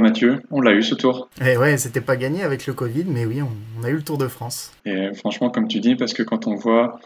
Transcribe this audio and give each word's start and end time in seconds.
bah 0.00 0.08
Mathieu, 0.08 0.42
on 0.50 0.60
l'a 0.60 0.72
eu 0.72 0.82
ce 0.82 0.94
tour. 0.94 1.28
Et 1.40 1.52
eh 1.54 1.56
ouais, 1.56 1.76
c'était 1.76 2.00
pas 2.00 2.16
gagné 2.16 2.42
avec 2.42 2.66
le 2.66 2.72
Covid, 2.72 3.04
mais 3.06 3.26
oui, 3.26 3.40
on, 3.42 3.84
a 3.84 3.90
eu 3.90 3.94
le 3.94 4.02
Tour 4.02 4.18
de 4.18 4.28
France. 4.28 4.72
Et 4.84 5.12
franchement, 5.14 5.50
comme 5.50 5.66
tu 5.66 5.80
dis, 5.80 5.96
parce 5.96 6.12
que 6.12 6.22
quand 6.22 6.46
on 6.46 6.54
voit 6.54 7.00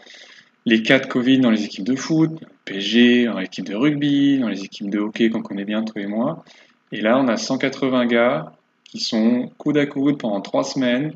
les 0.65 0.83
cas 0.83 0.99
de 0.99 1.07
Covid 1.07 1.39
dans 1.39 1.49
les 1.49 1.65
équipes 1.65 1.85
de 1.85 1.95
foot, 1.95 2.31
PG, 2.65 3.25
dans 3.25 3.39
l'équipe 3.39 3.65
de 3.65 3.75
rugby, 3.75 4.39
dans 4.39 4.47
les 4.47 4.63
équipes 4.63 4.89
de 4.89 4.99
hockey 4.99 5.29
qu'on 5.29 5.41
connaît 5.41 5.65
bien, 5.65 5.83
toi 5.83 6.01
et 6.01 6.07
moi, 6.07 6.43
et 6.91 7.01
là 7.01 7.17
on 7.17 7.27
a 7.27 7.37
180 7.37 8.05
gars 8.05 8.53
qui 8.83 8.99
sont 8.99 9.49
coude 9.57 9.77
à 9.77 9.85
coude 9.85 10.19
pendant 10.19 10.41
trois 10.41 10.63
semaines, 10.63 11.13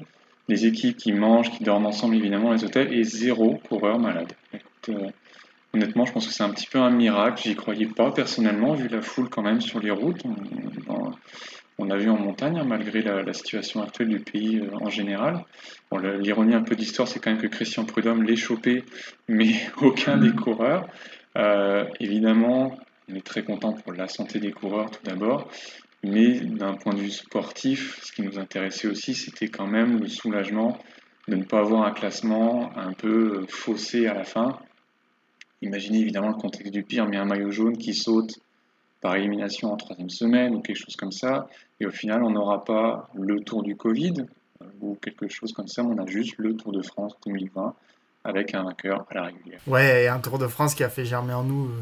des 0.49 0.65
équipes 0.65 0.97
qui 0.97 1.11
mangent, 1.13 1.51
qui 1.51 1.63
dorment 1.63 1.85
ensemble 1.85 2.15
évidemment 2.15 2.51
les 2.51 2.63
hôtels, 2.63 2.93
et 2.93 3.03
zéro 3.03 3.59
coureur 3.69 3.99
malade. 3.99 4.33
Euh, 4.89 5.09
honnêtement, 5.73 6.05
je 6.05 6.13
pense 6.13 6.27
que 6.27 6.33
c'est 6.33 6.43
un 6.43 6.49
petit 6.49 6.67
peu 6.67 6.79
un 6.79 6.89
miracle. 6.89 7.41
J'y 7.43 7.55
croyais 7.55 7.85
pas 7.85 8.11
personnellement, 8.11 8.73
vu 8.73 8.87
la 8.87 9.01
foule 9.01 9.29
quand 9.29 9.43
même 9.43 9.61
sur 9.61 9.79
les 9.79 9.91
routes. 9.91 10.23
On, 10.89 11.11
a 11.89 11.97
vu 11.97 12.09
en 12.09 12.17
montagne, 12.17 12.57
hein, 12.57 12.65
malgré 12.65 13.01
la, 13.01 13.33
situation 13.33 13.81
actuelle 13.81 14.09
du 14.09 14.19
pays 14.19 14.59
euh, 14.59 14.69
en 14.81 14.89
général. 14.89 15.45
L'ironie 16.19 16.55
un 16.55 16.63
peu 16.63 16.75
d'histoire, 16.75 17.07
c'est 17.07 17.19
quand 17.19 17.31
même 17.31 17.41
que 17.41 17.47
Christian 17.47 17.85
Prudhomme 17.85 18.23
l'ait 18.23 18.35
chopé, 18.35 18.83
mais 19.27 19.53
aucun 19.81 20.17
des 20.17 20.31
coureurs. 20.31 20.87
Euh, 21.37 21.85
évidemment, 21.99 22.77
on 23.09 23.15
est 23.15 23.25
très 23.25 23.43
content 23.43 23.73
pour 23.73 23.93
la 23.93 24.07
santé 24.07 24.39
des 24.39 24.51
coureurs 24.51 24.89
tout 24.89 25.03
d'abord. 25.03 25.49
Mais 26.03 26.39
d'un 26.39 26.73
point 26.75 26.93
de 26.93 26.99
vue 26.99 27.11
sportif, 27.11 27.99
ce 28.03 28.11
qui 28.11 28.21
nous 28.21 28.39
intéressait 28.39 28.87
aussi, 28.87 29.13
c'était 29.13 29.47
quand 29.47 29.67
même 29.67 29.99
le 29.99 30.07
soulagement 30.07 30.77
de 31.27 31.35
ne 31.35 31.43
pas 31.43 31.59
avoir 31.59 31.83
un 31.85 31.91
classement 31.91 32.75
un 32.77 32.93
peu 32.93 33.45
faussé 33.49 34.07
à 34.07 34.13
la 34.13 34.23
fin. 34.23 34.59
Imaginez 35.61 35.99
évidemment 35.99 36.29
le 36.29 36.35
contexte 36.35 36.71
du 36.71 36.83
pire, 36.83 37.07
mais 37.07 37.17
un 37.17 37.25
maillot 37.25 37.51
jaune 37.51 37.77
qui 37.77 37.93
saute 37.93 38.39
par 39.01 39.15
élimination 39.15 39.71
en 39.71 39.77
troisième 39.77 40.09
semaine 40.09 40.55
ou 40.55 40.61
quelque 40.61 40.77
chose 40.77 40.95
comme 40.95 41.11
ça, 41.11 41.47
et 41.79 41.85
au 41.85 41.91
final 41.91 42.23
on 42.23 42.31
n'aura 42.31 42.65
pas 42.65 43.09
le 43.15 43.39
Tour 43.41 43.63
du 43.63 43.75
Covid 43.75 44.25
euh, 44.61 44.65
ou 44.81 44.97
quelque 45.01 45.27
chose 45.27 45.53
comme 45.53 45.67
ça, 45.67 45.83
on 45.83 45.97
a 45.97 46.05
juste 46.05 46.35
le 46.37 46.55
Tour 46.55 46.71
de 46.71 46.81
France 46.81 47.15
2020 47.25 47.75
avec 48.23 48.53
un 48.53 48.63
vainqueur 48.63 49.05
à 49.09 49.13
la 49.13 49.23
régulière. 49.23 49.59
Ouais, 49.67 50.03
et 50.03 50.07
un 50.07 50.19
Tour 50.19 50.39
de 50.39 50.47
France 50.47 50.75
qui 50.75 50.83
a 50.83 50.89
fait 50.89 51.05
germer 51.05 51.33
en 51.33 51.43
nous 51.43 51.65
euh, 51.65 51.81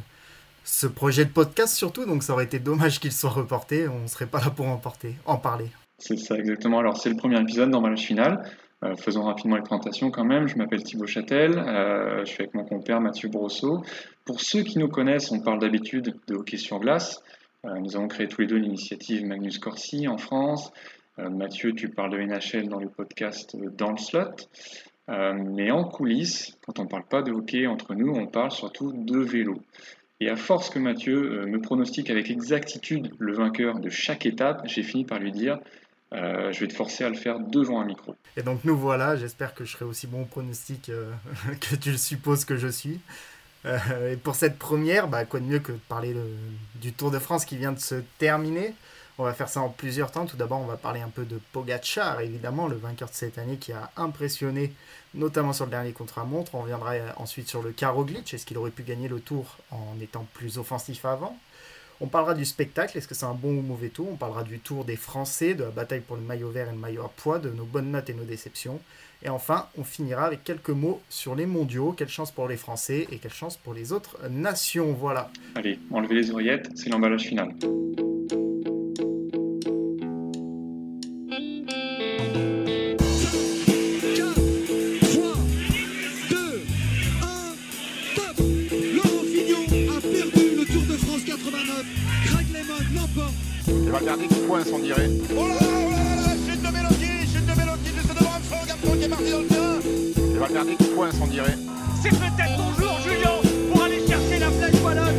ce 0.64 0.88
projet 0.88 1.26
de 1.26 1.30
podcast 1.30 1.76
surtout, 1.76 2.06
donc 2.06 2.24
ça 2.24 2.34
aurait 2.34 2.46
été 2.46 2.60
dommage 2.60 3.00
qu'il 3.00 3.12
soit 3.12 3.30
reporté, 3.30 3.88
on 3.88 4.02
ne 4.02 4.08
serait 4.08 4.28
pas 4.28 4.40
là 4.40 4.50
pour 4.50 4.68
en, 4.68 4.78
porter, 4.78 5.16
en 5.26 5.38
parler. 5.38 5.68
C'est 5.98 6.18
ça 6.18 6.36
exactement, 6.36 6.80
alors 6.80 6.98
c'est 6.98 7.10
le 7.10 7.16
premier 7.16 7.40
épisode 7.40 7.70
dans 7.70 7.96
Final, 7.96 8.44
euh, 8.86 8.96
faisons 8.96 9.24
rapidement 9.24 9.56
les 9.56 9.62
présentations 9.62 10.12
quand 10.12 10.26
même, 10.26 10.48
je 10.48 10.58
m'appelle 10.58 10.84
Thibaut 10.84 11.08
Châtel, 11.08 11.58
euh, 11.58 12.20
je 12.20 12.26
suis 12.26 12.44
avec 12.44 12.54
mon 12.54 12.66
compère 12.66 13.02
Mathieu 13.02 13.30
Brosseau. 13.30 13.84
Pour 14.26 14.42
ceux 14.42 14.64
qui 14.64 14.78
nous 14.80 14.90
connaissent, 14.90 15.32
on 15.32 15.40
parle 15.40 15.60
d'habitude 15.60 16.16
de 16.28 16.36
hockey 16.36 16.58
sur 16.58 16.80
glace, 16.80 17.24
euh, 17.66 17.80
nous 17.80 17.96
avons 17.96 18.08
créé 18.08 18.28
tous 18.28 18.42
les 18.42 18.48
deux 18.48 18.58
l'initiative 18.58 19.26
Magnus 19.26 19.60
Corsi 19.60 20.08
en 20.08 20.18
France, 20.18 20.72
Mathieu, 21.18 21.72
tu 21.72 21.88
parles 21.88 22.12
de 22.12 22.18
NHL 22.18 22.68
dans 22.68 22.78
le 22.78 22.90
podcast 22.90 23.56
Dans 23.78 23.92
le 23.92 23.98
slot. 23.98 24.36
mais 25.08 25.72
en 25.72 25.86
coulisses, 25.86 26.58
quand 26.66 26.78
on 26.78 26.84
ne 26.84 26.90
parle 26.90 27.06
pas 27.06 27.22
de 27.22 27.32
hockey 27.32 27.68
entre 27.68 27.96
nous, 27.96 28.12
on 28.14 28.28
parle 28.28 28.52
surtout 28.52 28.92
de 28.92 29.20
vélo. 29.20 29.62
Et 30.20 30.30
à 30.30 30.36
force 30.36 30.70
que 30.70 30.78
Mathieu 30.78 31.46
me 31.46 31.62
pronostique 31.62 32.10
avec 32.10 32.30
exactitude 32.30 33.14
le 33.18 33.34
vainqueur 33.34 33.80
de 33.80 33.88
chaque 33.88 34.26
étape, 34.26 34.64
j'ai 34.66 34.84
fini 34.84 35.06
par 35.06 35.20
lui 35.20 35.32
dire 35.32 35.58
euh, 36.16 36.52
je 36.52 36.60
vais 36.62 36.68
te 36.68 36.74
forcer 36.74 37.04
à 37.04 37.10
le 37.10 37.16
faire 37.16 37.40
devant 37.40 37.82
un 37.82 37.86
micro. 37.86 38.16
Et 38.38 38.44
donc 38.44 38.64
nous 38.64 38.78
voilà, 38.78 39.16
j'espère 39.16 39.54
que 39.54 39.66
je 39.66 39.74
serai 39.74 39.86
aussi 39.86 40.08
bon 40.08 40.26
pronostic 40.26 40.90
euh, 40.90 41.12
que 41.62 41.76
tu 41.76 41.92
le 41.92 41.98
supposes 41.98 42.46
que 42.46 42.58
je 42.58 42.68
suis. 42.68 43.00
et 43.66 44.16
pour 44.18 44.36
cette 44.36 44.60
première, 44.60 45.08
bah, 45.08 45.26
quoi 45.26 45.40
de 45.40 45.46
mieux 45.46 45.60
que 45.60 45.72
de 45.72 45.80
parler 45.90 46.16
du 46.76 46.94
Tour 46.94 47.10
de 47.10 47.18
France 47.18 47.46
qui 47.46 47.58
vient 47.58 47.72
de 47.72 47.80
se 47.80 47.96
terminer? 48.20 48.76
On 49.18 49.24
va 49.24 49.34
faire 49.34 49.48
ça 49.48 49.62
en 49.62 49.70
plusieurs 49.70 50.12
temps. 50.12 50.26
Tout 50.26 50.36
d'abord, 50.36 50.60
on 50.60 50.66
va 50.66 50.76
parler 50.76 51.00
un 51.00 51.10
peu 51.10 51.24
de 51.24 51.40
Pogachar, 51.54 52.20
évidemment, 52.20 52.68
le 52.68 52.76
vainqueur 52.76 53.10
de 53.10 53.14
cette 53.16 53.38
année 53.38 53.56
qui 53.56 53.72
a 53.72 53.90
impressionné, 53.96 54.74
notamment 55.14 55.54
sur 55.54 55.66
le 55.66 55.72
dernier 55.72 55.94
contre-montre. 55.94 56.54
On 56.54 56.62
reviendra 56.62 56.94
ensuite 57.16 57.48
sur 57.48 57.64
le 57.64 57.72
Glitch. 57.72 58.34
Est-ce 58.34 58.46
qu'il 58.46 58.58
aurait 58.58 58.72
pu 58.72 58.84
gagner 58.84 59.08
le 59.08 59.22
tour 59.22 59.58
en 59.72 59.96
étant 60.02 60.28
plus 60.34 60.58
offensif 60.58 61.06
avant? 61.06 61.40
On 62.02 62.08
parlera 62.08 62.34
du 62.34 62.46
spectacle. 62.46 62.98
Est-ce 62.98 63.08
que 63.08 63.16
c'est 63.16 63.26
un 63.26 63.34
bon 63.34 63.50
ou 63.50 63.62
mauvais 63.62 63.90
tour? 63.90 64.08
On 64.12 64.16
parlera 64.16 64.44
du 64.44 64.60
tour 64.60 64.84
des 64.84 64.96
Français, 64.96 65.54
de 65.54 65.64
la 65.64 65.70
bataille 65.70 66.02
pour 66.02 66.18
le 66.18 66.22
maillot 66.22 66.50
vert 66.50 66.68
et 66.68 66.72
le 66.72 66.78
maillot 66.78 67.04
à 67.04 67.10
poids, 67.10 67.40
de 67.40 67.50
nos 67.50 67.66
bonnes 67.66 67.92
notes 67.92 68.10
et 68.10 68.14
nos 68.14 68.26
déceptions. 68.26 68.80
Et 69.24 69.30
enfin, 69.30 69.68
on 69.78 69.84
finira 69.84 70.26
avec 70.26 70.44
quelques 70.44 70.70
mots 70.70 71.02
sur 71.10 71.36
les 71.36 71.46
mondiaux. 71.46 71.94
Quelle 71.94 72.10
chance 72.10 72.32
pour 72.32 72.48
les 72.48 72.58
Français 72.58 73.08
et 73.12 73.18
quelle 73.18 73.34
chance 73.34 73.58
pour 73.58 73.74
les 73.74 73.92
autres 73.94 74.18
nations. 74.30 74.94
Voilà. 74.94 75.32
Allez, 75.56 75.80
enlevez 75.92 76.16
les 76.16 76.32
oreillettes, 76.32 76.70
c'est 76.76 76.90
l'emballage 76.90 77.24
final. 77.24 77.50
Il 94.28 94.32
va 94.32 94.38
garder 94.38 94.42
du 94.42 94.48
points, 94.48 94.64
on 94.74 94.80
dirait. 94.80 95.10
Oh 95.32 95.48
là 95.48 95.54
là, 95.54 95.60
oh 95.62 95.90
là 95.92 96.16
là, 96.16 96.34
chute 96.48 96.62
de 96.62 96.68
Mélodie, 96.68 97.28
chute 97.32 97.46
de 97.46 97.54
Mélodie 97.60 97.92
juste 97.96 98.08
devant 98.08 98.40
Franck 98.42 98.68
Gapon 98.68 98.98
qui 98.98 99.04
est 99.04 99.10
parti 99.10 99.32
dans 99.32 99.40
le 99.40 99.48
terrain. 99.48 99.80
Il 100.18 100.40
va 100.40 100.48
garder 100.48 100.76
du 100.76 100.86
points, 100.86 101.10
on 101.22 101.28
dirait. 101.28 101.58
C'est 102.02 102.10
peut-être 102.10 102.58
ton 102.58 102.74
jour, 102.82 103.00
Julien, 103.04 103.42
pour 103.72 103.84
aller 103.84 104.00
chercher 104.08 104.40
la 104.40 104.50
flèche 104.50 104.82
wallonne. 104.84 105.16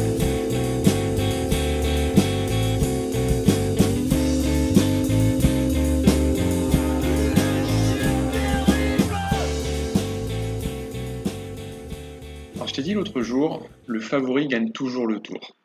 Alors, 12.56 12.68
je 12.68 12.74
t'ai 12.74 12.82
dit 12.82 12.94
l'autre 12.94 13.22
jour, 13.22 13.68
le 13.86 14.00
favori 14.00 14.48
gagne 14.48 14.72
toujours 14.72 15.06
le 15.06 15.20
tour 15.20 15.56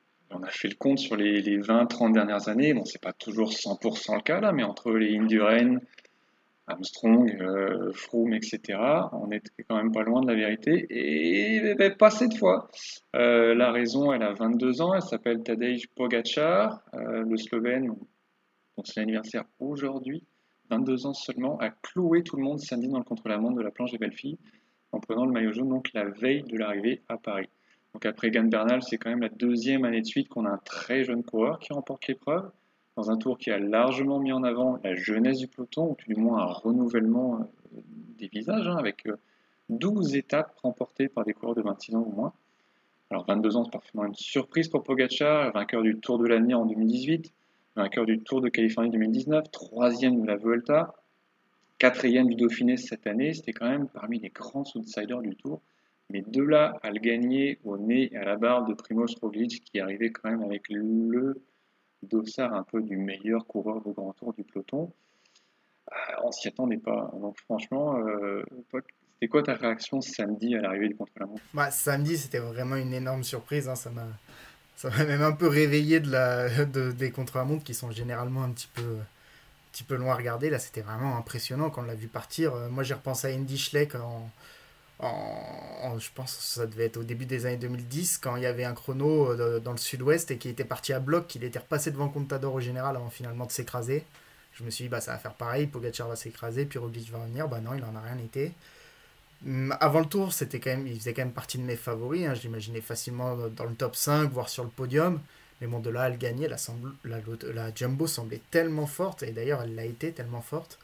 on 0.41 0.43
a 0.45 0.49
fait 0.49 0.69
le 0.69 0.75
compte 0.75 0.99
sur 0.99 1.15
les, 1.15 1.41
20-30 1.59 2.13
dernières 2.13 2.49
années. 2.49 2.73
Bon, 2.73 2.85
c'est 2.85 3.01
pas 3.01 3.13
toujours 3.13 3.51
100% 3.51 4.15
le 4.15 4.21
cas 4.21 4.39
là, 4.39 4.51
mais 4.51 4.63
entre 4.63 4.91
les 4.91 5.15
Indurain, 5.15 5.77
Armstrong, 6.67 7.29
euh, 7.41 7.91
Froome, 7.93 8.33
etc., 8.33 8.79
on 9.11 9.29
est 9.31 9.43
quand 9.67 9.75
même 9.75 9.91
pas 9.91 10.03
loin 10.03 10.21
de 10.21 10.27
la 10.27 10.35
vérité. 10.35 10.87
Et 10.89 11.75
ben, 11.75 11.95
pas 11.95 12.09
cette 12.09 12.35
fois. 12.37 12.69
Euh, 13.15 13.53
la 13.53 13.71
raison, 13.71 14.11
elle 14.13 14.23
a 14.23 14.33
22 14.33 14.81
ans, 14.81 14.93
elle 14.95 15.01
s'appelle 15.01 15.43
Tadej 15.43 15.87
Pogacar, 15.95 16.81
euh, 16.95 17.23
le 17.23 17.37
Slovène, 17.37 17.87
dont 17.87 18.83
c'est 18.83 18.99
l'anniversaire 18.99 19.43
aujourd'hui, 19.59 20.23
22 20.69 21.05
ans 21.05 21.13
seulement, 21.13 21.59
a 21.59 21.69
cloué 21.69 22.23
tout 22.23 22.37
le 22.37 22.43
monde 22.43 22.59
samedi 22.59 22.87
dans 22.87 22.99
le 22.99 23.03
contre-la-montre 23.03 23.57
de 23.57 23.63
la 23.63 23.71
planche 23.71 23.91
des 23.91 23.97
belles 23.97 24.13
filles 24.15 24.39
en 24.93 24.99
prenant 24.99 25.25
le 25.25 25.31
maillot 25.31 25.53
jaune, 25.53 25.69
donc 25.69 25.91
la 25.93 26.05
veille 26.05 26.43
de 26.43 26.57
l'arrivée 26.57 27.01
à 27.07 27.17
Paris. 27.17 27.47
Donc 27.93 28.05
après 28.05 28.27
Egan 28.27 28.45
Bernal, 28.45 28.81
c'est 28.83 28.97
quand 28.97 29.09
même 29.09 29.21
la 29.21 29.29
deuxième 29.29 29.85
année 29.85 30.01
de 30.01 30.05
suite 30.05 30.29
qu'on 30.29 30.45
a 30.45 30.49
un 30.49 30.61
très 30.63 31.03
jeune 31.03 31.23
coureur 31.23 31.59
qui 31.59 31.73
remporte 31.73 32.07
l'épreuve, 32.07 32.49
dans 32.95 33.11
un 33.11 33.17
tour 33.17 33.37
qui 33.37 33.51
a 33.51 33.59
largement 33.59 34.19
mis 34.19 34.31
en 34.31 34.43
avant 34.43 34.79
la 34.83 34.95
jeunesse 34.95 35.39
du 35.39 35.47
peloton, 35.47 35.91
ou 35.91 36.13
du 36.13 36.19
moins 36.19 36.41
un 36.41 36.45
renouvellement 36.45 37.39
euh, 37.39 37.79
des 38.17 38.27
visages, 38.27 38.67
hein, 38.67 38.77
avec 38.77 39.07
12 39.69 40.13
euh, 40.13 40.17
étapes 40.17 40.53
remportées 40.61 41.07
par 41.07 41.25
des 41.25 41.33
coureurs 41.33 41.55
de 41.55 41.61
26 41.61 41.95
ans 41.95 42.05
ou 42.05 42.11
moins. 42.11 42.33
Alors 43.09 43.25
22 43.25 43.57
ans, 43.57 43.65
c'est 43.65 43.71
parfaitement 43.71 44.05
une 44.05 44.15
surprise 44.15 44.69
pour 44.69 44.83
Pogacar, 44.83 45.51
vainqueur 45.51 45.81
du 45.81 45.99
Tour 45.99 46.17
de 46.17 46.27
l'année 46.27 46.53
en 46.53 46.65
2018, 46.65 47.33
vainqueur 47.75 48.05
du 48.05 48.19
Tour 48.19 48.41
de 48.41 48.49
Californie 48.49 48.89
2019, 48.89 49.51
troisième 49.51 50.21
de 50.21 50.27
la 50.27 50.37
Vuelta, 50.37 50.93
quatrième 51.77 52.27
du 52.27 52.35
Dauphiné 52.35 52.77
cette 52.77 53.07
année, 53.07 53.33
c'était 53.33 53.53
quand 53.53 53.67
même 53.67 53.87
parmi 53.87 54.19
les 54.19 54.29
grands 54.29 54.63
outsiders 54.75 55.21
du 55.21 55.35
Tour. 55.35 55.61
Mais 56.11 56.21
de 56.21 56.43
là 56.43 56.77
à 56.81 56.91
le 56.91 56.99
gagner 56.99 57.59
au 57.63 57.77
nez 57.77 58.15
à 58.15 58.23
la 58.23 58.37
barre 58.37 58.65
de 58.65 58.73
Primoz 58.73 59.15
Roglic, 59.21 59.63
qui 59.63 59.79
arrivait 59.79 60.11
quand 60.11 60.29
même 60.29 60.43
avec 60.43 60.69
le 60.69 61.41
dossard 62.03 62.53
un 62.53 62.63
peu 62.63 62.81
du 62.81 62.97
meilleur 62.97 63.45
coureur 63.45 63.81
de 63.81 63.91
grand 63.91 64.13
tour 64.13 64.33
du 64.33 64.43
peloton, 64.43 64.91
euh, 65.91 65.95
on 66.23 66.31
s'y 66.31 66.47
attendait 66.47 66.77
pas. 66.77 67.11
Donc 67.19 67.37
franchement, 67.39 67.97
euh, 67.97 68.43
c'était 69.13 69.27
quoi 69.27 69.43
ta 69.43 69.53
réaction 69.53 70.01
samedi 70.01 70.55
à 70.55 70.61
l'arrivée 70.61 70.89
du 70.89 70.95
contre-la-montre? 70.95 71.41
Bah, 71.53 71.69
Samedi, 71.71 72.17
c'était 72.17 72.39
vraiment 72.39 72.75
une 72.75 72.93
énorme 72.93 73.23
surprise. 73.23 73.69
Hein. 73.69 73.75
Ça 73.75 73.89
m'a 73.89 74.07
ça 74.75 74.89
m'a 74.89 75.05
même 75.05 75.21
un 75.21 75.33
peu 75.33 75.47
réveillé 75.47 75.99
de 75.99 76.09
la, 76.09 76.65
de, 76.65 76.91
des 76.91 77.11
contre-la-montre 77.11 77.63
qui 77.63 77.75
sont 77.75 77.91
généralement 77.91 78.43
un 78.43 78.49
petit 78.49 78.69
peu, 78.73 78.81
un 78.81 79.71
petit 79.71 79.85
loin 79.93 80.13
à 80.13 80.15
regarder. 80.15 80.49
Là, 80.49 80.57
c'était 80.57 80.81
vraiment 80.81 81.17
impressionnant 81.17 81.69
quand 81.69 81.83
on 81.83 81.85
l'a 81.85 81.93
vu 81.93 82.07
partir. 82.07 82.55
Euh, 82.55 82.69
moi, 82.69 82.81
j'ai 82.83 82.95
repensé 82.95 83.31
à 83.31 83.35
Andy 83.35 83.59
Schleck 83.59 83.93
en, 83.93 84.29
je 85.01 86.09
pense 86.13 86.35
que 86.35 86.43
ça 86.43 86.67
devait 86.67 86.85
être 86.85 86.97
au 86.97 87.03
début 87.03 87.25
des 87.25 87.45
années 87.45 87.57
2010, 87.57 88.19
quand 88.19 88.35
il 88.35 88.43
y 88.43 88.45
avait 88.45 88.63
un 88.63 88.73
chrono 88.73 89.31
euh, 89.31 89.59
dans 89.59 89.71
le 89.71 89.77
sud-ouest 89.77 90.31
et 90.31 90.37
qui 90.37 90.49
était 90.49 90.63
parti 90.63 90.93
à 90.93 90.99
bloc, 90.99 91.27
qu'il 91.27 91.43
était 91.43 91.59
repassé 91.59 91.91
devant 91.91 92.09
Contador 92.09 92.53
au 92.53 92.59
général 92.59 92.95
avant 92.95 93.09
finalement 93.09 93.45
de 93.45 93.51
s'écraser. 93.51 94.03
Je 94.53 94.63
me 94.63 94.69
suis 94.69 94.85
dit, 94.85 94.89
bah, 94.89 95.01
ça 95.01 95.13
va 95.13 95.17
faire 95.17 95.33
pareil, 95.33 95.67
Pogacar 95.67 96.07
va 96.07 96.15
s'écraser, 96.15 96.65
puis 96.65 96.77
Roglic 96.77 97.09
va 97.11 97.19
revenir. 97.19 97.47
Bah 97.47 97.61
non, 97.61 97.73
il 97.73 97.83
en 97.83 97.95
a 97.95 98.01
rien 98.01 98.17
été. 98.17 98.51
Hum, 99.45 99.75
avant 99.79 99.99
le 100.01 100.05
tour, 100.05 100.33
c'était 100.33 100.59
quand 100.59 100.71
même, 100.71 100.85
il 100.85 100.99
faisait 100.99 101.13
quand 101.13 101.23
même 101.23 101.33
partie 101.33 101.57
de 101.57 101.63
mes 101.63 101.75
favoris. 101.77 102.27
Hein. 102.27 102.35
Je 102.35 102.81
facilement 102.81 103.35
dans 103.55 103.65
le 103.65 103.75
top 103.75 103.95
5, 103.95 104.31
voire 104.31 104.49
sur 104.49 104.63
le 104.63 104.69
podium. 104.69 105.19
Mais 105.61 105.67
bon, 105.67 105.79
de 105.79 105.89
là 105.89 106.03
à 106.03 106.09
le 106.09 106.17
gagner, 106.17 106.47
la 106.47 107.75
Jumbo 107.75 108.07
semblait 108.07 108.41
tellement 108.49 108.87
forte, 108.87 109.23
et 109.23 109.31
d'ailleurs 109.31 109.61
elle 109.61 109.75
l'a 109.75 109.85
été 109.85 110.11
tellement 110.11 110.41
forte. 110.41 110.79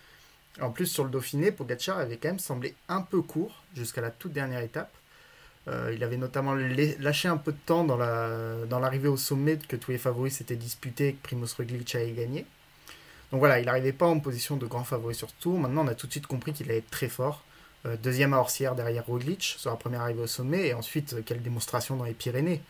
En 0.62 0.72
plus, 0.72 0.88
sur 0.88 1.04
le 1.04 1.10
Dauphiné, 1.10 1.52
Pogacar 1.52 2.00
avait 2.00 2.18
quand 2.18 2.30
même 2.30 2.40
semblé 2.40 2.74
un 2.90 3.02
peu 3.02 3.22
court 3.22 3.64
jusqu'à 3.76 4.02
la 4.02 4.10
toute 4.10 4.34
dernière 4.34 4.62
étape. 4.62 4.92
Euh, 5.68 5.92
il 5.94 6.04
avait 6.04 6.18
notamment 6.18 6.56
lâché 6.56 7.28
un 7.28 7.38
peu 7.38 7.52
de 7.52 7.58
temps 7.66 7.84
dans 7.84 8.80
l'arrivée 8.80 9.10
au 9.10 9.18
sommet 9.18 9.58
que 9.58 9.76
tous 9.76 9.92
les 9.92 9.98
favoris 9.98 10.36
s'étaient 10.36 10.56
disputés 10.56 11.10
et 11.10 11.14
que 11.14 11.22
Primoz 11.22 11.54
Roglic 11.58 11.94
avait 11.96 12.12
gagné. 12.12 12.46
Donc 13.32 13.40
voilà, 13.40 13.60
il 13.60 13.66
n'arrivait 13.66 13.92
pas 13.92 14.08
en 14.08 14.20
position 14.20 14.56
de 14.56 14.66
grand 14.66 14.86
favori 14.86 15.14
sur 15.14 15.30
ce 15.30 15.36
tour. 15.42 15.60
Maintenant, 15.60 15.84
on 15.84 15.88
a 15.88 15.96
tout 15.96 16.08
de 16.08 16.12
suite 16.12 16.28
compris 16.28 16.54
qu'il 16.54 16.70
allait 16.70 16.80
être 16.80 16.90
très 16.90 17.10
fort. 17.10 17.44
Euh, 17.86 17.98
deuxième 18.02 18.34
à 18.34 18.38
Orsière 18.38 18.76
derrière 18.76 19.06
Roglic 19.06 19.44
sur 19.58 19.70
la 19.70 19.76
première 19.76 20.02
arrivée 20.02 20.22
au 20.22 20.28
sommet. 20.28 20.68
Et 20.68 20.74
ensuite, 20.74 21.14
euh, 21.14 21.22
quelle 21.26 21.42
démonstration 21.42 21.98
dans 21.98 22.06
les 22.06 22.14
Pyrénées. 22.14 22.62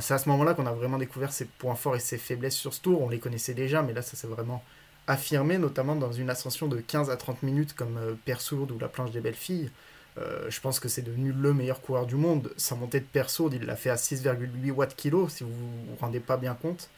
c'est 0.00 0.14
à 0.14 0.18
ce 0.18 0.28
moment-là 0.28 0.54
qu'on 0.54 0.66
a 0.66 0.72
vraiment 0.72 0.98
découvert 0.98 1.32
ses 1.32 1.46
points 1.46 1.74
forts 1.74 1.96
et 1.96 2.00
ses 2.00 2.18
faiblesses 2.18 2.56
sur 2.56 2.74
ce 2.74 2.80
tour. 2.80 3.00
On 3.00 3.08
les 3.08 3.18
connaissait 3.18 3.54
déjà, 3.54 3.82
mais 3.82 3.94
là, 3.94 4.02
ça 4.02 4.16
s'est 4.16 4.26
vraiment 4.26 4.62
affirmé, 5.06 5.58
notamment 5.58 5.96
dans 5.96 6.12
une 6.12 6.30
ascension 6.30 6.68
de 6.68 6.78
15 6.78 7.10
à 7.10 7.16
30 7.16 7.42
minutes 7.42 7.74
comme 7.74 7.98
Persourde 8.24 8.70
ou 8.70 8.78
la 8.78 8.88
planche 8.88 9.10
des 9.10 9.20
belles 9.20 9.34
filles. 9.34 9.70
Euh, 10.18 10.48
je 10.48 10.60
pense 10.60 10.78
que 10.78 10.88
c'est 10.88 11.02
devenu 11.02 11.32
le 11.32 11.52
meilleur 11.52 11.80
coureur 11.80 12.06
du 12.06 12.14
monde. 12.14 12.52
Sa 12.56 12.74
montée 12.76 13.00
de 13.00 13.04
perso, 13.04 13.50
il 13.52 13.64
l'a 13.64 13.76
fait 13.76 13.90
à 13.90 13.96
6,8 13.96 14.70
watts 14.70 14.94
kilo, 14.94 15.28
si 15.28 15.44
vous 15.44 15.50
vous 15.50 15.96
rendez 16.00 16.20
pas 16.20 16.36
bien 16.36 16.54
compte. 16.54 16.88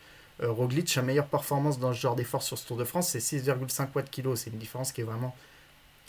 Euh, 0.43 0.51
Roglic, 0.51 0.89
sa 0.91 1.03
meilleure 1.03 1.27
performance 1.27 1.79
dans 1.79 1.93
ce 1.95 2.01
genre 2.01 2.15
d'effort 2.15 2.43
sur 2.43 2.59
ce 2.59 2.67
Tour 2.67 2.77
de 2.77 2.85
France, 2.85 3.09
c'est 3.09 3.21
6,5 3.21 3.89
watts 3.95 4.11
kilo. 4.11 4.37
C'est 4.37 4.51
une 4.51 4.59
différence 4.59 4.93
qui 4.93 5.01
est 5.01 5.05
vraiment 5.05 5.35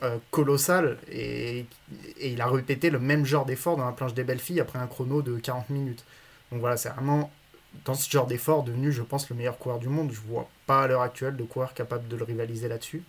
euh, 0.04 0.18
colossale. 0.32 0.98
Et, 1.10 1.66
et, 2.20 2.34
il 2.34 2.42
a 2.42 2.48
répété 2.48 2.90
le 2.90 3.00
même 3.00 3.26
genre 3.26 3.46
d'effort 3.46 3.78
dans 3.78 3.86
la 3.86 3.94
planche 3.94 4.14
des 4.14 4.24
belles 4.24 4.40
filles 4.40 4.60
après 4.60 4.80
un 4.80 4.88
chrono 4.88 5.22
de 5.22 5.38
40 5.38 5.70
minutes. 5.70 6.04
Donc 6.52 6.60
voilà, 6.60 6.76
c'est 6.76 6.90
vraiment 6.90 7.32
dans 7.86 7.94
ce 7.94 8.10
genre 8.10 8.28
d'effort 8.28 8.64
devenu, 8.64 8.92
je 8.92 9.02
pense, 9.02 9.30
le 9.30 9.36
meilleur 9.36 9.58
coureur 9.58 9.80
du 9.80 9.90
monde. 9.90 10.12
Je 10.12 10.20
vois 10.20 10.50
pas 10.66 10.84
à 10.84 10.88
l'heure 10.88 11.02
actuelle 11.02 11.36
de 11.36 11.44
coureur 11.44 11.74
capable 11.74 12.08
de 12.08 12.16
le 12.16 12.24
rivaliser 12.24 12.68
là-dessus. 12.68 13.04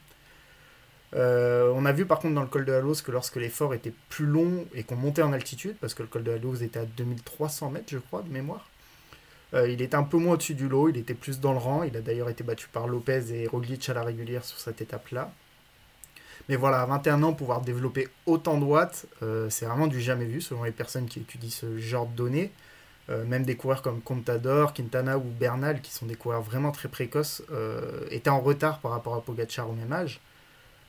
Euh, 1.15 1.73
on 1.75 1.87
a 1.87 1.93
vu 1.93 2.05
par 2.05 2.19
contre 2.19 2.35
dans 2.35 2.43
le 2.43 2.49
col 2.49 2.67
de 2.67 2.73
Halos 2.73 2.97
que 3.03 3.11
lorsque 3.11 3.37
l'effort 3.37 3.73
était 3.73 3.95
plus 4.11 4.27
long 4.27 4.67
et 4.75 4.83
qu'on 4.83 4.97
montait 4.97 5.23
en 5.23 5.33
altitude, 5.33 5.77
parce 5.81 5.95
que 5.95 6.03
le 6.03 6.09
col 6.09 6.23
de 6.23 6.33
Halos 6.33 6.57
était 6.57 6.81
à 6.81 6.85
2300 6.85 7.71
mètres, 7.71 7.87
je 7.89 7.99
crois, 7.99 8.23
de 8.23 8.29
mémoire, 8.29 8.69
euh, 9.55 9.69
il 9.69 9.81
était 9.81 9.97
un 9.97 10.03
peu 10.03 10.19
moins 10.19 10.35
au-dessus 10.35 10.55
du 10.55 10.69
lot, 10.69 10.89
il 10.89 10.99
était 10.99 11.15
plus 11.15 11.41
dans 11.41 11.53
le 11.53 11.59
rang. 11.59 11.83
Il 11.83 11.97
a 11.97 12.01
d'ailleurs 12.01 12.29
été 12.29 12.45
battu 12.45 12.69
par 12.69 12.87
Lopez 12.87 13.33
et 13.33 13.47
Roglic 13.47 13.89
à 13.89 13.95
la 13.95 14.03
régulière 14.03 14.45
sur 14.45 14.59
cette 14.59 14.81
étape-là. 14.83 15.33
Mais 16.49 16.57
voilà, 16.57 16.83
à 16.83 16.87
21 16.87 17.23
ans, 17.23 17.33
pouvoir 17.33 17.61
développer 17.61 18.09
autant 18.27 18.59
de 18.59 18.65
watts, 18.65 19.07
euh, 19.23 19.51
c'est 19.51 19.67
vraiment 19.67 19.87
du 19.87 20.01
jamais 20.01 20.25
vu 20.25 20.41
selon 20.41 20.65
les 20.65 20.73
personnes 20.73 21.07
qui 21.07 21.21
étudient 21.21 21.51
ce 21.51 21.79
genre 21.79 22.07
de 22.07 22.15
données. 22.15 22.53
Même 23.09 23.45
des 23.45 23.57
coureurs 23.57 23.83
comme 23.83 24.01
Contador, 24.01 24.75
Quintana 24.75 25.17
ou 25.17 25.23
Bernal, 25.23 25.81
qui 25.81 25.93
sont 25.93 26.07
des 26.07 26.15
coureurs 26.15 26.43
vraiment 26.43 26.73
très 26.73 26.89
précoces, 26.89 27.43
étaient 28.11 28.31
en 28.31 28.41
retard 28.41 28.81
par 28.81 28.91
rapport 28.91 29.15
à 29.15 29.23
Pogacar 29.23 29.71
au 29.71 29.73
même 29.73 29.93
âge. 29.93 30.21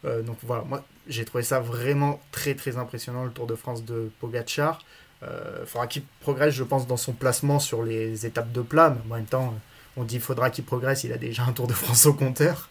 Euh, 0.05 0.21
donc 0.21 0.37
voilà, 0.43 0.63
moi 0.63 0.83
j'ai 1.07 1.25
trouvé 1.25 1.43
ça 1.43 1.59
vraiment 1.59 2.21
très 2.31 2.55
très 2.55 2.77
impressionnant 2.77 3.25
le 3.25 3.31
Tour 3.31 3.47
de 3.47 3.55
France 3.55 3.83
de 3.83 4.09
Pogachar. 4.19 4.79
Il 5.21 5.27
euh, 5.27 5.65
faudra 5.65 5.87
qu'il 5.87 6.03
progresse, 6.21 6.53
je 6.53 6.63
pense, 6.63 6.87
dans 6.87 6.97
son 6.97 7.11
placement 7.11 7.59
sur 7.59 7.83
les 7.83 8.25
étapes 8.25 8.53
de 8.53 8.61
plat, 8.61 8.91
mais 8.91 9.13
en 9.13 9.17
même 9.17 9.25
temps, 9.25 9.53
on 9.97 10.05
dit 10.05 10.19
faudra 10.19 10.49
qu'il 10.49 10.63
progresse, 10.63 11.03
il 11.03 11.11
a 11.11 11.17
déjà 11.17 11.43
un 11.43 11.51
Tour 11.51 11.67
de 11.67 11.73
France 11.73 12.05
au 12.05 12.13
compteur. 12.13 12.69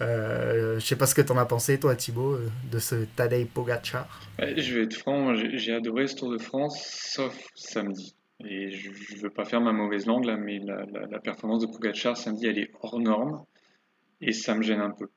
Euh, 0.00 0.80
je 0.80 0.84
sais 0.84 0.96
pas 0.96 1.06
ce 1.06 1.14
que 1.14 1.22
tu 1.22 1.30
en 1.30 1.36
as 1.36 1.44
pensé, 1.44 1.78
toi, 1.78 1.94
Thibaut, 1.94 2.32
euh, 2.32 2.50
de 2.72 2.80
ce 2.80 2.96
Tadej 3.16 3.46
Pogacar. 3.46 4.08
Je 4.40 4.74
vais 4.74 4.84
être 4.84 4.94
franc, 4.94 5.34
j'ai 5.36 5.72
adoré 5.72 6.08
ce 6.08 6.16
Tour 6.16 6.32
de 6.32 6.38
France, 6.38 6.82
sauf 7.14 7.32
samedi. 7.54 8.16
Et 8.40 8.70
je 8.70 8.90
ne 8.90 9.20
veux 9.20 9.30
pas 9.30 9.44
faire 9.44 9.60
ma 9.60 9.72
mauvaise 9.72 10.06
langue 10.06 10.24
là, 10.24 10.36
mais 10.36 10.58
la, 10.58 10.84
la 10.86 11.20
performance 11.20 11.60
de 11.60 11.66
Pogacar 11.66 12.16
samedi, 12.16 12.46
elle 12.46 12.58
est 12.58 12.70
hors 12.80 12.98
norme. 12.98 13.44
Et 14.20 14.32
ça 14.32 14.54
me 14.54 14.62
gêne 14.62 14.80
un 14.80 14.90
peu 14.90 15.08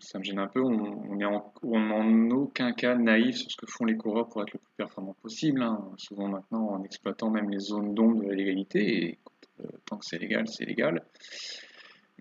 ça 0.00 0.18
me 0.18 0.24
gêne 0.24 0.38
un 0.38 0.46
peu. 0.46 0.60
On, 0.60 1.14
n'est 1.16 1.24
en, 1.24 2.30
aucun 2.30 2.72
cas 2.72 2.94
naïf 2.94 3.36
sur 3.36 3.50
ce 3.50 3.56
que 3.56 3.66
font 3.66 3.84
les 3.84 3.96
coureurs 3.96 4.28
pour 4.28 4.42
être 4.42 4.52
le 4.52 4.58
plus 4.58 4.72
performant 4.76 5.14
possible. 5.14 5.62
Hein. 5.62 5.90
Souvent 5.96 6.28
maintenant 6.28 6.68
en 6.70 6.82
exploitant 6.82 7.30
même 7.30 7.50
les 7.50 7.58
zones 7.58 7.94
d'ombre 7.94 8.22
de 8.22 8.28
la 8.28 8.34
légalité. 8.34 9.04
Et 9.04 9.18
euh, 9.60 9.68
tant 9.86 9.98
que 9.98 10.04
c'est 10.04 10.18
légal, 10.18 10.48
c'est 10.48 10.64
légal. 10.64 11.02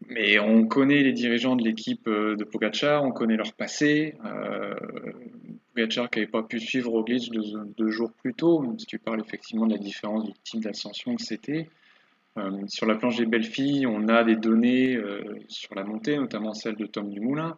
Mais 0.08 0.40
on 0.40 0.68
connaît 0.68 1.04
les 1.04 1.14
dirigeants 1.14 1.56
de 1.56 1.64
l'équipe 1.64 2.08
euh, 2.08 2.36
de 2.36 2.44
Pogacar, 2.44 3.04
on 3.04 3.12
connaît 3.12 3.38
leur 3.38 3.54
passé. 3.54 4.16
Euh, 4.26 4.74
Pogacar 5.74 6.10
qui 6.10 6.20
n'avait 6.20 6.32
pas 6.32 6.44
pu 6.44 6.60
suivre 6.60 6.92
Roglic 6.92 7.32
deux, 7.32 7.44
deux, 7.78 7.90
jours 7.90 8.12
plus 8.12 8.34
tôt, 8.34 8.64
si 8.78 8.86
tu 8.86 9.00
parles 9.00 9.22
effectivement 9.22 9.66
de 9.66 9.74
la 9.74 9.78
différence 9.78 10.26
du 10.26 10.34
type 10.44 10.62
d'ascension 10.62 11.16
que 11.16 11.24
c'était. 11.24 11.70
Euh, 12.38 12.66
sur 12.68 12.86
la 12.86 12.96
planche 12.96 13.18
des 13.18 13.26
belles 13.26 13.44
filles, 13.44 13.86
on 13.86 14.08
a 14.08 14.24
des 14.24 14.36
données 14.36 14.96
euh, 14.96 15.40
sur 15.48 15.76
la 15.76 15.84
montée, 15.84 16.18
notamment 16.18 16.54
celle 16.54 16.76
de 16.76 16.86
Tom 16.86 17.10
Dumoulin, 17.10 17.58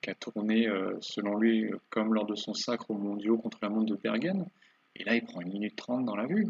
qui 0.00 0.10
a 0.10 0.14
tourné, 0.14 0.68
euh, 0.68 0.96
selon 1.00 1.36
lui, 1.36 1.70
comme 1.90 2.14
lors 2.14 2.26
de 2.26 2.34
son 2.34 2.54
sacre 2.54 2.90
au 2.90 2.94
mondiaux 2.94 3.38
contre 3.38 3.58
la 3.62 3.68
montre 3.68 3.86
de 3.86 3.96
Bergen. 3.96 4.46
Et 4.96 5.04
là, 5.04 5.16
il 5.16 5.24
prend 5.24 5.40
une 5.40 5.52
minute 5.52 5.76
30 5.76 6.04
dans 6.04 6.16
la 6.16 6.26
vue. 6.26 6.46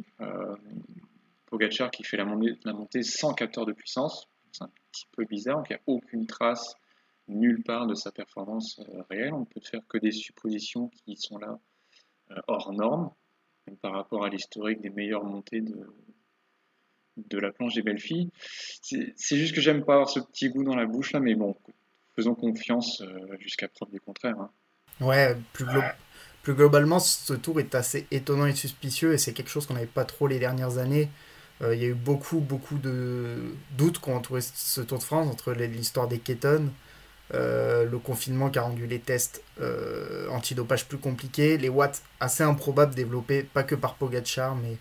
Pogacar 1.46 1.90
qui 1.90 2.04
fait 2.04 2.16
la 2.16 2.24
montée, 2.24 2.54
la 2.64 2.72
montée 2.72 3.02
sans 3.02 3.32
capteur 3.32 3.64
de 3.64 3.72
puissance, 3.72 4.28
c'est 4.52 4.64
un 4.64 4.70
petit 4.92 5.06
peu 5.12 5.24
bizarre, 5.24 5.58
donc 5.58 5.70
il 5.70 5.72
n'y 5.72 5.76
a 5.76 5.82
aucune 5.86 6.26
trace 6.26 6.76
nulle 7.28 7.62
part 7.62 7.86
de 7.86 7.94
sa 7.94 8.10
performance 8.12 8.80
réelle. 9.10 9.34
On 9.34 9.40
ne 9.40 9.44
peut 9.44 9.60
faire 9.60 9.86
que 9.88 9.98
des 9.98 10.12
suppositions 10.12 10.88
qui 10.88 11.16
sont 11.16 11.38
là 11.38 11.58
hors 12.46 12.72
normes, 12.72 13.10
par 13.80 13.92
rapport 13.92 14.24
à 14.24 14.28
l'historique 14.28 14.80
des 14.80 14.90
meilleures 14.90 15.24
montées 15.24 15.60
de, 15.60 15.86
de 17.16 17.38
la 17.38 17.52
planche 17.52 17.74
des 17.74 17.82
belles 17.82 18.00
filles. 18.00 18.30
C'est 18.82 19.36
juste 19.36 19.54
que 19.54 19.60
j'aime 19.60 19.84
pas 19.84 19.94
avoir 19.94 20.10
ce 20.10 20.20
petit 20.20 20.48
goût 20.50 20.64
dans 20.64 20.76
la 20.76 20.86
bouche 20.86 21.12
là, 21.12 21.20
mais 21.20 21.34
bon, 21.34 21.56
faisons 22.14 22.34
confiance 22.34 23.00
euh, 23.00 23.36
jusqu'à 23.38 23.68
preuve 23.68 23.90
du 23.90 24.00
contraire. 24.00 24.38
Hein. 24.38 24.50
Ouais, 25.00 25.36
plus, 25.52 25.66
globalement, 26.54 26.98
ce 26.98 27.34
tour 27.34 27.58
est 27.60 27.74
assez 27.74 28.06
étonnant 28.10 28.46
et 28.46 28.54
suspicieux 28.54 29.12
et 29.12 29.18
c'est 29.18 29.32
quelque 29.32 29.50
chose 29.50 29.66
qu'on 29.66 29.74
n'avait 29.74 29.86
pas 29.86 30.04
trop 30.04 30.26
les 30.26 30.38
dernières 30.38 30.78
années. 30.78 31.08
Euh, 31.62 31.74
il 31.74 31.82
y 31.82 31.84
a 31.84 31.88
eu 31.88 31.94
beaucoup, 31.94 32.40
beaucoup 32.40 32.78
de 32.78 33.54
doutes 33.76 33.98
qu'on 33.98 34.16
entouré 34.16 34.40
ce 34.40 34.80
Tour 34.80 34.98
de 34.98 35.04
France 35.04 35.28
entre 35.28 35.52
l'histoire 35.52 36.08
des 36.08 36.18
kétones, 36.18 36.72
euh, 37.34 37.84
le 37.84 37.98
confinement 37.98 38.48
qui 38.50 38.58
a 38.58 38.62
rendu 38.62 38.86
les 38.86 39.00
tests 39.00 39.42
antidopage 40.30 40.86
plus 40.86 40.98
compliqués, 40.98 41.58
les 41.58 41.68
watts 41.68 42.02
assez 42.20 42.42
improbables 42.42 42.94
développés, 42.94 43.42
pas 43.42 43.62
que 43.62 43.74
par 43.74 43.94
Pogachar, 43.94 44.54
mais 44.56 44.76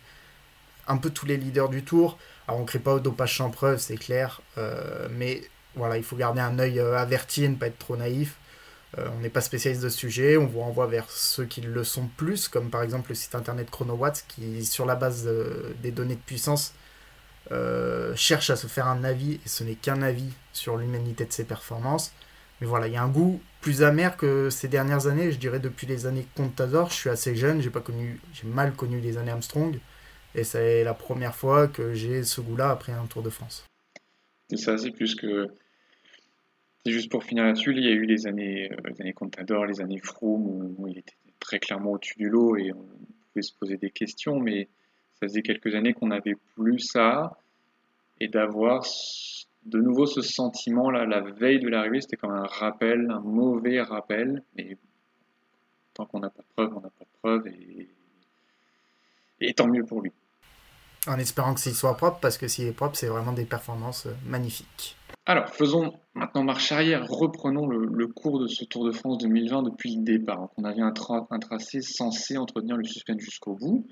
un 0.87 0.97
peu 0.97 1.09
tous 1.09 1.25
les 1.25 1.37
leaders 1.37 1.69
du 1.69 1.83
tour. 1.83 2.17
Alors 2.47 2.59
on 2.59 2.63
ne 2.63 2.67
crée 2.67 2.79
pas 2.79 2.93
au 2.93 2.99
dopage 2.99 3.37
sans 3.37 3.49
preuve, 3.49 3.79
c'est 3.79 3.97
clair, 3.97 4.41
euh, 4.57 5.07
mais 5.11 5.43
voilà, 5.75 5.97
il 5.97 6.03
faut 6.03 6.15
garder 6.15 6.41
un 6.41 6.59
œil 6.59 6.79
euh, 6.79 6.97
averti 6.97 7.43
et 7.45 7.49
ne 7.49 7.55
pas 7.55 7.67
être 7.67 7.79
trop 7.79 7.95
naïf. 7.95 8.35
Euh, 8.97 9.07
on 9.15 9.21
n'est 9.21 9.29
pas 9.29 9.41
spécialiste 9.41 9.81
de 9.81 9.89
ce 9.89 9.97
sujet, 9.97 10.37
on 10.37 10.45
vous 10.45 10.59
renvoie 10.59 10.85
vers 10.87 11.09
ceux 11.09 11.45
qui 11.45 11.61
le 11.61 11.83
sont 11.83 12.07
plus, 12.17 12.47
comme 12.47 12.69
par 12.69 12.83
exemple 12.83 13.09
le 13.09 13.15
site 13.15 13.33
internet 13.33 13.69
ChronoWatts, 13.71 14.25
qui, 14.27 14.65
sur 14.65 14.85
la 14.85 14.95
base 14.95 15.27
des 15.81 15.91
données 15.91 16.15
de 16.15 16.19
puissance, 16.19 16.73
cherche 18.15 18.49
à 18.49 18.55
se 18.55 18.67
faire 18.67 18.87
un 18.87 19.03
avis, 19.03 19.39
et 19.45 19.49
ce 19.49 19.63
n'est 19.63 19.75
qu'un 19.75 20.01
avis 20.01 20.31
sur 20.51 20.77
l'humanité 20.77 21.25
de 21.25 21.31
ses 21.33 21.43
performances. 21.43 22.11
Mais 22.63 22.69
voilà, 22.69 22.87
il 22.87 22.93
y 22.93 22.95
a 22.95 23.03
un 23.03 23.09
goût 23.09 23.41
plus 23.59 23.83
amer 23.83 24.15
que 24.15 24.49
ces 24.49 24.69
dernières 24.69 25.07
années, 25.07 25.33
je 25.33 25.37
dirais 25.37 25.59
depuis 25.59 25.85
les 25.85 26.05
années 26.05 26.25
Contador. 26.33 26.91
Je 26.91 26.95
suis 26.95 27.09
assez 27.09 27.35
jeune, 27.35 27.61
j'ai 27.61 27.69
pas 27.69 27.81
connu, 27.81 28.21
j'ai 28.31 28.47
mal 28.47 28.71
connu 28.71 29.01
les 29.01 29.17
années 29.17 29.31
Armstrong. 29.31 29.77
Et 30.33 30.45
c'est 30.45 30.85
la 30.85 30.93
première 30.93 31.35
fois 31.35 31.67
que 31.67 31.93
j'ai 31.93 32.23
ce 32.23 32.39
goût-là 32.39 32.69
après 32.69 32.93
un 32.93 33.05
Tour 33.05 33.21
de 33.21 33.29
France. 33.29 33.65
C'est 34.49 34.55
ça, 34.55 34.77
c'est 34.77 34.91
plus 34.91 35.13
que. 35.13 35.49
C'est 36.85 36.93
juste 36.93 37.11
pour 37.11 37.25
finir 37.25 37.43
là-dessus, 37.43 37.73
il 37.75 37.83
y 37.83 37.89
a 37.89 37.91
eu 37.91 38.05
les 38.05 38.27
années, 38.27 38.71
euh, 38.71 38.93
années 38.97 39.11
Contador, 39.11 39.65
les 39.65 39.81
années 39.81 39.99
Froome, 40.01 40.73
où, 40.77 40.87
il 40.87 40.99
était 40.99 41.17
très 41.41 41.59
clairement 41.59 41.91
au-dessus 41.91 42.17
du 42.17 42.29
lot 42.29 42.55
et 42.55 42.71
on 42.71 42.87
pouvait 43.33 43.41
se 43.41 43.51
poser 43.59 43.75
des 43.75 43.89
questions, 43.89 44.39
mais 44.39 44.69
ça 45.19 45.27
faisait 45.27 45.41
quelques 45.41 45.75
années 45.75 45.91
qu'on 45.91 46.07
n'avait 46.07 46.37
plus 46.55 46.79
ça. 46.79 47.37
Et 48.21 48.29
d'avoir 48.29 48.85
de 49.65 49.79
nouveau 49.79 50.05
ce 50.05 50.21
sentiment-là, 50.21 51.05
la 51.05 51.21
veille 51.21 51.59
de 51.59 51.69
l'arrivée, 51.69 52.01
c'était 52.01 52.17
comme 52.17 52.33
un 52.33 52.45
rappel, 52.45 53.09
un 53.09 53.19
mauvais 53.19 53.81
rappel. 53.81 54.43
Mais 54.55 54.77
tant 55.93 56.05
qu'on 56.05 56.19
n'a 56.19 56.29
pas 56.29 56.41
de 56.41 56.47
preuve, 56.55 56.77
on 56.77 56.81
n'a 56.81 56.89
pas 56.89 57.05
de 57.05 57.19
preuve. 57.21 57.47
Et, 57.47 57.89
et 59.41 59.53
tant 59.53 59.67
mieux 59.67 59.83
pour 59.83 60.01
lui. 60.01 60.11
En 61.07 61.19
espérant 61.19 61.53
que 61.53 61.59
s'il 61.59 61.73
soit 61.73 61.97
propre, 61.97 62.19
parce 62.21 62.37
que 62.37 62.47
s'il 62.47 62.65
est 62.65 62.71
propre, 62.73 62.95
c'est 62.95 63.07
vraiment 63.07 63.33
des 63.33 63.45
performances 63.45 64.05
euh, 64.05 64.13
magnifiques. 64.25 64.95
Alors, 65.25 65.49
faisons 65.49 65.93
maintenant 66.15 66.43
marche 66.43 66.71
arrière, 66.71 67.05
reprenons 67.07 67.67
le, 67.67 68.07
cours 68.07 68.39
de 68.39 68.47
ce 68.47 68.65
Tour 68.65 68.85
de 68.85 68.91
France 68.91 69.17
2020 69.19 69.63
depuis 69.63 69.95
le 69.95 70.03
départ. 70.03 70.49
on 70.57 70.63
avait 70.63 70.81
un, 70.81 70.93
un, 71.29 71.39
tracé 71.39 71.81
censé 71.81 72.37
entretenir 72.37 72.75
le 72.77 72.83
suspense 72.83 73.21
jusqu'au 73.21 73.55
bout, 73.55 73.85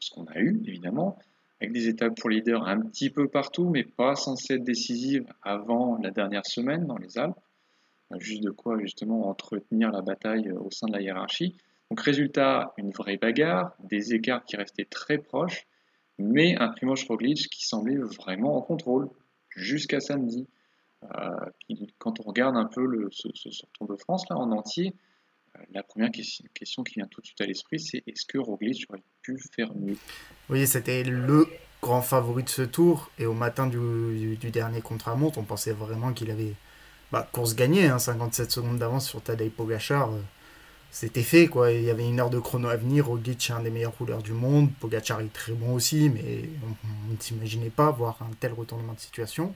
ce 0.00 0.10
qu'on 0.10 0.26
a 0.26 0.38
eu 0.38 0.60
évidemment, 0.66 1.18
avec 1.60 1.72
des 1.72 1.88
étapes 1.88 2.14
pour 2.20 2.30
leader 2.30 2.66
un 2.66 2.80
petit 2.80 3.10
peu 3.10 3.28
partout, 3.28 3.70
mais 3.70 3.84
pas 3.84 4.14
censées 4.14 4.54
être 4.54 4.64
décisives 4.64 5.26
avant 5.42 5.98
la 5.98 6.10
dernière 6.10 6.44
semaine 6.46 6.86
dans 6.86 6.98
les 6.98 7.18
Alpes. 7.18 7.38
Juste 8.18 8.42
de 8.42 8.50
quoi 8.50 8.78
justement 8.78 9.28
entretenir 9.28 9.90
la 9.90 10.00
bataille 10.00 10.52
au 10.52 10.70
sein 10.70 10.86
de 10.86 10.92
la 10.92 11.00
hiérarchie. 11.00 11.56
Donc 11.90 12.00
résultat, 12.00 12.72
une 12.76 12.90
vraie 12.90 13.16
bagarre, 13.16 13.74
des 13.80 14.14
écarts 14.14 14.44
qui 14.44 14.56
restaient 14.56 14.84
très 14.84 15.18
proches, 15.18 15.66
mais 16.18 16.56
un 16.56 16.68
Primoz 16.68 17.04
Roglic 17.08 17.48
qui 17.48 17.66
semblait 17.66 17.96
vraiment 17.96 18.56
en 18.56 18.62
contrôle 18.62 19.08
jusqu'à 19.50 20.00
samedi. 20.00 20.46
quand 21.98 22.20
on 22.20 22.22
regarde 22.28 22.56
un 22.56 22.66
peu 22.66 22.84
le, 22.84 23.08
ce, 23.10 23.28
Tour 23.74 23.88
de 23.88 23.96
France 23.96 24.28
là 24.30 24.36
en 24.36 24.50
entier, 24.52 24.94
la 25.72 25.82
première 25.82 26.10
question, 26.10 26.84
qui 26.84 26.94
vient 26.94 27.06
tout 27.06 27.20
de 27.20 27.26
suite 27.26 27.40
à 27.40 27.46
l'esprit, 27.46 27.80
c'est 27.80 28.02
est-ce 28.06 28.24
que 28.24 28.38
Roglic 28.38 28.86
aurait 28.88 29.02
pu 29.22 29.38
faire 29.54 29.74
mieux? 29.74 29.96
Oui, 30.48 30.66
c'était 30.66 31.04
le 31.04 31.46
grand 31.82 32.02
favori 32.02 32.42
de 32.42 32.48
ce 32.48 32.62
tour. 32.62 33.10
Et 33.18 33.26
au 33.26 33.34
matin 33.34 33.66
du, 33.66 34.36
dernier 34.52 34.80
contre-la-montre, 34.80 35.38
on 35.38 35.44
pensait 35.44 35.72
vraiment 35.72 36.12
qu'il 36.12 36.30
avait 36.30 36.54
bah, 37.12 37.28
course 37.32 37.54
gagnée, 37.54 37.88
57 37.98 38.46
hein, 38.46 38.50
secondes 38.50 38.78
d'avance 38.78 39.08
sur 39.08 39.22
Tadej 39.22 39.50
Pogacar. 39.50 40.12
Euh, 40.12 40.20
c'était 40.90 41.22
fait, 41.22 41.46
quoi. 41.46 41.72
Il 41.72 41.84
y 41.84 41.90
avait 41.90 42.08
une 42.08 42.20
heure 42.20 42.30
de 42.30 42.38
chrono 42.38 42.68
à 42.68 42.76
venir. 42.76 43.06
Roglic 43.06 43.50
est 43.50 43.52
un 43.52 43.62
des 43.62 43.70
meilleurs 43.70 43.96
rouleurs 43.98 44.22
du 44.22 44.32
monde. 44.32 44.70
Pogacar 44.80 45.20
est 45.20 45.32
très 45.32 45.52
bon 45.52 45.74
aussi, 45.74 46.08
mais 46.08 46.48
on 46.62 47.12
ne 47.12 47.20
s'imaginait 47.20 47.70
pas 47.70 47.90
voir 47.90 48.18
un 48.22 48.30
tel 48.40 48.52
retournement 48.52 48.94
de 48.94 49.00
situation. 49.00 49.54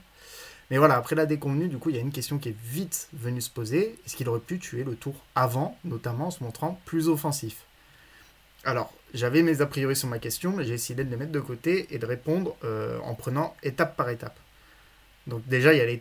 Mais 0.71 0.79
voilà, 0.79 0.97
après 0.97 1.17
la 1.17 1.27
déconvenue, 1.27 1.69
du 1.69 1.79
coup, 1.79 1.91
il 1.91 1.97
y 1.97 1.99
a 1.99 2.03
une 2.03 2.13
question 2.13 2.39
qui 2.39 2.51
est 2.51 2.57
vite 2.63 3.09
venue 3.13 3.41
se 3.41 3.51
poser. 3.51 3.99
Est-ce 4.07 4.17
qu'il 4.17 4.29
aurait 4.29 4.39
pu 4.41 4.59
tuer 4.59 4.85
le 4.85 4.95
tour 4.95 5.15
avant, 5.35 5.77
notamment 5.85 6.29
en 6.29 6.31
se 6.31 6.45
montrant 6.45 6.81
plus 6.85 7.09
offensif? 7.09 7.65
Alors, 8.65 8.93
j'avais 9.15 9.43
mes 9.43 9.63
a 9.63 9.67
priori 9.67 9.97
sur 9.97 10.09
ma 10.09 10.19
question, 10.19 10.53
mais 10.53 10.65
j'ai 10.65 10.73
décidé 10.73 11.03
de 11.05 11.11
les 11.11 11.17
mettre 11.17 11.33
de 11.33 11.41
côté 11.41 11.93
et 11.93 11.99
de 11.99 12.07
répondre 12.07 12.57
euh, 12.65 12.99
en 13.01 13.15
prenant 13.15 13.57
étape 13.63 13.97
par 13.97 14.11
étape. 14.11 14.39
Donc 15.27 15.47
déjà, 15.47 15.75
y 15.75 15.81
a 15.81 15.99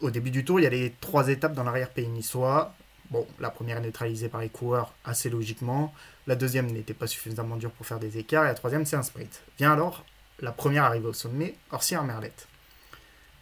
au 0.00 0.10
début 0.10 0.30
du 0.30 0.44
tour, 0.44 0.60
il 0.60 0.64
y 0.64 0.66
a 0.66 0.70
les 0.70 0.94
trois 1.00 1.28
étapes 1.28 1.54
dans 1.54 1.64
l'arrière-pays 1.64 2.08
niçois. 2.08 2.74
Bon, 3.10 3.26
la 3.38 3.50
première 3.50 3.78
est 3.78 3.82
neutralisée 3.82 4.28
par 4.28 4.40
les 4.40 4.48
coureurs 4.48 4.94
assez 5.04 5.28
logiquement. 5.28 5.94
La 6.26 6.36
deuxième 6.36 6.70
n'était 6.70 6.94
pas 6.94 7.06
suffisamment 7.06 7.56
dure 7.56 7.70
pour 7.70 7.86
faire 7.86 7.98
des 7.98 8.18
écarts. 8.18 8.44
Et 8.44 8.48
la 8.48 8.54
troisième, 8.54 8.86
c'est 8.86 8.96
un 8.96 9.02
sprint. 9.02 9.42
Vient 9.58 9.72
alors 9.72 10.04
la 10.40 10.52
première 10.52 10.84
arrivée 10.84 11.06
au 11.06 11.12
sommet, 11.12 11.54
Orsières-Merlette. 11.70 12.48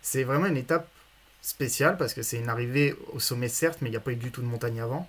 C'est 0.03 0.25
vraiment 0.25 0.47
une 0.47 0.57
étape 0.57 0.89
spéciale 1.41 1.97
parce 1.97 2.13
que 2.15 2.23
c'est 2.23 2.39
une 2.39 2.49
arrivée 2.49 2.95
au 3.13 3.21
sommet, 3.21 3.49
certes, 3.49 3.79
mais 3.81 3.89
il 3.89 3.93
n'y 3.93 3.97
a 3.97 4.01
pas 4.01 4.13
eu 4.13 4.17
du 4.17 4.31
tout 4.31 4.43
de 4.43 4.47
montagne 4.47 4.81
avant. 4.81 5.09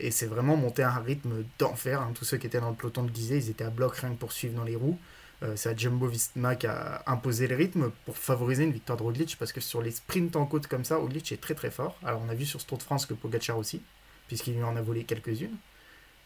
Et 0.00 0.10
c'est 0.10 0.26
vraiment 0.26 0.56
monter 0.56 0.82
à 0.82 0.92
un 0.92 1.00
rythme 1.00 1.44
d'enfer. 1.58 2.00
Hein. 2.00 2.12
Tous 2.14 2.24
ceux 2.24 2.36
qui 2.36 2.46
étaient 2.46 2.60
dans 2.60 2.70
le 2.70 2.76
peloton 2.76 3.02
le 3.02 3.10
disaient, 3.10 3.38
ils 3.38 3.50
étaient 3.50 3.64
à 3.64 3.70
bloc 3.70 3.96
rien 3.96 4.10
que 4.10 4.18
pour 4.18 4.32
suivre 4.32 4.54
dans 4.54 4.64
les 4.64 4.76
roues. 4.76 4.98
Euh, 5.42 5.54
c'est 5.56 5.68
à 5.68 5.76
Jumbo 5.76 6.06
Visma 6.06 6.56
qui 6.56 6.66
a 6.66 7.02
imposé 7.06 7.46
le 7.46 7.54
rythme 7.54 7.90
pour 8.04 8.16
favoriser 8.16 8.64
une 8.64 8.72
victoire 8.72 8.98
de 8.98 9.04
Roglic 9.04 9.36
parce 9.38 9.52
que 9.52 9.60
sur 9.60 9.82
les 9.82 9.92
sprints 9.92 10.34
en 10.34 10.46
côte 10.46 10.66
comme 10.66 10.84
ça, 10.84 10.96
Roglic 10.96 11.30
est 11.30 11.40
très 11.40 11.54
très 11.54 11.70
fort. 11.70 11.96
Alors 12.04 12.20
on 12.24 12.28
a 12.28 12.34
vu 12.34 12.44
sur 12.44 12.60
ce 12.60 12.66
Tour 12.66 12.78
de 12.78 12.82
France 12.82 13.06
que 13.06 13.14
Pogacar 13.14 13.56
aussi, 13.56 13.80
puisqu'il 14.26 14.54
lui 14.54 14.62
en 14.64 14.76
a 14.76 14.82
volé 14.82 15.04
quelques-unes. 15.04 15.56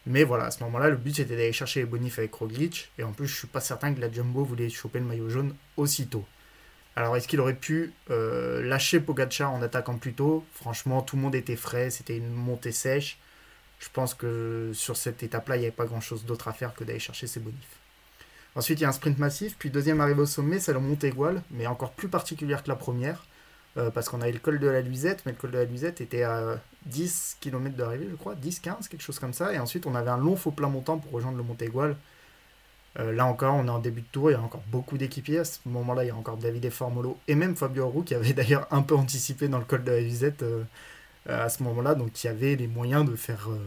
Mais 0.05 0.23
voilà, 0.23 0.45
à 0.45 0.51
ce 0.51 0.63
moment-là, 0.63 0.89
le 0.89 0.97
but 0.97 1.15
c'était 1.15 1.35
d'aller 1.35 1.53
chercher 1.53 1.81
les 1.81 1.85
bonifs 1.85 2.17
avec 2.19 2.33
Roglic. 2.33 2.91
Et 2.97 3.03
en 3.03 3.11
plus, 3.13 3.27
je 3.27 3.35
suis 3.35 3.47
pas 3.47 3.61
certain 3.61 3.93
que 3.93 4.01
la 4.01 4.11
Jumbo 4.11 4.43
voulait 4.43 4.69
choper 4.69 4.99
le 4.99 5.05
maillot 5.05 5.29
jaune 5.29 5.55
aussitôt. 5.77 6.25
Alors, 6.95 7.17
est-ce 7.17 7.27
qu'il 7.27 7.39
aurait 7.41 7.55
pu 7.55 7.91
euh, 8.11 8.61
lâcher 8.63 8.99
Pogacar 8.99 9.51
en 9.51 9.61
attaquant 9.61 9.97
plus 9.97 10.13
tôt? 10.13 10.45
Franchement, 10.53 11.01
tout 11.01 11.15
le 11.15 11.23
monde 11.23 11.35
était 11.35 11.55
frais, 11.55 11.89
c'était 11.89 12.17
une 12.17 12.29
montée 12.29 12.71
sèche. 12.71 13.17
Je 13.79 13.89
pense 13.91 14.13
que 14.13 14.71
sur 14.73 14.95
cette 14.95 15.23
étape-là, 15.23 15.57
il 15.57 15.59
n'y 15.59 15.65
avait 15.65 15.75
pas 15.75 15.85
grand-chose 15.85 16.25
d'autre 16.25 16.47
à 16.47 16.53
faire 16.53 16.73
que 16.73 16.83
d'aller 16.83 16.99
chercher 16.99 17.27
ses 17.27 17.39
bonifs. 17.39 17.79
Ensuite, 18.55 18.79
il 18.79 18.83
y 18.83 18.85
a 18.85 18.89
un 18.89 18.93
sprint 18.93 19.17
massif, 19.17 19.55
puis 19.57 19.71
deuxième 19.71 19.99
arrivée 19.99 20.21
au 20.21 20.27
sommet, 20.27 20.59
c'est 20.59 20.73
la 20.73 20.79
montée 20.79 21.07
iguale, 21.07 21.41
mais 21.49 21.65
encore 21.65 21.91
plus 21.91 22.07
particulière 22.07 22.63
que 22.63 22.69
la 22.69 22.75
première, 22.75 23.25
euh, 23.77 23.89
parce 23.89 24.07
qu'on 24.07 24.21
avait 24.21 24.31
le 24.31 24.39
col 24.39 24.59
de 24.59 24.67
la 24.67 24.81
Luisette, 24.81 25.23
mais 25.25 25.31
le 25.31 25.37
col 25.39 25.49
de 25.49 25.57
la 25.57 25.65
Luisette 25.65 25.99
était 26.01 26.21
à 26.21 26.61
10 26.85 27.37
km 27.41 27.75
d'arrivée, 27.75 28.07
je 28.11 28.15
crois, 28.15 28.35
10-15, 28.35 28.87
quelque 28.87 29.01
chose 29.01 29.17
comme 29.17 29.33
ça, 29.33 29.51
et 29.51 29.57
ensuite 29.57 29.87
on 29.87 29.95
avait 29.95 30.11
un 30.11 30.17
long 30.17 30.35
faux 30.35 30.51
plat 30.51 30.67
montant 30.67 30.99
pour 30.99 31.11
rejoindre 31.11 31.37
le 31.37 31.43
Monte 31.43 31.63
euh, 32.99 33.11
là 33.11 33.25
encore, 33.25 33.55
on 33.55 33.65
est 33.65 33.71
en 33.71 33.79
début 33.79 34.01
de 34.01 34.07
tour, 34.07 34.29
il 34.29 34.33
y 34.33 34.37
a 34.37 34.41
encore 34.41 34.63
beaucoup 34.67 34.97
d'équipiers. 34.97 35.39
À 35.39 35.45
ce 35.45 35.59
moment-là, 35.65 36.03
il 36.03 36.07
y 36.07 36.11
a 36.11 36.15
encore 36.15 36.37
David 36.37 36.69
Formolo 36.69 37.17
et 37.27 37.35
même 37.35 37.55
Fabio 37.55 37.87
Roux 37.87 38.03
qui 38.03 38.13
avait 38.13 38.33
d'ailleurs 38.33 38.67
un 38.71 38.81
peu 38.81 38.95
anticipé 38.95 39.47
dans 39.47 39.57
le 39.57 39.65
col 39.65 39.83
de 39.83 39.91
la 39.91 40.01
Visette 40.01 40.43
euh, 40.43 40.63
à 41.27 41.49
ce 41.49 41.63
moment-là, 41.63 41.95
donc 41.95 42.11
qui 42.11 42.27
avait 42.27 42.55
les 42.55 42.67
moyens 42.67 43.09
de 43.09 43.15
faire 43.15 43.49
euh, 43.49 43.57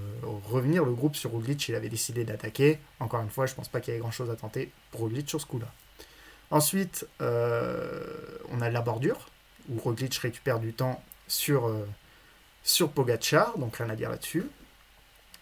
revenir 0.45 0.85
le 0.85 0.93
groupe 0.93 1.17
sur 1.17 1.31
Roglic. 1.31 1.69
Il 1.69 1.75
avait 1.75 1.89
décidé 1.89 2.25
d'attaquer. 2.25 2.79
Encore 3.01 3.23
une 3.23 3.31
fois, 3.31 3.47
je 3.47 3.55
pense 3.55 3.69
pas 3.69 3.81
qu'il 3.81 3.95
y 3.95 3.97
ait 3.97 4.01
grand-chose 4.01 4.31
à 4.31 4.37
tenter 4.37 4.71
pour 4.91 5.01
Roglic 5.01 5.29
sur 5.29 5.41
ce 5.41 5.47
coup-là. 5.47 5.73
Ensuite, 6.53 7.09
on 7.19 8.61
a 8.61 8.71
la 8.71 8.81
bordure 8.81 9.29
où 9.69 9.81
Roglic 9.81 10.15
récupère 10.19 10.61
du 10.61 10.73
temps 10.73 11.03
sur, 11.27 11.75
sur 12.63 12.93
Pogacar, 12.93 13.59
donc 13.59 13.79
rien 13.79 13.91
à 13.91 13.97
dire 13.97 14.11
là-dessus. 14.11 14.45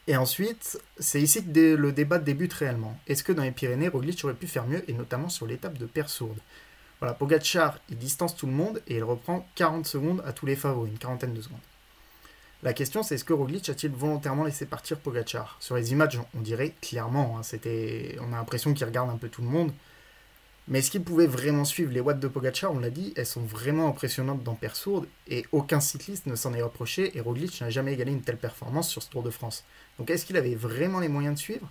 Et 0.07 0.17
ensuite, 0.17 0.79
c'est 0.99 1.21
ici 1.21 1.43
que 1.45 1.75
le 1.75 1.93
débat 1.93 2.19
débute 2.19 2.53
réellement. 2.53 2.99
Est-ce 3.07 3.25
que 3.25 3.33
dans 3.33 3.43
les 3.43 3.53
Pyrénées, 3.53 3.89
Roglic 3.89 4.23
aurait 4.25 4.35
pu 4.35 4.47
faire 4.47 4.67
mieux, 4.67 4.89
et 4.89 4.93
notamment 4.93 5.31
sur 5.31 5.47
l'étape 5.47 5.79
de 5.79 5.87
Persourde 5.87 6.39
Voilà, 7.01 7.15
Pogacar, 7.15 7.79
il 7.89 7.97
distance 7.97 8.37
tout 8.37 8.47
le 8.47 8.53
monde 8.53 8.83
et 8.87 8.97
il 8.97 9.05
reprend 9.05 9.49
40 9.55 9.87
secondes 9.87 10.23
à 10.27 10.33
tous 10.33 10.45
les 10.45 10.57
favoris, 10.57 10.93
une 10.93 10.99
quarantaine 10.99 11.33
de 11.33 11.41
secondes. 11.41 11.59
La 12.63 12.73
question, 12.73 13.03
c'est 13.03 13.15
est-ce 13.17 13.25
que 13.25 13.33
Roglic 13.33 13.69
a-t-il 13.69 13.93
volontairement 13.93 14.45
laissé 14.45 14.67
partir 14.67 14.99
Pogacar? 14.99 15.57
Sur 15.61 15.77
les 15.77 15.93
images, 15.93 16.19
on 16.35 16.41
dirait 16.41 16.75
clairement, 16.81 17.39
hein, 17.39 17.59
on 18.21 18.33
a 18.33 18.37
l'impression 18.37 18.73
qu'il 18.75 18.87
regarde 18.87 19.11
un 19.11 19.17
peu 19.17 19.29
tout 19.29 19.43
le 19.43 19.49
monde. 19.49 19.73
Mais 20.67 20.79
est-ce 20.79 20.91
qu'il 20.91 21.05
pouvait 21.05 21.27
vraiment 21.27 21.65
suivre 21.65 21.93
les 21.93 22.01
watts 22.01 22.21
de 22.21 22.29
Pogacar? 22.29 22.73
On 22.73 22.79
l'a 22.79 22.89
dit, 22.89 23.13
elles 23.17 23.27
sont 23.27 23.43
vraiment 23.43 23.89
impressionnantes 23.89 24.43
dans 24.43 24.55
Persourde 24.55 25.07
et 25.29 25.45
aucun 25.53 25.81
cycliste 25.81 26.25
ne 26.27 26.37
s'en 26.37 26.55
est 26.55 26.63
reproché 26.63 27.17
et 27.17 27.21
Roglic 27.21 27.61
n'a 27.61 27.69
jamais 27.69 27.93
égalé 27.93 28.13
une 28.13 28.23
telle 28.23 28.39
performance 28.39 28.89
sur 28.89 29.03
ce 29.03 29.11
Tour 29.11 29.23
de 29.23 29.31
France. 29.31 29.65
Donc 29.99 30.09
est-ce 30.09 30.25
qu'il 30.25 30.39
avait 30.39 30.55
vraiment 30.55 31.01
les 31.01 31.09
moyens 31.09 31.35
de 31.35 31.39
suivre? 31.39 31.71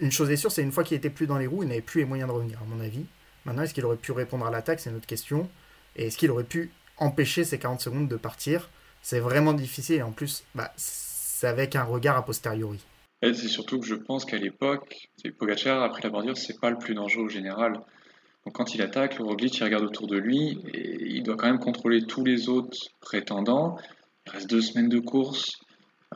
Une 0.00 0.12
chose 0.12 0.30
est 0.30 0.36
sûre, 0.36 0.52
c'est 0.52 0.62
une 0.62 0.72
fois 0.72 0.84
qu'il 0.84 0.96
était 0.96 1.10
plus 1.10 1.26
dans 1.26 1.38
les 1.38 1.46
roues, 1.46 1.62
il 1.62 1.70
n'avait 1.70 1.80
plus 1.80 2.00
les 2.00 2.06
moyens 2.06 2.28
de 2.28 2.34
revenir, 2.34 2.60
à 2.60 2.66
mon 2.66 2.80
avis. 2.80 3.06
Maintenant, 3.46 3.62
est-ce 3.62 3.72
qu'il 3.72 3.84
aurait 3.86 3.96
pu 3.96 4.12
répondre 4.12 4.46
à 4.46 4.50
l'attaque? 4.50 4.80
C'est 4.80 4.90
notre 4.90 5.06
question. 5.06 5.48
Et 5.96 6.06
est-ce 6.06 6.18
qu'il 6.18 6.30
aurait 6.30 6.44
pu 6.44 6.70
empêcher 6.98 7.44
ces 7.44 7.58
40 7.58 7.80
secondes 7.80 8.08
de 8.08 8.16
partir? 8.16 8.68
C'est 9.00 9.20
vraiment 9.20 9.54
difficile 9.54 9.96
et 9.96 10.02
en 10.02 10.12
plus, 10.12 10.44
bah, 10.54 10.72
c'est 10.76 11.46
avec 11.46 11.76
un 11.76 11.84
regard 11.84 12.16
a 12.18 12.24
posteriori. 12.24 12.84
C'est 13.22 13.34
surtout 13.34 13.80
que 13.80 13.86
je 13.86 13.94
pense 13.94 14.24
qu'à 14.24 14.36
l'époque, 14.36 15.08
Pogacar, 15.38 15.82
après 15.82 16.02
la 16.02 16.10
bordure, 16.10 16.36
c'est 16.36 16.60
pas 16.60 16.70
le 16.70 16.78
plus 16.78 16.94
dangereux 16.94 17.24
au 17.24 17.28
général. 17.28 17.80
Donc 18.48 18.54
quand 18.54 18.74
il 18.74 18.80
attaque, 18.80 19.18
le 19.18 19.26
Roglic 19.26 19.58
il 19.58 19.64
regarde 19.64 19.84
autour 19.84 20.06
de 20.06 20.16
lui 20.16 20.58
et 20.72 21.04
il 21.04 21.22
doit 21.22 21.36
quand 21.36 21.48
même 21.48 21.58
contrôler 21.58 22.06
tous 22.06 22.24
les 22.24 22.48
autres 22.48 22.78
prétendants. 22.98 23.76
Il 24.24 24.32
reste 24.32 24.48
deux 24.48 24.62
semaines 24.62 24.88
de 24.88 25.00
course. 25.00 25.58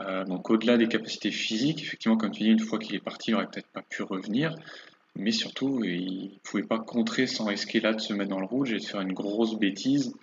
Euh, 0.00 0.24
donc 0.24 0.48
au-delà 0.48 0.78
des 0.78 0.88
capacités 0.88 1.30
physiques, 1.30 1.82
effectivement, 1.82 2.16
comme 2.16 2.30
tu 2.30 2.44
dis, 2.44 2.48
une 2.48 2.58
fois 2.58 2.78
qu'il 2.78 2.94
est 2.94 3.04
parti, 3.04 3.32
il 3.32 3.34
n'aurait 3.34 3.48
peut-être 3.52 3.68
pas 3.68 3.82
pu 3.82 4.02
revenir. 4.02 4.54
Mais 5.14 5.30
surtout, 5.30 5.84
il 5.84 6.30
ne 6.32 6.38
pouvait 6.42 6.62
pas 6.62 6.78
contrer 6.78 7.26
sans 7.26 7.44
risquer 7.44 7.80
là 7.80 7.92
de 7.92 8.00
se 8.00 8.14
mettre 8.14 8.30
dans 8.30 8.40
le 8.40 8.46
rouge 8.46 8.72
et 8.72 8.78
de 8.78 8.84
faire 8.86 9.02
une 9.02 9.12
grosse 9.12 9.58
bêtise, 9.58 10.14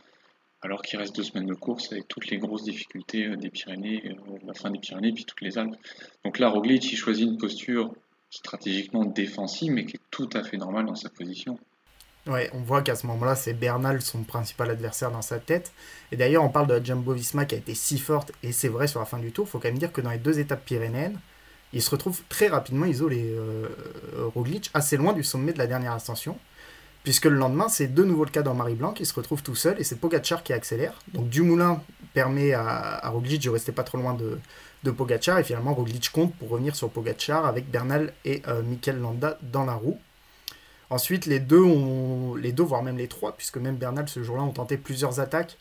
alors 0.63 0.81
qu'il 0.81 0.97
reste 0.97 1.15
deux 1.15 1.21
semaines 1.21 1.45
de 1.45 1.53
course 1.53 1.91
avec 1.91 2.07
toutes 2.07 2.31
les 2.31 2.39
grosses 2.39 2.63
difficultés 2.63 3.27
euh, 3.27 3.35
des 3.35 3.51
Pyrénées, 3.51 4.01
euh, 4.07 4.37
la 4.47 4.55
fin 4.55 4.71
des 4.71 4.79
Pyrénées, 4.79 5.11
puis 5.11 5.25
toutes 5.25 5.41
les 5.41 5.59
Alpes. 5.59 5.75
Donc 6.25 6.39
là, 6.39 6.49
Roglic, 6.49 6.91
il 6.91 6.97
choisit 6.97 7.27
une 7.27 7.37
posture 7.37 7.93
stratégiquement 8.31 9.05
défensive, 9.05 9.71
mais 9.71 9.85
qui 9.85 9.97
est 9.97 10.09
tout 10.09 10.29
à 10.33 10.41
fait 10.41 10.57
normale 10.57 10.87
dans 10.87 10.95
sa 10.95 11.09
position. 11.09 11.59
Ouais, 12.29 12.51
on 12.53 12.59
voit 12.59 12.83
qu'à 12.83 12.95
ce 12.95 13.07
moment-là, 13.07 13.35
c'est 13.35 13.53
Bernal 13.53 14.03
son 14.03 14.21
principal 14.21 14.69
adversaire 14.69 15.09
dans 15.09 15.23
sa 15.23 15.39
tête. 15.39 15.71
Et 16.11 16.15
d'ailleurs, 16.15 16.43
on 16.43 16.49
parle 16.49 16.67
de 16.67 16.73
la 16.75 16.83
Jumbo 16.83 17.13
Visma 17.13 17.45
qui 17.45 17.55
a 17.55 17.57
été 17.57 17.73
si 17.73 17.97
forte, 17.97 18.31
et 18.43 18.51
c'est 18.51 18.67
vrai 18.67 18.87
sur 18.87 18.99
la 18.99 19.07
fin 19.07 19.17
du 19.17 19.31
tour. 19.31 19.49
Faut 19.49 19.57
quand 19.57 19.67
même 19.67 19.79
dire 19.79 19.91
que 19.91 19.99
dans 19.99 20.11
les 20.11 20.19
deux 20.19 20.39
étapes 20.39 20.63
pyrénéennes, 20.63 21.19
il 21.73 21.81
se 21.81 21.89
retrouve 21.89 22.21
très 22.29 22.47
rapidement 22.47 22.85
isolé, 22.85 23.31
euh, 23.31 23.67
Roglic, 24.35 24.69
assez 24.75 24.95
loin 24.95 25.13
du 25.13 25.23
sommet 25.23 25.53
de 25.53 25.57
la 25.57 25.65
dernière 25.65 25.93
ascension. 25.93 26.37
Puisque 27.03 27.25
le 27.25 27.35
lendemain, 27.35 27.67
c'est 27.67 27.87
de 27.87 28.03
nouveau 28.03 28.25
le 28.25 28.29
cas 28.29 28.43
dans 28.43 28.53
Marie 28.53 28.75
Blanc, 28.75 28.91
qui 28.91 29.05
se 29.05 29.13
retrouve 29.15 29.41
tout 29.41 29.55
seul, 29.55 29.79
et 29.79 29.83
c'est 29.83 29.95
Pogacar 29.95 30.43
qui 30.43 30.53
accélère. 30.53 30.99
Donc 31.13 31.29
Dumoulin 31.29 31.81
permet 32.13 32.53
à, 32.53 33.09
Roglic 33.09 33.41
de 33.41 33.49
rester 33.49 33.71
pas 33.71 33.83
trop 33.83 33.97
loin 33.97 34.15
de, 34.83 34.91
Pogacar, 34.91 35.39
et 35.39 35.43
finalement 35.43 35.73
Roglic 35.73 36.11
compte 36.11 36.35
pour 36.35 36.49
revenir 36.49 36.75
sur 36.75 36.89
Pogacar 36.89 37.45
avec 37.45 37.71
Bernal 37.71 38.13
et 38.25 38.43
euh, 38.47 38.61
Mikel 38.61 38.99
Landa 38.99 39.39
dans 39.41 39.65
la 39.65 39.73
roue. 39.73 39.99
Ensuite, 40.89 41.25
les 41.25 41.39
deux, 41.39 41.61
voire 42.63 42.83
même 42.83 42.97
les 42.97 43.07
trois, 43.07 43.35
puisque 43.35 43.57
même 43.57 43.75
Bernal 43.75 44.09
ce 44.09 44.23
jour-là 44.23 44.43
ont 44.43 44.51
tenté 44.51 44.77
plusieurs 44.77 45.19
attaques. 45.19 45.57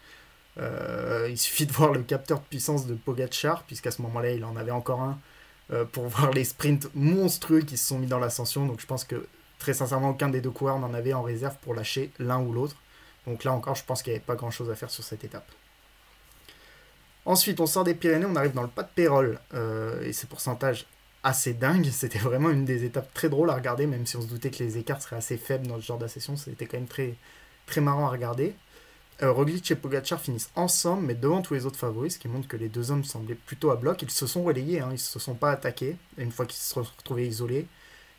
Euh, 0.58 1.28
il 1.30 1.38
suffit 1.38 1.66
de 1.66 1.72
voir 1.72 1.92
le 1.92 2.02
capteur 2.02 2.40
de 2.40 2.44
puissance 2.44 2.86
de 2.86 2.94
Pogachar, 2.94 3.64
puisqu'à 3.64 3.90
ce 3.90 4.02
moment-là, 4.02 4.32
il 4.32 4.44
en 4.44 4.56
avait 4.56 4.70
encore 4.70 5.00
un, 5.02 5.18
euh, 5.72 5.84
pour 5.84 6.08
voir 6.08 6.32
les 6.32 6.44
sprints 6.44 6.88
monstrueux 6.94 7.60
qui 7.60 7.76
se 7.76 7.86
sont 7.88 7.98
mis 7.98 8.06
dans 8.06 8.18
l'ascension. 8.18 8.66
Donc 8.66 8.80
je 8.80 8.86
pense 8.86 9.04
que 9.04 9.26
très 9.58 9.74
sincèrement, 9.74 10.10
aucun 10.10 10.28
des 10.28 10.40
deux 10.40 10.50
coureurs 10.50 10.78
n'en 10.78 10.94
avait 10.94 11.12
en 11.12 11.22
réserve 11.22 11.56
pour 11.60 11.74
lâcher 11.74 12.10
l'un 12.18 12.40
ou 12.40 12.52
l'autre. 12.52 12.76
Donc 13.26 13.44
là 13.44 13.52
encore, 13.52 13.74
je 13.74 13.84
pense 13.84 14.02
qu'il 14.02 14.12
n'y 14.12 14.16
avait 14.16 14.24
pas 14.24 14.36
grand-chose 14.36 14.70
à 14.70 14.74
faire 14.74 14.90
sur 14.90 15.04
cette 15.04 15.24
étape. 15.24 15.46
Ensuite, 17.26 17.60
on 17.60 17.66
sort 17.66 17.84
des 17.84 17.94
Pyrénées, 17.94 18.24
on 18.24 18.36
arrive 18.36 18.54
dans 18.54 18.62
le 18.62 18.68
pas 18.68 18.82
de 18.82 18.88
Pérol, 18.94 19.38
euh, 19.52 20.02
et 20.02 20.14
ses 20.14 20.26
pourcentages 20.26 20.86
assez 21.28 21.54
dingue. 21.54 21.86
C'était 21.92 22.18
vraiment 22.18 22.50
une 22.50 22.64
des 22.64 22.84
étapes 22.84 23.12
très 23.14 23.28
drôles 23.28 23.50
à 23.50 23.54
regarder, 23.54 23.86
même 23.86 24.06
si 24.06 24.16
on 24.16 24.22
se 24.22 24.26
doutait 24.26 24.50
que 24.50 24.62
les 24.62 24.78
écarts 24.78 25.02
seraient 25.02 25.16
assez 25.16 25.36
faibles 25.36 25.66
dans 25.66 25.80
ce 25.80 25.86
genre 25.86 25.98
d'assession. 25.98 26.36
C'était 26.36 26.66
quand 26.66 26.78
même 26.78 26.88
très, 26.88 27.14
très 27.66 27.80
marrant 27.80 28.06
à 28.06 28.10
regarder. 28.10 28.54
Euh, 29.22 29.32
Roglic 29.32 29.68
et 29.70 29.74
Pogacar 29.74 30.20
finissent 30.20 30.50
ensemble, 30.54 31.06
mais 31.06 31.14
devant 31.14 31.42
tous 31.42 31.54
les 31.54 31.66
autres 31.66 31.78
favoris, 31.78 32.14
ce 32.14 32.18
qui 32.18 32.28
montre 32.28 32.46
que 32.46 32.56
les 32.56 32.68
deux 32.68 32.92
hommes 32.92 33.04
semblaient 33.04 33.34
plutôt 33.34 33.70
à 33.70 33.76
bloc. 33.76 34.00
Ils 34.02 34.10
se 34.10 34.26
sont 34.26 34.44
relayés, 34.44 34.80
hein, 34.80 34.88
ils 34.90 34.94
ne 34.94 34.96
se 34.98 35.18
sont 35.18 35.34
pas 35.34 35.50
attaqués, 35.50 35.96
une 36.18 36.30
fois 36.30 36.46
qu'ils 36.46 36.58
se 36.58 36.72
sont 36.74 36.82
retrouvés 36.82 37.26
isolés. 37.26 37.66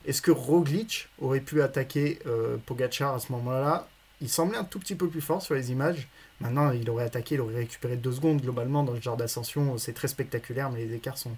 Est-ce 0.05 0.21
que 0.21 0.31
Roglic 0.31 1.07
aurait 1.19 1.39
pu 1.39 1.61
attaquer 1.61 2.19
euh, 2.25 2.57
Pogacar 2.65 3.13
à 3.13 3.19
ce 3.19 3.31
moment-là? 3.31 3.87
Il 4.21 4.29
semblait 4.29 4.57
un 4.57 4.65
tout 4.65 4.79
petit 4.79 4.95
peu 4.95 5.07
plus 5.07 5.21
fort 5.21 5.41
sur 5.41 5.55
les 5.55 5.71
images. 5.71 6.09
Maintenant, 6.41 6.71
il 6.71 6.89
aurait 6.89 7.05
attaqué, 7.05 7.35
il 7.35 7.41
aurait 7.41 7.55
récupéré 7.55 7.95
deux 7.95 8.11
secondes 8.11 8.41
globalement 8.41 8.83
dans 8.83 8.93
le 8.93 9.01
genre 9.01 9.15
d'ascension. 9.15 9.77
C'est 9.77 9.93
très 9.93 10.09
spectaculaire, 10.09 10.69
mais 10.69 10.85
les 10.85 10.95
écarts 10.95 11.17
sont 11.17 11.35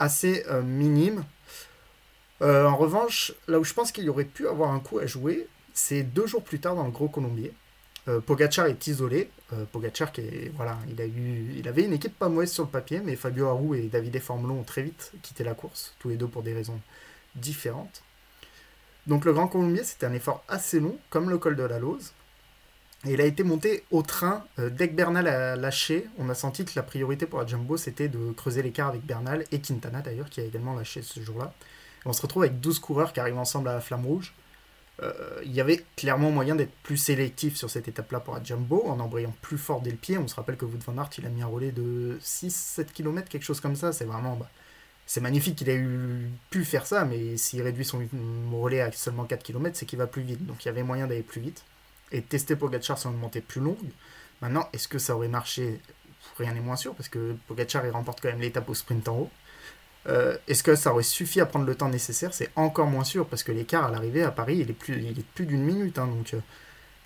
assez 0.00 0.44
euh, 0.48 0.62
minimes. 0.62 1.24
Euh, 2.42 2.64
en 2.64 2.76
revanche, 2.76 3.32
là 3.46 3.60
où 3.60 3.64
je 3.64 3.74
pense 3.74 3.92
qu'il 3.92 4.08
aurait 4.10 4.24
pu 4.24 4.48
avoir 4.48 4.72
un 4.72 4.80
coup 4.80 4.98
à 4.98 5.06
jouer, 5.06 5.46
c'est 5.74 6.02
deux 6.02 6.26
jours 6.26 6.42
plus 6.42 6.58
tard 6.58 6.74
dans 6.74 6.84
le 6.84 6.90
Gros 6.90 7.08
Colombier. 7.08 7.52
Euh, 8.08 8.18
Pogacar 8.18 8.66
est 8.66 8.86
isolé. 8.88 9.30
Est, 9.52 10.52
voilà, 10.54 10.78
il, 10.88 11.68
avait 11.68 11.82
une 11.82 11.92
équipe 11.92 12.16
pas 12.16 12.28
mauvaise 12.28 12.52
sur 12.52 12.64
le 12.64 12.70
papier, 12.70 13.00
mais 13.04 13.16
Fabio 13.16 13.48
Aru 13.48 13.78
et 13.78 13.88
Davide 13.88 14.20
Formolo 14.20 14.54
ont 14.54 14.62
très 14.62 14.82
vite 14.82 15.12
quitté 15.22 15.44
la 15.44 15.54
course, 15.54 15.94
tous 15.98 16.08
les 16.08 16.16
deux 16.16 16.28
pour 16.28 16.42
des 16.42 16.54
raisons 16.54 16.80
différentes. 17.34 18.02
Donc 19.06 19.24
le 19.24 19.32
Grand 19.32 19.48
Colombier, 19.48 19.82
c'était 19.82 20.06
un 20.06 20.12
effort 20.12 20.44
assez 20.48 20.78
long, 20.78 20.96
comme 21.10 21.30
le 21.30 21.38
col 21.38 21.56
de 21.56 21.64
la 21.64 21.78
Lose. 21.78 22.12
Et 23.06 23.12
il 23.14 23.20
a 23.20 23.24
été 23.24 23.44
monté 23.44 23.84
au 23.90 24.02
train 24.02 24.44
euh, 24.58 24.68
dès 24.68 24.88
que 24.88 24.94
Bernal 24.94 25.26
a 25.26 25.56
lâché. 25.56 26.06
On 26.18 26.28
a 26.28 26.34
senti 26.34 26.64
que 26.64 26.72
la 26.76 26.82
priorité 26.82 27.26
pour 27.26 27.40
la 27.40 27.46
c'était 27.78 28.08
de 28.08 28.32
creuser 28.32 28.62
l'écart 28.62 28.88
avec 28.88 29.04
Bernal 29.06 29.44
et 29.52 29.60
Quintana 29.60 30.02
d'ailleurs, 30.02 30.28
qui 30.28 30.40
a 30.40 30.44
également 30.44 30.74
lâché 30.74 31.00
ce 31.00 31.20
jour-là. 31.20 31.54
On 32.04 32.12
se 32.12 32.20
retrouve 32.20 32.42
avec 32.42 32.60
12 32.60 32.78
coureurs 32.78 33.12
qui 33.12 33.20
arrivent 33.20 33.38
ensemble 33.38 33.68
à 33.68 33.74
la 33.74 33.80
flamme 33.80 34.04
rouge. 34.04 34.34
Euh, 35.02 35.12
il 35.44 35.52
y 35.52 35.62
avait 35.62 35.82
clairement 35.96 36.30
moyen 36.30 36.54
d'être 36.54 36.74
plus 36.82 36.98
sélectif 36.98 37.56
sur 37.56 37.70
cette 37.70 37.88
étape-là 37.88 38.20
pour 38.20 38.34
la 38.34 38.42
Jumbo, 38.42 38.84
en 38.86 39.00
embrayant 39.00 39.34
plus 39.40 39.56
fort 39.56 39.80
dès 39.80 39.90
le 39.90 39.96
pied. 39.96 40.18
On 40.18 40.28
se 40.28 40.34
rappelle 40.34 40.58
que 40.58 40.66
Wout 40.66 40.78
van 40.84 40.98
Aert, 40.98 41.10
il 41.16 41.24
a 41.24 41.30
mis 41.30 41.40
un 41.40 41.46
relais 41.46 41.72
de 41.72 42.18
6-7 42.22 42.86
km, 42.92 43.28
quelque 43.30 43.44
chose 43.44 43.60
comme 43.60 43.76
ça. 43.76 43.92
C'est 43.92 44.04
vraiment... 44.04 44.36
Bah, 44.36 44.50
c'est 45.06 45.20
magnifique 45.20 45.56
qu'il 45.56 45.68
ait 45.68 45.84
pu 46.50 46.64
faire 46.64 46.86
ça, 46.86 47.04
mais 47.04 47.36
s'il 47.36 47.62
réduit 47.62 47.84
son 47.84 48.00
relais 48.52 48.80
à 48.80 48.92
seulement 48.92 49.24
4 49.24 49.42
km, 49.42 49.76
c'est 49.76 49.84
qu'il 49.84 49.98
va 49.98 50.06
plus 50.06 50.22
vite. 50.22 50.46
Donc 50.46 50.64
il 50.64 50.66
y 50.66 50.68
avait 50.68 50.84
moyen 50.84 51.08
d'aller 51.08 51.22
plus 51.22 51.40
vite 51.40 51.64
et 52.12 52.22
tester 52.22 52.56
Pogacar 52.56 52.98
sur 52.98 53.10
une 53.10 53.18
montée 53.18 53.40
plus 53.40 53.60
longue. 53.60 53.76
Maintenant, 54.40 54.68
est-ce 54.72 54.88
que 54.88 54.98
ça 54.98 55.14
aurait 55.14 55.28
marché? 55.28 55.80
Rien 56.38 56.52
n'est 56.54 56.60
moins 56.60 56.76
sûr, 56.76 56.94
parce 56.94 57.08
que 57.08 57.34
Pogacar 57.46 57.84
il 57.86 57.90
remporte 57.90 58.20
quand 58.20 58.28
même 58.28 58.40
l'étape 58.40 58.68
au 58.68 58.74
sprint 58.74 59.08
en 59.08 59.18
haut. 59.18 59.30
Euh, 60.06 60.36
est-ce 60.48 60.62
que 60.62 60.74
ça 60.74 60.92
aurait 60.92 61.02
suffi 61.02 61.40
à 61.40 61.46
prendre 61.46 61.66
le 61.66 61.74
temps 61.74 61.88
nécessaire? 61.88 62.32
C'est 62.32 62.50
encore 62.56 62.86
moins 62.86 63.04
sûr, 63.04 63.26
parce 63.26 63.42
que 63.42 63.52
l'écart 63.52 63.84
à 63.84 63.90
l'arrivée 63.90 64.22
à 64.22 64.30
Paris, 64.30 64.58
il 64.58 64.70
est 64.70 64.74
plus, 64.74 64.96
il 64.96 65.18
est 65.18 65.26
plus 65.34 65.46
d'une 65.46 65.62
minute. 65.62 65.98
Hein, 65.98 66.06
donc 66.06 66.34
euh, 66.34 66.40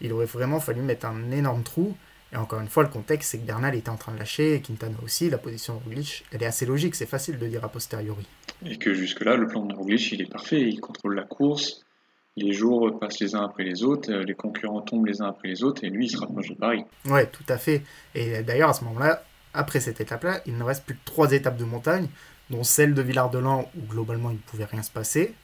il 0.01 0.13
aurait 0.13 0.27
vraiment 0.27 0.61
fallu 0.61 0.83
mettre 0.83 1.07
un 1.07 1.31
énorme 1.31 1.63
trou. 1.63 1.97
Et 2.33 2.37
encore 2.37 2.61
une 2.61 2.69
fois, 2.69 2.83
le 2.83 2.89
contexte, 2.89 3.31
c'est 3.31 3.39
que 3.39 3.47
Bernal 3.47 3.77
était 3.77 3.91
en 3.91 3.97
train 3.97 4.13
de 4.13 4.19
lâcher, 4.19 4.55
et 4.55 4.61
Quintana 4.61 4.97
aussi, 5.05 5.31
la 5.31 5.39
position 5.39 5.75
de 5.75 5.85
Roglic, 5.85 6.25
elle 6.33 6.43
est 6.43 6.47
assez 6.47 6.67
logique, 6.67 6.97
c'est 6.97 7.07
facile 7.07 7.39
de 7.39 7.47
dire 7.47 7.65
a 7.65 7.69
posteriori. 7.69 8.27
Et 8.65 8.77
que 8.77 8.93
jusque-là, 8.93 9.37
le 9.37 9.47
plan 9.47 9.65
de 9.65 9.75
Roglic, 9.75 10.11
il 10.11 10.23
est 10.23 10.31
parfait, 10.31 10.61
il 10.61 10.81
contrôle 10.81 11.15
la 11.15 11.23
course, 11.23 11.84
les 12.37 12.53
jours 12.53 12.99
passent 12.99 13.21
les 13.21 13.35
uns 13.35 13.45
après 13.45 13.65
les 13.65 13.83
autres, 13.85 14.11
euh, 14.11 14.25
les 14.25 14.35
concurrents 14.35 14.81
tombent 14.81 15.07
les 15.07 15.23
uns 15.23 15.27
après 15.27 15.49
les 15.49 15.63
autres, 15.63 15.85
et 15.85 15.91
lui, 15.91 16.07
il 16.07 16.11
se 16.11 16.17
rapproche 16.17 16.49
de 16.49 16.55
Paris. 16.55 16.85
Ouais, 17.07 17.27
tout 17.27 17.45
à 17.49 17.59
fait. 17.59 17.83
Et 18.15 18.43
d'ailleurs, 18.43 18.71
à 18.71 18.75
ce 18.75 18.85
moment-là, 18.85 19.23
après 19.53 19.81
cette 19.81 20.01
étape-là, 20.01 20.41
il 20.47 20.57
ne 20.57 20.65
reste 20.65 20.85
plus 20.85 20.95
que 20.95 21.05
trois 21.05 21.33
étapes 21.33 21.57
de 21.57 21.65
montagne, 21.65 22.09
dont 22.51 22.65
celle 22.65 22.95
de 22.95 23.03
Villard-de-Lans, 23.03 23.71
où 23.77 23.87
globalement, 23.87 24.31
il 24.31 24.37
ne 24.37 24.41
pouvait 24.41 24.65
rien 24.65 24.83
se 24.83 24.91
passer. 24.91 25.35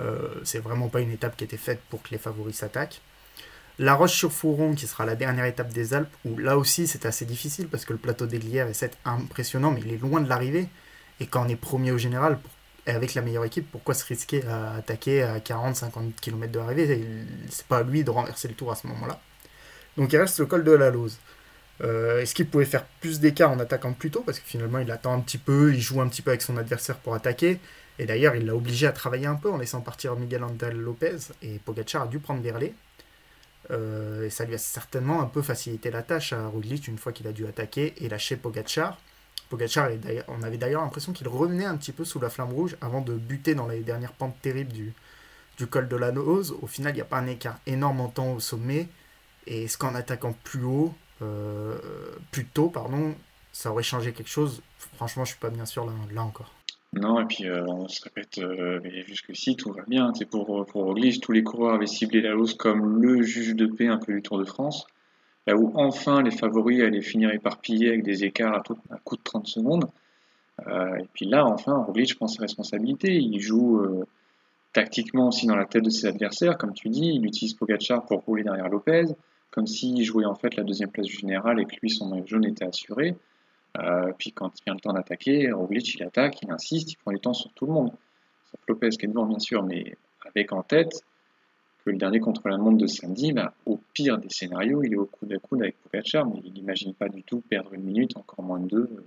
Euh, 0.00 0.28
c'est 0.44 0.60
vraiment 0.60 0.88
pas 0.88 1.00
une 1.00 1.12
étape 1.12 1.36
qui 1.36 1.44
était 1.44 1.58
faite 1.58 1.80
pour 1.90 2.02
que 2.02 2.10
les 2.10 2.18
favoris 2.18 2.56
s'attaquent. 2.56 3.02
La 3.78 3.94
Roche-sur-Fourron, 3.94 4.74
qui 4.74 4.86
sera 4.86 5.06
la 5.06 5.16
dernière 5.16 5.44
étape 5.44 5.72
des 5.72 5.94
Alpes, 5.94 6.14
où 6.24 6.36
là 6.36 6.58
aussi 6.58 6.86
c'est 6.86 7.06
assez 7.06 7.24
difficile 7.24 7.68
parce 7.68 7.84
que 7.84 7.92
le 7.92 7.98
plateau 7.98 8.26
d'Aiglières 8.26 8.66
est 8.66 8.74
certes 8.74 8.98
impressionnant, 9.04 9.70
mais 9.70 9.80
il 9.80 9.92
est 9.92 9.96
loin 9.96 10.20
de 10.20 10.28
l'arrivée. 10.28 10.68
Et 11.18 11.26
quand 11.26 11.46
on 11.46 11.48
est 11.48 11.56
premier 11.56 11.92
au 11.92 11.98
général, 11.98 12.38
avec 12.94 13.14
la 13.14 13.22
meilleure 13.22 13.44
équipe, 13.44 13.70
pourquoi 13.70 13.94
se 13.94 14.04
risquer 14.04 14.44
à 14.46 14.74
attaquer 14.74 15.22
à 15.22 15.38
40-50 15.38 16.12
km 16.20 16.52
de 16.52 16.58
l'arrivée? 16.58 17.06
C'est 17.48 17.66
pas 17.66 17.78
à 17.78 17.82
lui 17.82 18.04
de 18.04 18.10
renverser 18.10 18.48
le 18.48 18.54
tour 18.54 18.70
à 18.72 18.74
ce 18.76 18.86
moment-là. 18.88 19.20
Donc 19.96 20.12
il 20.12 20.16
reste 20.18 20.38
le 20.38 20.46
col 20.46 20.64
de 20.64 20.72
la 20.72 20.90
Lose. 20.90 21.18
Euh, 21.82 22.20
est-ce 22.20 22.34
qu'il 22.34 22.46
pouvait 22.46 22.64
faire 22.64 22.84
plus 23.00 23.20
d'écart 23.20 23.50
en 23.50 23.58
attaquant 23.58 23.92
plus 23.92 24.10
tôt? 24.10 24.22
Parce 24.24 24.38
que 24.38 24.46
finalement 24.46 24.78
il 24.78 24.90
attend 24.90 25.14
un 25.14 25.20
petit 25.20 25.38
peu, 25.38 25.72
il 25.72 25.80
joue 25.80 26.00
un 26.00 26.08
petit 26.08 26.22
peu 26.22 26.30
avec 26.30 26.42
son 26.42 26.56
adversaire 26.56 26.96
pour 26.96 27.14
attaquer. 27.14 27.58
Et 27.98 28.06
d'ailleurs 28.06 28.36
il 28.36 28.46
l'a 28.46 28.54
obligé 28.54 28.86
à 28.86 28.92
travailler 28.92 29.26
un 29.26 29.34
peu 29.34 29.50
en 29.50 29.58
laissant 29.58 29.80
partir 29.80 30.16
Miguel 30.16 30.44
Andal 30.44 30.76
Lopez. 30.76 31.18
Et 31.42 31.58
Pogacar 31.58 32.02
a 32.02 32.06
dû 32.06 32.18
prendre 32.18 32.42
des. 32.42 32.52
Euh, 33.70 34.26
et 34.26 34.30
ça 34.30 34.44
lui 34.44 34.54
a 34.54 34.58
certainement 34.58 35.20
un 35.22 35.26
peu 35.26 35.42
facilité 35.42 35.90
la 35.90 36.02
tâche 36.02 36.32
à 36.32 36.46
Roglic 36.46 36.88
une 36.88 36.98
fois 36.98 37.12
qu'il 37.12 37.26
a 37.26 37.32
dû 37.32 37.46
attaquer 37.46 37.94
et 37.98 38.08
lâcher 38.08 38.36
Pogacar. 38.36 38.98
Pogacar, 39.50 39.90
on 40.28 40.42
avait 40.44 40.58
d'ailleurs 40.58 40.82
l'impression 40.82 41.12
qu'il 41.12 41.26
revenait 41.28 41.64
un 41.64 41.76
petit 41.76 41.90
peu 41.90 42.04
sous 42.04 42.20
la 42.20 42.30
flamme 42.30 42.52
rouge 42.52 42.76
avant 42.80 43.00
de 43.00 43.14
buter 43.14 43.56
dans 43.56 43.66
les 43.66 43.80
dernières 43.80 44.12
pentes 44.12 44.40
terribles 44.40 44.72
du, 44.72 44.94
col 45.66 45.88
de 45.88 45.96
la 45.96 46.12
Nose. 46.12 46.54
Au 46.62 46.66
final, 46.68 46.92
il 46.92 46.96
n'y 46.96 47.02
a 47.02 47.04
pas 47.04 47.18
un 47.18 47.26
écart 47.26 47.58
énorme 47.66 48.00
en 48.00 48.08
temps 48.08 48.32
au 48.32 48.40
sommet. 48.40 48.88
Et 49.48 49.64
est-ce 49.64 49.76
qu'en 49.76 49.94
attaquant 49.96 50.34
plus 50.44 50.62
haut, 50.62 50.94
euh, 51.20 51.76
plus 52.30 52.46
tôt, 52.46 52.68
pardon, 52.68 53.14
ça 53.52 53.72
aurait 53.72 53.82
changé 53.82 54.12
quelque 54.12 54.30
chose 54.30 54.62
Franchement, 54.96 55.24
je 55.24 55.30
suis 55.32 55.40
pas 55.40 55.50
bien 55.50 55.66
sûr 55.66 55.84
là, 55.84 56.22
encore. 56.22 56.54
Non, 56.92 57.20
et 57.20 57.24
puis 57.24 57.46
euh, 57.46 57.64
on 57.66 57.88
se 57.88 58.02
répète, 58.02 58.38
euh, 58.38 58.80
jusqu'ici 59.06 59.56
tout 59.56 59.72
va 59.72 59.82
bien. 59.88 60.12
C'est 60.14 60.26
pour, 60.26 60.64
pour 60.66 60.84
Roglic, 60.84 61.20
tous 61.20 61.32
les 61.32 61.42
coureurs 61.42 61.74
avaient 61.74 61.86
ciblé 61.86 62.20
la 62.20 62.36
hausse 62.36 62.54
comme 62.54 63.02
le 63.02 63.22
juge 63.22 63.56
de 63.56 63.66
paix 63.66 63.88
un 63.88 63.98
peu 63.98 64.12
du 64.12 64.22
Tour 64.22 64.38
de 64.38 64.44
France 64.44 64.86
là 65.46 65.56
où 65.56 65.72
enfin 65.74 66.22
les 66.22 66.30
favoris 66.30 66.82
allaient 66.82 67.00
finir 67.00 67.30
éparpillés 67.32 67.88
avec 67.88 68.02
des 68.02 68.24
écarts 68.24 68.54
à, 68.54 68.60
tout, 68.60 68.76
coup 69.04 69.16
de 69.16 69.22
30 69.22 69.46
secondes. 69.46 69.86
Euh, 70.66 70.96
et 70.96 71.08
puis 71.12 71.26
là, 71.26 71.46
enfin, 71.46 71.76
Roglic 71.76 72.14
prend 72.16 72.28
ses 72.28 72.40
responsabilités. 72.40 73.14
Il 73.14 73.40
joue 73.40 73.80
euh, 73.80 74.04
tactiquement 74.72 75.28
aussi 75.28 75.46
dans 75.46 75.56
la 75.56 75.64
tête 75.64 75.84
de 75.84 75.90
ses 75.90 76.06
adversaires, 76.06 76.58
comme 76.58 76.74
tu 76.74 76.88
dis. 76.88 77.12
Il 77.14 77.24
utilise 77.24 77.54
Pogacar 77.54 78.04
pour 78.04 78.20
rouler 78.24 78.42
derrière 78.42 78.68
Lopez, 78.68 79.04
comme 79.50 79.66
s'il 79.66 80.02
jouait 80.04 80.26
en 80.26 80.34
fait 80.34 80.56
la 80.56 80.64
deuxième 80.64 80.90
place 80.90 81.06
du 81.06 81.16
général 81.16 81.60
et 81.60 81.64
que 81.64 81.76
lui, 81.80 81.90
son 81.90 82.06
maillot 82.08 82.26
jaune 82.26 82.44
était 82.44 82.66
assuré. 82.66 83.16
Euh, 83.78 84.12
puis 84.18 84.32
quand 84.32 84.50
il 84.58 84.64
vient 84.64 84.74
le 84.74 84.80
temps 84.80 84.92
d'attaquer, 84.92 85.50
Roglic 85.52 85.94
il 85.94 86.02
attaque, 86.02 86.42
il 86.42 86.50
insiste, 86.50 86.92
il 86.92 86.96
prend 86.96 87.12
du 87.12 87.20
temps 87.20 87.34
sur 87.34 87.52
tout 87.52 87.66
le 87.66 87.72
monde. 87.72 87.92
Sauf 88.50 88.60
Lopez 88.68 88.90
qui 88.90 89.06
est 89.06 89.08
devant 89.08 89.26
bien 89.26 89.38
sûr, 89.38 89.62
mais 89.62 89.96
avec 90.26 90.52
en 90.52 90.62
tête 90.62 91.04
que 91.84 91.90
le 91.90 91.96
dernier 91.96 92.20
contre-la-montre 92.20 92.78
de 92.78 92.86
samedi, 92.86 93.32
bah, 93.32 93.54
au 93.66 93.80
pire 93.94 94.18
des 94.18 94.28
scénarios, 94.28 94.82
il 94.82 94.92
est 94.92 94.96
au 94.96 95.06
coude 95.06 95.32
à 95.32 95.38
coude 95.38 95.62
avec 95.62 95.76
Pogacar, 95.82 96.26
mais 96.26 96.40
il 96.44 96.52
n'imagine 96.52 96.94
pas 96.94 97.08
du 97.08 97.22
tout 97.22 97.42
perdre 97.48 97.72
une 97.74 97.82
minute, 97.82 98.16
encore 98.16 98.44
moins 98.44 98.60
de 98.60 98.68
deux, 98.68 98.90
euh, 98.92 99.04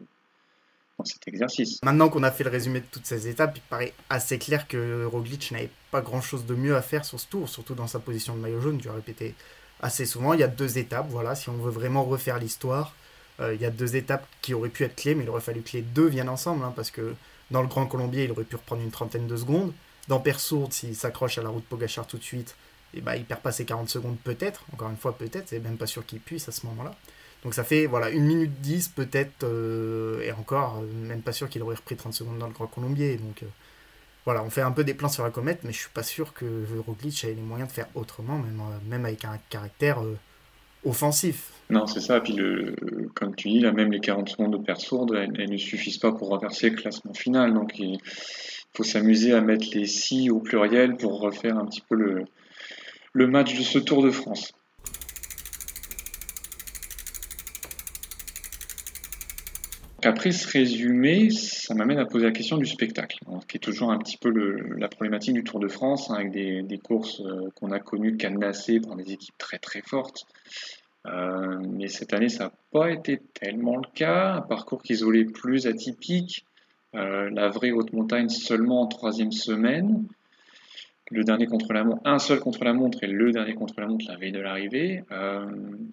dans 0.98 1.06
cet 1.06 1.28
exercice. 1.28 1.80
Maintenant 1.84 2.10
qu'on 2.10 2.24
a 2.24 2.32
fait 2.32 2.44
le 2.44 2.50
résumé 2.50 2.80
de 2.80 2.86
toutes 2.92 3.06
ces 3.06 3.28
étapes, 3.28 3.58
il 3.58 3.62
paraît 3.62 3.94
assez 4.10 4.38
clair 4.40 4.68
que 4.68 5.06
Roglic 5.06 5.52
n'avait 5.52 5.70
pas 5.92 6.02
grand-chose 6.02 6.46
de 6.46 6.56
mieux 6.56 6.76
à 6.76 6.82
faire 6.82 7.06
sur 7.06 7.20
ce 7.20 7.28
tour, 7.28 7.50
surtout 7.50 7.76
dans 7.76 7.88
sa 7.88 8.00
position 8.00 8.36
de 8.36 8.42
maillot 8.42 8.62
jaune, 8.62 8.80
tu 8.80 8.90
as 8.90 8.94
répété 8.94 9.36
assez 9.82 10.06
souvent. 10.06 10.34
Il 10.34 10.40
y 10.40 10.44
a 10.44 10.48
deux 10.48 10.78
étapes, 10.78 11.08
voilà, 11.10 11.36
si 11.36 11.50
on 11.50 11.58
veut 11.58 11.72
vraiment 11.72 12.04
refaire 12.04 12.40
l'histoire, 12.40 12.96
euh, 13.40 13.54
il 13.54 13.62
y 13.62 13.66
a 13.66 13.72
deux 13.72 13.96
étapes 13.96 14.26
qui 14.42 14.54
auraient 14.54 14.70
pu 14.70 14.84
être 14.84 14.96
clés, 14.96 15.16
mais 15.16 15.24
il 15.24 15.30
aurait 15.30 15.42
fallu 15.42 15.62
que 15.62 15.74
les 15.74 15.82
deux 15.82 16.08
viennent 16.08 16.30
ensemble, 16.30 16.64
hein, 16.64 16.74
parce 16.76 16.92
que 16.92 17.14
dans 17.52 17.62
le 17.62 17.68
Grand 17.68 17.86
Colombier, 17.86 18.24
il 18.26 18.32
aurait 18.32 18.44
pu 18.44 18.56
reprendre 18.56 18.82
une 18.82 18.92
trentaine 18.92 19.28
de 19.28 19.36
secondes. 19.36 19.74
Dans 20.08 20.20
Persourde, 20.20 20.74
s'il 20.74 20.96
s'accroche 20.96 21.38
à 21.38 21.44
la 21.44 21.50
route 21.50 21.64
Pogachar 21.64 22.06
tout 22.06 22.18
de 22.18 22.24
suite, 22.24 22.56
et 22.94 23.02
bah, 23.02 23.16
il 23.16 23.26
perd 23.26 23.42
pas 23.42 23.52
ses 23.52 23.66
40 23.66 23.90
secondes 23.90 24.18
peut-être, 24.24 24.66
encore 24.74 24.90
une 24.90 24.98
fois 24.98 25.18
peut-être, 25.18 25.48
c'est 25.48 25.60
même 25.60 25.78
pas 25.78 25.88
sûr 25.88 26.06
qu'il 26.06 26.20
puisse 26.20 26.48
à 26.48 26.52
ce 26.52 26.66
moment-là. 26.68 26.96
Donc 27.44 27.54
ça 27.54 27.64
fait 27.64 27.88
voilà 27.88 28.08
1 28.08 28.12
minute 28.20 28.62
10 28.62 28.90
peut-être, 28.90 29.44
euh, 29.44 30.22
et 30.22 30.32
encore, 30.32 30.82
euh, 30.82 31.08
même 31.08 31.22
pas 31.22 31.34
sûr 31.34 31.50
qu'il 31.50 31.62
aurait 31.62 31.76
repris 31.76 31.96
30 31.96 32.14
secondes 32.14 32.38
dans 32.38 32.48
le 32.48 32.54
Grand 32.54 32.68
Colombier. 32.68 33.18
Donc 33.18 33.44
euh, 33.44 33.48
voilà, 34.26 34.44
on 34.44 34.50
fait 34.50 34.62
un 34.62 34.72
peu 34.72 34.84
des 34.84 34.94
plans 34.94 35.10
sur 35.10 35.24
la 35.24 35.32
comète, 35.32 35.60
mais 35.64 35.74
je 35.74 35.80
suis 35.80 35.90
pas 35.94 36.04
sûr 36.04 36.34
que 36.34 36.46
Roglic 36.86 37.24
ait 37.26 37.34
les 37.34 37.42
moyens 37.42 37.70
de 37.70 37.74
faire 37.74 37.88
autrement, 37.96 38.38
même, 38.38 38.62
même 38.88 39.06
avec 39.06 39.26
un 39.26 39.38
caractère 39.50 40.02
offensif. 40.86 41.52
Non, 41.70 41.88
c'est 41.88 42.00
ça. 42.00 42.22
Puis, 42.22 42.34
le, 42.34 42.76
comme 43.16 43.36
tu 43.36 43.50
dis, 43.50 43.60
là, 43.60 43.72
même 43.72 43.92
les 43.92 44.00
40 44.00 44.30
secondes 44.30 44.54
de 44.54 44.64
perte 44.64 44.82
sourde, 44.82 45.14
elles, 45.16 45.50
ne 45.50 45.58
suffisent 45.58 45.98
pas 45.98 46.12
pour 46.12 46.30
renverser 46.30 46.70
le 46.70 46.78
classement 46.78 47.14
final. 47.14 47.54
Donc, 47.54 47.78
il 47.80 48.00
faut 48.76 48.84
s'amuser 48.84 49.34
à 49.34 49.42
mettre 49.42 49.68
les 49.74 49.86
si 49.86 50.30
au 50.30 50.40
pluriel 50.40 50.98
pour 50.98 51.20
refaire 51.20 51.58
un 51.58 51.66
petit 51.66 51.82
peu 51.82 51.96
le, 51.96 52.26
le 53.14 53.28
match 53.28 53.58
de 53.58 53.64
ce 53.64 53.78
Tour 53.80 54.04
de 54.04 54.10
France. 54.10 54.54
Après 60.06 60.32
ce 60.32 60.48
résumé, 60.50 61.30
ça 61.30 61.74
m'amène 61.76 61.98
à 61.98 62.06
poser 62.06 62.26
la 62.26 62.32
question 62.32 62.58
du 62.58 62.66
spectacle, 62.66 63.20
hein, 63.28 63.40
qui 63.48 63.56
est 63.56 63.60
toujours 63.62 63.90
un 63.90 63.98
petit 64.00 64.18
peu 64.18 64.32
la 64.32 64.90
problématique 64.90 65.34
du 65.34 65.44
Tour 65.46 65.62
de 65.62 65.70
France, 65.70 66.10
hein, 66.10 66.16
avec 66.16 66.32
des, 66.32 66.78
courses 66.78 67.22
euh, 67.22 67.50
qu'on 67.56 67.72
a 67.72 67.80
connues 67.80 68.18
cadenassées 68.18 68.82
par 68.82 68.98
des 68.98 69.14
équipes 69.14 69.38
très 69.38 69.60
très 69.60 69.82
fortes. 69.82 70.26
Euh, 71.06 71.58
mais 71.70 71.88
cette 71.88 72.14
année, 72.14 72.28
ça 72.28 72.46
n'a 72.46 72.52
pas 72.72 72.92
été 72.92 73.22
tellement 73.34 73.78
le 73.78 73.88
cas. 73.94 74.34
Un 74.36 74.42
parcours 74.42 74.82
qui 74.82 74.94
isolé 74.94 75.24
plus 75.24 75.68
atypique, 75.68 76.46
la 76.94 77.50
vraie 77.50 77.72
haute 77.72 77.94
montagne 77.94 78.30
seulement 78.30 78.82
en 78.82 78.88
troisième 78.88 79.32
semaine 79.32 80.06
le 81.14 81.24
dernier 81.24 81.46
contre 81.46 81.74
la 81.74 81.84
montre, 81.84 82.02
un 82.06 82.20
seul 82.20 82.40
contre 82.40 82.64
la 82.64 82.74
montre 82.74 83.04
et 83.04 83.08
le 83.08 83.32
dernier 83.32 83.54
contre 83.54 83.76
la 83.78 83.88
montre 83.88 84.06
la 84.10 84.18
veille 84.18 84.32
de 84.32 84.40
l'arrivée. 84.40 85.04
Euh, 85.12 85.46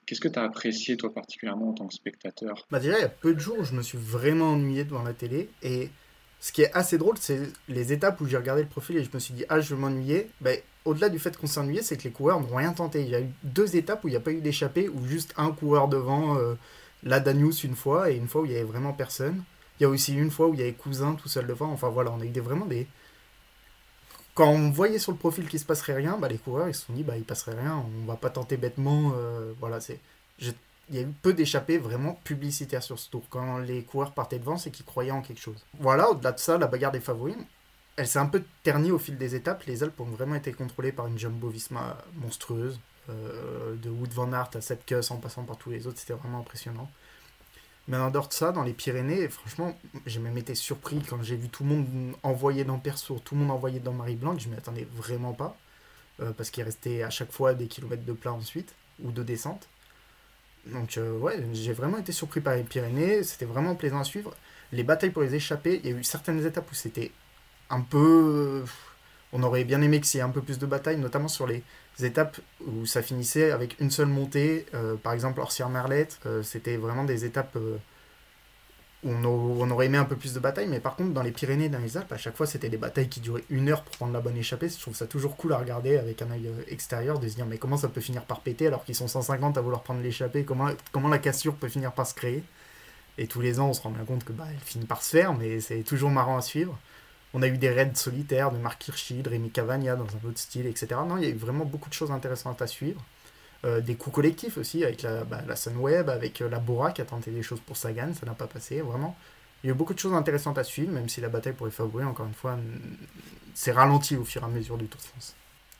qu'est-ce 0.06 0.20
que 0.20 0.28
tu 0.28 0.38
as 0.38 0.42
apprécié 0.42 0.96
toi 0.96 1.12
particulièrement 1.12 1.70
en 1.70 1.72
tant 1.72 1.86
que 1.86 1.94
spectateur? 1.94 2.66
Bah 2.70 2.80
Déjà, 2.80 2.98
il 2.98 3.02
y 3.02 3.04
a 3.04 3.08
peu 3.08 3.34
de 3.34 3.40
jours 3.40 3.62
je 3.64 3.74
me 3.74 3.82
suis 3.82 3.98
vraiment 3.98 4.52
ennuyé 4.52 4.84
devant 4.84 5.02
la 5.02 5.12
télé 5.12 5.50
et 5.62 5.90
ce 6.40 6.52
qui 6.52 6.62
est 6.62 6.72
assez 6.74 6.96
drôle, 6.96 7.16
c'est 7.20 7.38
les 7.68 7.92
étapes 7.92 8.20
où 8.20 8.26
j'ai 8.26 8.38
regardé 8.38 8.62
le 8.62 8.68
profil 8.68 8.96
et 8.96 9.04
je 9.04 9.10
me 9.12 9.18
suis 9.18 9.34
dit, 9.34 9.44
ah, 9.50 9.60
je 9.60 9.74
vais 9.74 9.80
m'ennuyer. 9.80 10.30
Ben, 10.40 10.58
au-delà 10.86 11.10
du 11.10 11.18
fait 11.18 11.36
qu'on 11.36 11.46
s'ennuyait, 11.46 11.82
c'est 11.82 11.98
que 11.98 12.04
les 12.04 12.10
coureurs 12.10 12.40
n'ont 12.40 12.56
rien 12.56 12.72
tenté. 12.72 13.02
Il 13.02 13.10
y 13.10 13.14
a 13.14 13.20
eu 13.20 13.28
deux 13.44 13.76
étapes 13.76 14.02
où 14.04 14.08
il 14.08 14.12
n'y 14.12 14.16
a 14.16 14.20
pas 14.20 14.32
eu 14.32 14.40
d'échappée, 14.40 14.88
où 14.88 15.04
juste 15.04 15.34
un 15.36 15.50
coureur 15.50 15.88
devant, 15.88 16.38
euh, 16.38 16.54
la 17.02 17.20
Danius 17.20 17.62
une 17.62 17.76
fois, 17.76 18.10
et 18.10 18.16
une 18.16 18.26
fois 18.26 18.40
où 18.40 18.46
il 18.46 18.52
n'y 18.52 18.56
avait 18.56 18.64
vraiment 18.64 18.94
personne. 18.94 19.42
Il 19.80 19.84
y 19.84 19.86
a 19.86 19.88
aussi 19.88 20.14
une 20.14 20.30
fois 20.30 20.46
où 20.46 20.54
il 20.54 20.60
y 20.60 20.62
avait 20.62 20.74
Cousin 20.74 21.14
tout 21.14 21.28
seul 21.28 21.46
devant. 21.46 21.72
Enfin 21.72 21.88
voilà, 21.88 22.12
on 22.12 22.20
a 22.20 22.24
eu 22.24 22.28
des, 22.28 22.40
vraiment 22.40 22.66
des. 22.66 22.86
Quand 24.34 24.48
on 24.48 24.70
voyait 24.70 24.98
sur 24.98 25.12
le 25.12 25.18
profil 25.18 25.48
qu'il 25.48 25.58
se 25.58 25.64
passerait 25.64 25.94
rien, 25.94 26.18
bah, 26.18 26.28
les 26.28 26.38
coureurs 26.38 26.68
ils 26.68 26.74
se 26.74 26.86
sont 26.86 26.92
dit 26.92 27.02
bah 27.02 27.16
il 27.16 27.24
passerait 27.24 27.58
rien, 27.58 27.84
on 28.02 28.06
va 28.06 28.16
pas 28.16 28.30
tenter 28.30 28.56
bêtement. 28.56 29.12
Euh, 29.16 29.52
voilà, 29.58 29.80
c'est. 29.80 29.98
Il 30.38 30.96
y 30.96 30.98
a 30.98 31.02
eu 31.02 31.06
peu 31.22 31.32
d'échappées 31.32 31.78
vraiment 31.78 32.14
publicitaires 32.24 32.82
sur 32.82 32.98
ce 32.98 33.08
tour. 33.08 33.22
Quand 33.30 33.58
les 33.58 33.82
coureurs 33.82 34.12
partaient 34.12 34.38
devant, 34.38 34.56
c'est 34.56 34.70
qu'ils 34.70 34.84
croyaient 34.84 35.12
en 35.12 35.22
quelque 35.22 35.40
chose. 35.40 35.64
Voilà, 35.78 36.10
au-delà 36.10 36.32
de 36.32 36.38
ça, 36.38 36.58
la 36.58 36.66
bagarre 36.66 36.90
des 36.90 37.00
favoris, 37.00 37.36
elle 37.96 38.08
s'est 38.08 38.18
un 38.18 38.26
peu 38.26 38.42
ternie 38.64 38.90
au 38.90 38.98
fil 38.98 39.16
des 39.16 39.34
étapes. 39.36 39.62
Les 39.66 39.82
Alpes 39.84 40.00
ont 40.00 40.04
vraiment 40.04 40.34
été 40.34 40.52
contrôlées 40.52 40.90
par 40.90 41.06
une 41.06 41.18
Jumbo 41.18 41.48
Visma 41.48 41.96
monstrueuse. 42.16 42.80
Euh, 43.08 43.76
de 43.76 43.88
Wood 43.88 44.12
Van 44.12 44.32
Aert 44.32 44.50
à 44.54 44.60
Sepkus 44.60 45.10
en 45.10 45.16
passant 45.16 45.42
par 45.42 45.56
tous 45.56 45.70
les 45.70 45.86
autres, 45.86 45.98
c'était 45.98 46.12
vraiment 46.12 46.40
impressionnant. 46.40 46.88
Mais 47.90 47.96
en 47.96 48.08
dehors 48.12 48.28
de 48.28 48.32
ça, 48.32 48.52
dans 48.52 48.62
les 48.62 48.72
Pyrénées, 48.72 49.28
franchement, 49.28 49.76
j'ai 50.06 50.20
même 50.20 50.38
été 50.38 50.54
surpris 50.54 51.02
quand 51.02 51.20
j'ai 51.24 51.34
vu 51.34 51.48
tout 51.48 51.64
le 51.64 51.70
monde 51.70 52.14
envoyer 52.22 52.62
dans 52.62 52.78
Perso, 52.78 53.18
tout 53.18 53.34
le 53.34 53.40
monde 53.40 53.50
envoyé 53.50 53.80
dans 53.80 53.92
Marie 53.92 54.14
Blanc, 54.14 54.38
je 54.38 54.48
m'y 54.48 54.54
attendais 54.54 54.86
vraiment 54.94 55.32
pas, 55.32 55.56
euh, 56.22 56.30
parce 56.30 56.50
qu'il 56.50 56.62
restait 56.62 57.02
à 57.02 57.10
chaque 57.10 57.32
fois 57.32 57.52
des 57.52 57.66
kilomètres 57.66 58.04
de 58.04 58.12
plat 58.12 58.32
ensuite, 58.32 58.76
ou 59.02 59.10
de 59.10 59.24
descente. 59.24 59.66
Donc 60.66 60.98
euh, 60.98 61.18
ouais, 61.18 61.44
j'ai 61.52 61.72
vraiment 61.72 61.98
été 61.98 62.12
surpris 62.12 62.40
par 62.40 62.54
les 62.54 62.62
Pyrénées, 62.62 63.24
c'était 63.24 63.44
vraiment 63.44 63.74
plaisant 63.74 63.98
à 63.98 64.04
suivre. 64.04 64.36
Les 64.70 64.84
batailles 64.84 65.10
pour 65.10 65.22
les 65.22 65.34
échapper, 65.34 65.80
il 65.82 65.90
y 65.90 65.92
a 65.92 65.96
eu 65.96 66.04
certaines 66.04 66.46
étapes 66.46 66.70
où 66.70 66.74
c'était 66.76 67.10
un 67.70 67.80
peu... 67.80 68.64
On 69.32 69.42
aurait 69.42 69.64
bien 69.64 69.82
aimé 69.82 70.00
que 70.00 70.06
s'il 70.06 70.18
y 70.18 70.22
un 70.22 70.28
peu 70.28 70.42
plus 70.42 70.60
de 70.60 70.66
batailles, 70.66 70.98
notamment 70.98 71.26
sur 71.26 71.48
les 71.48 71.64
étapes 72.04 72.38
où 72.66 72.86
ça 72.86 73.02
finissait 73.02 73.50
avec 73.50 73.78
une 73.80 73.90
seule 73.90 74.06
montée. 74.06 74.66
Euh, 74.74 74.96
par 74.96 75.12
exemple, 75.12 75.40
Orsière-Merlette, 75.40 76.18
euh, 76.26 76.42
c'était 76.42 76.76
vraiment 76.76 77.04
des 77.04 77.24
étapes 77.24 77.56
euh, 77.56 77.76
où 79.04 79.10
on, 79.10 79.70
aurait 79.70 79.86
aimé 79.86 79.98
un 79.98 80.04
peu 80.04 80.16
plus 80.16 80.34
de 80.34 80.40
batailles. 80.40 80.68
Mais 80.68 80.80
par 80.80 80.96
contre, 80.96 81.12
dans 81.12 81.22
les 81.22 81.30
Pyrénées, 81.30 81.68
dans 81.68 81.78
les 81.78 81.96
Alpes, 81.96 82.12
à 82.12 82.18
chaque 82.18 82.36
fois, 82.36 82.46
c'était 82.46 82.68
des 82.68 82.76
batailles 82.76 83.08
qui 83.08 83.20
duraient 83.20 83.44
une 83.50 83.68
heure 83.68 83.82
pour 83.82 83.96
prendre 83.96 84.12
la 84.12 84.20
bonne 84.20 84.36
échappée. 84.36 84.68
Je 84.68 84.78
trouve 84.78 84.94
ça 84.94 85.06
toujours 85.06 85.36
cool 85.36 85.52
à 85.52 85.58
regarder 85.58 85.96
avec 85.96 86.20
un 86.22 86.30
œil 86.30 86.50
extérieur, 86.68 87.18
de 87.18 87.28
se 87.28 87.34
dire 87.34 87.46
mais 87.46 87.58
comment 87.58 87.76
ça 87.76 87.88
peut 87.88 88.00
finir 88.00 88.24
par 88.24 88.40
péter 88.40 88.66
alors 88.66 88.84
qu'ils 88.84 88.94
sont 88.94 89.08
150 89.08 89.56
à 89.56 89.60
vouloir 89.60 89.82
prendre 89.82 90.02
l'échappée? 90.02 90.44
Comment, 90.44 90.70
comment 90.92 91.08
la 91.08 91.18
cassure 91.18 91.54
peut 91.54 91.68
finir 91.68 91.92
par 91.92 92.06
se 92.06 92.14
créer? 92.14 92.42
Et 93.18 93.26
tous 93.26 93.40
les 93.40 93.60
ans, 93.60 93.68
on 93.68 93.72
se 93.72 93.82
rend 93.82 93.90
bien 93.90 94.04
compte 94.04 94.24
que 94.24 94.32
bah, 94.32 94.46
elle 94.50 94.60
finit 94.60 94.86
par 94.86 95.02
se 95.02 95.10
faire, 95.10 95.34
mais 95.34 95.60
c'est 95.60 95.82
toujours 95.82 96.10
marrant 96.10 96.36
à 96.36 96.42
suivre. 96.42 96.78
On 97.32 97.42
a 97.42 97.48
eu 97.48 97.58
des 97.58 97.70
raids 97.70 97.94
solitaires 97.94 98.50
de 98.50 98.58
Marc 98.58 98.88
Hirschi, 98.88 99.22
de 99.22 99.28
Rémi 99.28 99.50
Cavagna 99.50 99.94
dans 99.96 100.04
un 100.04 100.28
autre 100.28 100.38
style, 100.38 100.66
etc. 100.66 100.88
Non, 101.06 101.16
il 101.16 101.24
y 101.24 101.26
a 101.26 101.30
eu 101.30 101.36
vraiment 101.36 101.64
beaucoup 101.64 101.88
de 101.88 101.94
choses 101.94 102.10
intéressantes 102.10 102.60
à 102.60 102.66
suivre. 102.66 103.00
Euh, 103.64 103.80
des 103.80 103.94
coups 103.94 104.14
collectifs 104.14 104.56
aussi, 104.56 104.84
avec 104.84 105.02
la, 105.02 105.24
bah, 105.24 105.54
Sunweb, 105.54 106.08
avec 106.08 106.40
euh, 106.40 106.48
la 106.48 106.58
Bora 106.58 106.92
qui 106.92 107.02
a 107.02 107.04
tenté 107.04 107.30
des 107.30 107.42
choses 107.42 107.60
pour 107.60 107.76
Sagan, 107.76 108.14
ça 108.18 108.24
n'a 108.24 108.32
pas 108.32 108.46
passé, 108.46 108.80
vraiment. 108.80 109.16
Il 109.62 109.66
y 109.66 109.70
a 109.70 109.74
eu 109.74 109.76
beaucoup 109.76 109.92
de 109.92 109.98
choses 109.98 110.14
intéressantes 110.14 110.56
à 110.56 110.64
suivre, 110.64 110.92
même 110.92 111.10
si 111.10 111.20
la 111.20 111.28
bataille 111.28 111.52
pour 111.52 111.66
les 111.66 111.72
favoris, 111.72 112.06
encore 112.06 112.26
une 112.26 112.34
fois, 112.34 112.58
s'est 113.54 113.72
ralentie 113.72 114.16
au 114.16 114.24
fur 114.24 114.42
et 114.42 114.46
à 114.46 114.48
mesure 114.48 114.78
du 114.78 114.86
Tour 114.86 115.00
de 115.00 115.06
France. 115.06 115.34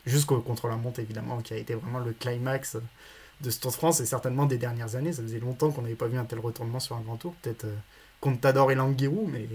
Jusqu'au 0.05 0.41
contre-la-montre, 0.41 1.01
évidemment, 1.01 1.41
qui 1.41 1.55
a 1.55 1.57
été 1.57 1.75
vraiment 1.75 2.01
le 2.01 2.13
climax 2.13 2.77
de 3.41 3.51
ce 3.51 3.59
Tour 3.59 3.71
de 3.71 3.77
France, 3.77 4.01
et 4.01 4.07
certainement 4.07 4.45
des 4.45 4.59
dernières 4.59 4.97
années. 4.97 5.15
Ça 5.15 5.23
faisait 5.23 5.41
longtemps 5.41 5.71
qu'on 5.71 5.81
n'avait 5.81 5.95
pas 5.95 6.07
vu 6.07 6.19
un 6.19 6.27
tel 6.27 6.39
retournement 6.39 6.81
sur 6.81 6.97
un 6.97 7.01
grand 7.01 7.17
tour. 7.17 7.35
Peut-être 7.41 7.65
euh, 7.65 7.75
Contador 8.21 8.71
et 8.71 8.75
Languirou, 8.75 9.27
mais 9.33 9.49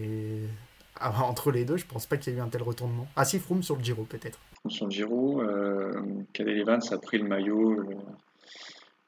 ah, 0.99 1.23
entre 1.23 1.51
les 1.51 1.65
deux, 1.65 1.77
je 1.77 1.85
pense 1.85 2.05
pas 2.05 2.17
qu'il 2.17 2.33
y 2.33 2.35
ait 2.35 2.39
eu 2.39 2.41
un 2.41 2.47
tel 2.47 2.63
retournement. 2.63 3.07
Ah 3.15 3.25
si, 3.25 3.39
Froome 3.39 3.63
sur 3.63 3.75
le 3.75 3.83
Giro 3.83 4.03
peut-être. 4.03 4.39
Sur 4.67 4.85
le 4.85 4.91
Giro, 4.91 5.41
euh, 5.41 5.91
Evans 6.39 6.81
a 6.89 6.97
pris 6.97 7.17
le 7.17 7.27
maillot 7.27 7.71
euh, 7.71 7.95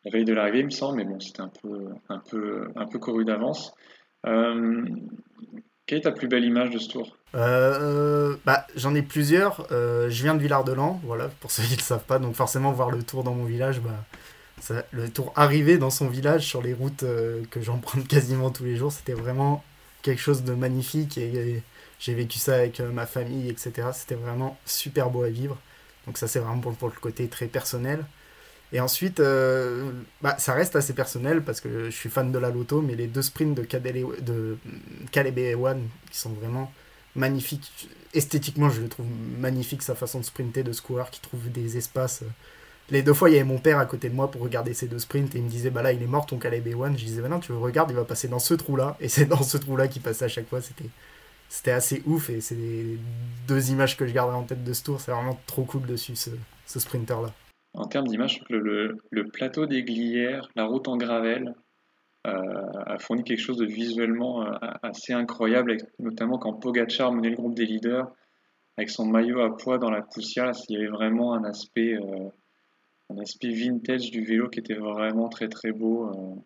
la 0.04 0.12
veille 0.12 0.26
de 0.26 0.34
l'arrivée, 0.34 0.60
il 0.60 0.66
me 0.66 0.70
semble, 0.70 0.98
mais 0.98 1.06
bon, 1.06 1.20
c'était 1.20 1.42
un 1.42 1.52
peu, 1.62 1.88
un 2.10 2.20
peu, 2.20 2.68
un 2.76 2.86
peu 2.86 3.00
couru 3.00 3.26
d'avance. 3.26 3.74
Euh, 4.26 4.86
quelle 5.86 6.00
est 6.00 6.02
ta 6.02 6.12
plus 6.12 6.28
belle 6.28 6.44
image 6.44 6.72
de 6.72 6.78
ce 6.78 6.90
tour? 6.90 7.18
Euh, 7.36 8.36
bah, 8.46 8.68
J'en 8.76 8.94
ai 8.94 9.02
plusieurs. 9.02 9.66
je 9.70 10.24
viens 10.24 10.36
de 10.36 10.42
Villard-de-Lans, 10.42 11.00
voilà, 11.04 11.30
pour 11.40 11.52
ceux 11.52 11.64
qui 11.64 11.72
ne 11.72 11.78
le 11.78 11.82
savent 11.82 12.06
pas, 12.06 12.20
donc 12.20 12.36
forcément 12.36 12.72
voir 12.74 12.92
le 12.92 13.02
tour 13.02 13.24
dans 13.24 13.34
mon 13.34 13.46
village, 13.46 13.80
bah, 13.80 14.84
le 14.92 15.10
tour 15.10 15.32
arrivé 15.36 15.78
dans 15.78 15.90
son 15.90 16.10
village 16.10 16.46
sur 16.46 16.62
les 16.62 16.74
routes 16.74 17.06
que 17.50 17.62
j'emprunte 17.62 18.08
quasiment 18.10 18.50
tous 18.50 18.66
les 18.66 18.76
jours, 18.76 18.92
c'était 18.92 19.14
vraiment 19.14 19.64
quelque 20.02 20.22
chose 20.22 20.44
de 20.44 20.54
magnifique 20.54 21.18
et 21.18 21.64
j'ai 22.00 22.14
vécu 22.14 22.38
ça 22.38 22.56
avec 22.56 22.80
euh, 22.80 22.92
ma 22.92 23.06
famille, 23.06 23.50
etc. 23.50 23.90
C'était 23.94 24.16
vraiment 24.16 24.58
super 24.66 25.10
beau 25.10 25.24
à 25.24 25.30
vivre. 25.30 25.58
Donc 26.06 26.18
ça, 26.18 26.28
c'est 26.28 26.40
vraiment 26.40 26.60
pour, 26.60 26.90
le 26.90 27.00
côté 27.00 27.28
très 27.28 27.48
personnel. 27.48 28.06
Et 28.74 28.80
ensuite, 28.80 29.20
euh, 29.20 29.92
bah, 30.22 30.36
ça 30.40 30.54
reste 30.54 30.76
assez 30.76 30.94
personnel 30.94 31.42
parce 31.42 31.62
que 31.62 31.86
je 31.86 31.96
suis 31.96 32.10
fan 32.10 32.32
de 32.32 32.40
la 32.40 32.50
loto, 32.50 32.82
mais 32.82 32.96
les 32.96 33.08
deux 33.08 33.22
sprints 33.22 33.56
de, 33.56 34.22
de 34.22 34.58
Caleb 35.12 35.38
et 35.38 35.56
One 35.56 35.88
qui 36.12 36.18
sont 36.18 36.32
vraiment 36.32 36.72
magnifiques. 37.16 37.90
Esthétiquement, 38.14 38.70
je 38.70 38.82
le 38.82 38.90
trouve 38.90 39.08
magnifique 39.40 39.82
sa 39.82 39.96
façon 39.96 40.20
de 40.20 40.26
sprinter 40.26 40.64
de 40.64 40.72
ce 40.72 40.82
qui 41.12 41.22
trouve 41.22 41.52
des 41.52 41.78
espaces. 41.78 42.24
Les 42.90 43.02
deux 43.02 43.14
fois, 43.14 43.30
il 43.30 43.34
y 43.34 43.36
avait 43.36 43.46
mon 43.48 43.58
père 43.58 43.80
à 43.80 43.86
côté 43.86 44.10
de 44.10 44.16
moi 44.16 44.32
pour 44.32 44.42
regarder 44.42 44.74
ces 44.74 44.88
deux 44.88 45.00
sprints 45.00 45.36
et 45.36 45.40
il 45.40 45.44
me 45.44 45.50
disait 45.50 45.70
Bah 45.70 45.82
là, 45.82 45.92
il 45.92 46.02
est 46.02 46.08
mort 46.08 46.26
ton 46.26 46.38
Caleb 46.38 46.68
et 46.68 46.74
One. 46.74 46.98
Je 46.98 47.04
disais 47.04 47.22
Bah 47.22 47.28
non, 47.28 47.40
tu 47.40 47.52
regardes, 47.52 47.92
il 47.92 47.96
va 47.96 48.06
passer 48.06 48.28
dans 48.28 48.40
ce 48.40 48.54
trou-là. 48.54 48.96
Et 49.02 49.10
c'est 49.10 49.26
dans 49.26 49.44
ce 49.44 49.58
trou-là 49.58 49.88
qu'il 49.88 50.02
passait 50.02 50.26
à 50.26 50.30
chaque 50.30 50.48
fois. 50.48 50.62
C'était 50.62 50.90
c'était 51.50 51.72
assez 51.72 52.04
ouf 52.06 52.30
et 52.30 52.42
c'est 52.42 52.56
les 52.56 52.98
deux 53.48 53.72
images 53.72 53.98
que 53.98 54.06
je 54.06 54.14
garderai 54.14 54.36
en 54.36 54.44
tête 54.44 54.64
de 54.64 54.74
ce 54.74 54.84
tour. 54.84 55.00
C'est 55.00 55.12
vraiment 55.12 55.40
trop 55.46 55.64
cool 55.64 55.86
dessus 55.86 56.16
ce, 56.16 56.30
ce 56.66 56.80
sprinter-là. 56.80 57.34
En 57.74 57.86
termes 57.86 58.08
d'image, 58.08 58.44
le, 58.50 58.98
le, 59.12 59.28
plateau 59.28 59.66
des 59.66 59.84
Glières, 59.84 60.50
la 60.56 60.66
route 60.66 60.88
en 60.88 60.98
gravel, 60.98 61.54
euh, 62.26 62.32
a 62.86 62.98
fourni 62.98 63.24
quelque 63.24 63.40
chose 63.40 63.58
de 63.58 63.66
visuellement 63.66 64.42
euh, 64.44 64.52
assez 64.82 65.14
incroyable, 65.14 65.78
notamment 66.00 66.40
quand 66.40 66.54
Pogacar 66.54 67.14
menait 67.14 67.30
le 67.30 67.36
groupe 67.36 67.56
des 67.56 67.66
leaders 67.66 68.12
avec 68.78 68.90
son 68.90 69.06
maillot 69.06 69.42
à 69.42 69.56
poids 69.56 69.78
dans 69.78 69.92
la 69.92 70.02
poussière. 70.02 70.52
Il 70.70 70.74
y 70.74 70.78
avait 70.78 70.88
vraiment 70.88 71.34
un 71.34 71.44
aspect, 71.44 71.94
euh, 71.94 72.30
un 73.10 73.18
aspect 73.20 73.50
vintage 73.50 74.12
du 74.12 74.26
vélo 74.26 74.50
qui 74.50 74.60
était 74.60 74.74
vraiment 74.74 75.30
très 75.30 75.48
très 75.48 75.72
beau 75.72 76.44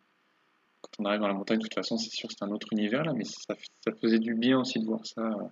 quand 0.82 0.91
on 1.00 1.06
arrive 1.06 1.22
dans 1.22 1.28
la 1.28 1.34
montagne, 1.34 1.60
de 1.60 1.63
toute 1.63 1.74
façon, 1.74 1.98
c'est 1.98 2.10
sûr 2.10 2.28
que 2.30 2.36
c'est 2.38 2.44
un 2.44 2.52
autre 2.52 2.67
univers 2.72 3.04
là, 3.04 3.13
mais 3.13 3.24
ça, 3.24 3.56
faisait 4.02 4.20
du 4.20 4.34
bien 4.34 4.60
aussi 4.60 4.80
de 4.80 4.86
voir 4.86 5.06
ça 5.06 5.22
euh, 5.22 5.46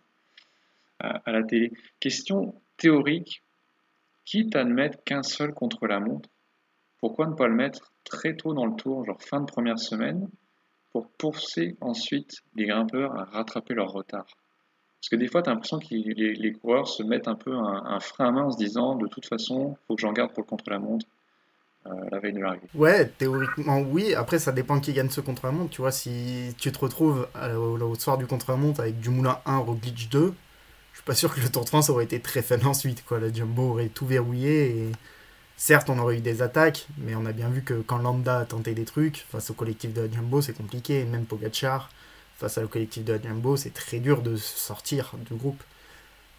à, 1.00 1.32
la 1.32 1.44
télé. 1.44 1.72
Question 2.00 2.56
théorique. 2.78 3.42
Quitte 4.26 4.56
à 4.56 4.63
ne 4.63 4.74
mettre 4.74 5.04
qu'un 5.04 5.24
seul 5.24 5.54
contre 5.54 5.88
la 5.88 6.00
montre, 6.00 6.30
pourquoi 7.00 7.26
ne 7.26 7.34
pas 7.34 7.48
le 7.48 7.56
mettre 7.56 7.92
très 8.04 8.36
tôt 8.36 8.54
dans 8.54 8.65
le 8.65 8.76
tour, 8.76 9.04
genre 9.04 9.22
fin 9.22 9.39
de 9.39 9.46
première 9.46 9.80
semaine, 9.80 10.30
pour 10.92 11.10
pousser 11.12 11.76
ensuite 11.82 12.42
les 12.56 12.68
grimpeurs 12.68 13.18
à 13.18 13.24
rattraper 13.24 13.74
leur 13.74 13.92
retard? 13.92 14.28
Parce 15.00 15.10
que 15.10 15.15
des 15.15 15.28
fois, 15.28 15.42
tu 15.42 15.50
as 15.50 15.54
l'impression 15.54 15.80
que 15.80 15.88
les, 15.92 16.54
coureurs 16.54 16.88
se 16.88 17.02
mettent 17.02 17.28
un 17.28 17.36
peu 17.36 17.56
un, 17.56 17.86
un, 17.86 18.00
frein 18.00 18.28
à 18.28 18.32
main 18.32 18.44
en 18.44 18.52
se 18.52 18.58
disant 18.58 18.96
de 18.96 19.08
toute 19.08 19.26
façon, 19.26 19.78
faut 19.88 19.96
que 19.96 20.02
j'en 20.02 20.12
garde 20.12 20.32
pour 20.34 20.44
le 20.44 20.48
contre-la-montre, 20.48 21.08
euh, 21.08 21.19
la 22.12 22.19
veille 22.19 22.34
de 22.34 22.39
l'arrivée. 22.39 22.67
Ouais, 22.75 23.08
théoriquement 23.08 23.80
oui. 23.80 24.13
Après, 24.13 24.39
ça 24.39 24.52
dépend 24.52 24.80
qui 24.80 24.93
gagne 24.93 25.10
ce 25.10 25.21
contre-la-montre. 25.21 25.69
Tu 25.69 25.82
vois, 25.82 25.91
si 25.91 26.54
tu 26.58 26.71
te 26.71 26.80
retrouves 26.80 27.28
au, 27.36 27.95
soir 27.95 28.17
du 28.17 28.25
contre-la-montre 28.25 28.82
avec 28.82 28.99
du 28.99 29.10
Moulin 29.10 29.39
1, 29.45 29.58
Roglic 29.58 30.10
2, 30.10 30.34
je 30.91 30.97
suis 30.97 31.06
pas 31.06 31.15
sûr 31.15 31.34
que 31.34 31.39
le 31.39 31.49
Tour 31.49 31.63
de 31.63 31.69
France 31.69 31.89
aurait 31.89 32.04
été 32.04 32.19
très 32.19 32.41
fun 32.41 32.60
ensuite. 32.65 33.06
Quoi. 33.06 33.19
La 33.19 33.32
Jumbo 33.32 33.71
aurait 33.71 33.88
tout 33.88 34.06
verrouillé 34.06 34.69
et 34.69 34.91
certes, 35.58 35.89
on 35.89 35.99
aurait 35.99 36.17
eu 36.17 36.21
des 36.21 36.41
attaques, 36.41 36.88
mais 36.97 37.15
on 37.15 37.25
a 37.25 37.32
bien 37.32 37.49
vu 37.49 37.63
que 37.63 37.75
quand 37.82 37.97
Landa 37.97 38.39
a 38.39 38.45
tenté 38.45 38.73
des 38.73 38.86
trucs, 38.86 39.25
face 39.30 39.49
au 39.49 39.54
collectif 39.54 39.93
de 39.93 40.02
la 40.02 40.12
Jumbo, 40.12 40.41
c'est 40.41 40.54
compliqué. 40.54 41.06
Même 41.06 41.25
Pogacar, 41.25 41.89
face 42.38 42.58
au 42.58 42.67
collectif 42.67 43.04
de 43.06 43.13
la 43.13 43.21
Jumbo, 43.21 43.58
c'est 43.58 43.73
très 43.73 43.99
dur 43.99 44.21
de 44.21 44.36
sortir 44.36 45.13
du 45.30 45.36
groupe. 45.36 45.62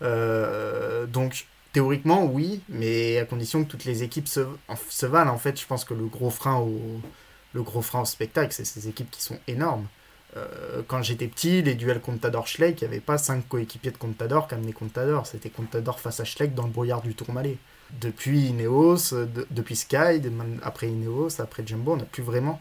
Euh, 0.03 1.07
donc, 1.07 1.47
Théoriquement, 1.73 2.25
oui, 2.25 2.63
mais 2.69 3.19
à 3.19 3.25
condition 3.25 3.65
que 3.65 3.71
toutes 3.71 3.85
les 3.85 4.03
équipes 4.03 4.27
se, 4.29 5.07
valent. 5.07 5.33
En 5.33 5.39
fait, 5.39 5.61
je 5.61 5.67
pense 5.67 5.85
que 5.85 5.95
le 5.95 6.07
gros 6.07 6.31
frein 6.31 6.57
au, 6.57 6.81
le 7.55 7.63
gros 7.63 7.83
frein 7.83 8.03
au 8.03 8.05
spectacle, 8.05 8.53
c'est 8.53 8.65
ces 8.65 8.89
équipes 8.89 9.11
qui 9.11 9.23
sont 9.23 9.39
énormes. 9.47 9.87
Euh, 10.37 10.83
quand 10.87 11.03
j'étais 11.03 11.29
petit, 11.29 11.63
les 11.63 11.75
duels 11.75 12.01
Contador-Schleck, 12.01 12.81
il 12.81 12.85
n'y 12.85 12.95
avait 12.95 13.01
pas 13.01 13.19
cinq 13.19 13.49
coéquipiers 13.49 13.91
de 13.91 13.97
Contador 13.97 14.49
qui 14.49 14.55
amenaient 14.55 14.73
Contador. 14.73 15.27
C'était 15.27 15.51
Contador 15.51 16.01
face 16.01 16.21
à 16.21 16.25
Schleck 16.25 16.55
dans 16.55 16.65
le 16.65 16.71
brouillard 16.71 17.03
du 17.03 17.15
Tourmalet. 17.15 17.57
Depuis 18.01 18.47
Ineos, 18.47 19.13
depuis 19.51 19.77
Sky, 19.77 20.23
après 20.63 20.89
Ineos, 20.89 21.41
après 21.41 21.67
Jumbo, 21.67 21.93
on 21.95 21.97
n'a 21.97 22.05
plus 22.05 22.23
vraiment 22.23 22.61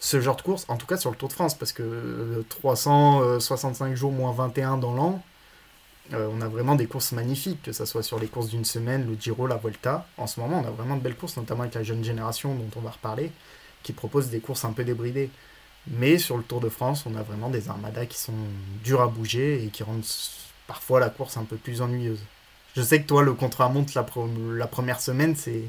ce 0.00 0.20
genre 0.20 0.36
de 0.36 0.42
course, 0.42 0.64
en 0.68 0.76
tout 0.76 0.86
cas 0.86 0.96
sur 0.96 1.10
le 1.10 1.16
Tour 1.16 1.28
de 1.28 1.34
France, 1.34 1.54
parce 1.54 1.72
que 1.72 2.44
365 2.48 3.94
jours 3.94 4.12
moins 4.12 4.32
21 4.32 4.78
dans 4.78 4.94
l'an, 4.94 5.22
euh, 6.12 6.28
on 6.32 6.40
a 6.40 6.48
vraiment 6.48 6.74
des 6.74 6.86
courses 6.86 7.12
magnifiques, 7.12 7.62
que 7.62 7.72
ce 7.72 7.84
soit 7.84 8.02
sur 8.02 8.18
les 8.18 8.26
courses 8.26 8.48
d'une 8.48 8.64
semaine, 8.64 9.06
le 9.08 9.16
Giro, 9.20 9.46
la 9.46 9.56
Volta. 9.56 10.06
En 10.16 10.26
ce 10.26 10.40
moment, 10.40 10.60
on 10.64 10.66
a 10.66 10.70
vraiment 10.70 10.96
de 10.96 11.02
belles 11.02 11.16
courses, 11.16 11.36
notamment 11.36 11.62
avec 11.62 11.74
la 11.74 11.82
jeune 11.82 12.02
génération 12.02 12.54
dont 12.54 12.70
on 12.76 12.80
va 12.80 12.90
reparler, 12.90 13.30
qui 13.82 13.92
propose 13.92 14.28
des 14.28 14.40
courses 14.40 14.64
un 14.64 14.72
peu 14.72 14.84
débridées. 14.84 15.30
Mais 15.86 16.18
sur 16.18 16.36
le 16.36 16.42
Tour 16.42 16.60
de 16.60 16.68
France, 16.68 17.06
on 17.06 17.14
a 17.14 17.22
vraiment 17.22 17.48
des 17.48 17.68
armadas 17.68 18.06
qui 18.06 18.18
sont 18.18 18.34
durs 18.82 19.00
à 19.00 19.06
bouger 19.06 19.64
et 19.64 19.68
qui 19.68 19.82
rendent 19.82 20.04
parfois 20.66 21.00
la 21.00 21.10
course 21.10 21.36
un 21.36 21.44
peu 21.44 21.56
plus 21.56 21.80
ennuyeuse. 21.80 22.20
Je 22.76 22.82
sais 22.82 23.00
que 23.00 23.06
toi, 23.06 23.22
le 23.22 23.32
contre-la-montre 23.32 23.92
la, 23.94 24.06
la, 24.56 24.66
première 24.66 25.00
semaine, 25.00 25.34
c'est 25.36 25.62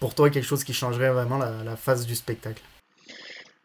pour 0.00 0.14
toi 0.14 0.28
quelque 0.30 0.44
chose 0.44 0.64
qui 0.64 0.74
changerait 0.74 1.10
vraiment 1.10 1.38
la, 1.38 1.62
la 1.64 1.76
phase 1.76 2.06
du 2.06 2.14
spectacle. 2.14 2.62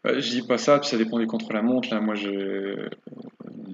Je 0.04 0.20
je 0.20 0.30
dis 0.30 0.42
pas 0.42 0.58
ça, 0.58 0.78
puis 0.78 0.88
ça 0.88 0.96
dépend 0.96 1.18
des 1.18 1.26
contre-la-montre. 1.26 1.92
Là, 1.92 2.00
moi, 2.00 2.14
je... 2.14 2.88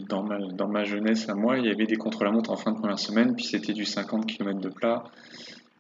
dans, 0.08 0.22
ma, 0.22 0.38
dans 0.38 0.68
ma 0.68 0.84
jeunesse, 0.84 1.28
à 1.28 1.34
moi, 1.34 1.58
il 1.58 1.66
y 1.66 1.70
avait 1.70 1.86
des 1.86 1.96
contre-la-montre 1.96 2.50
en 2.50 2.56
fin 2.56 2.72
de 2.72 2.78
première 2.78 2.98
semaine, 2.98 3.36
puis 3.36 3.44
c'était 3.44 3.72
du 3.72 3.84
50 3.84 4.26
km 4.26 4.60
de 4.60 4.68
plat. 4.68 5.04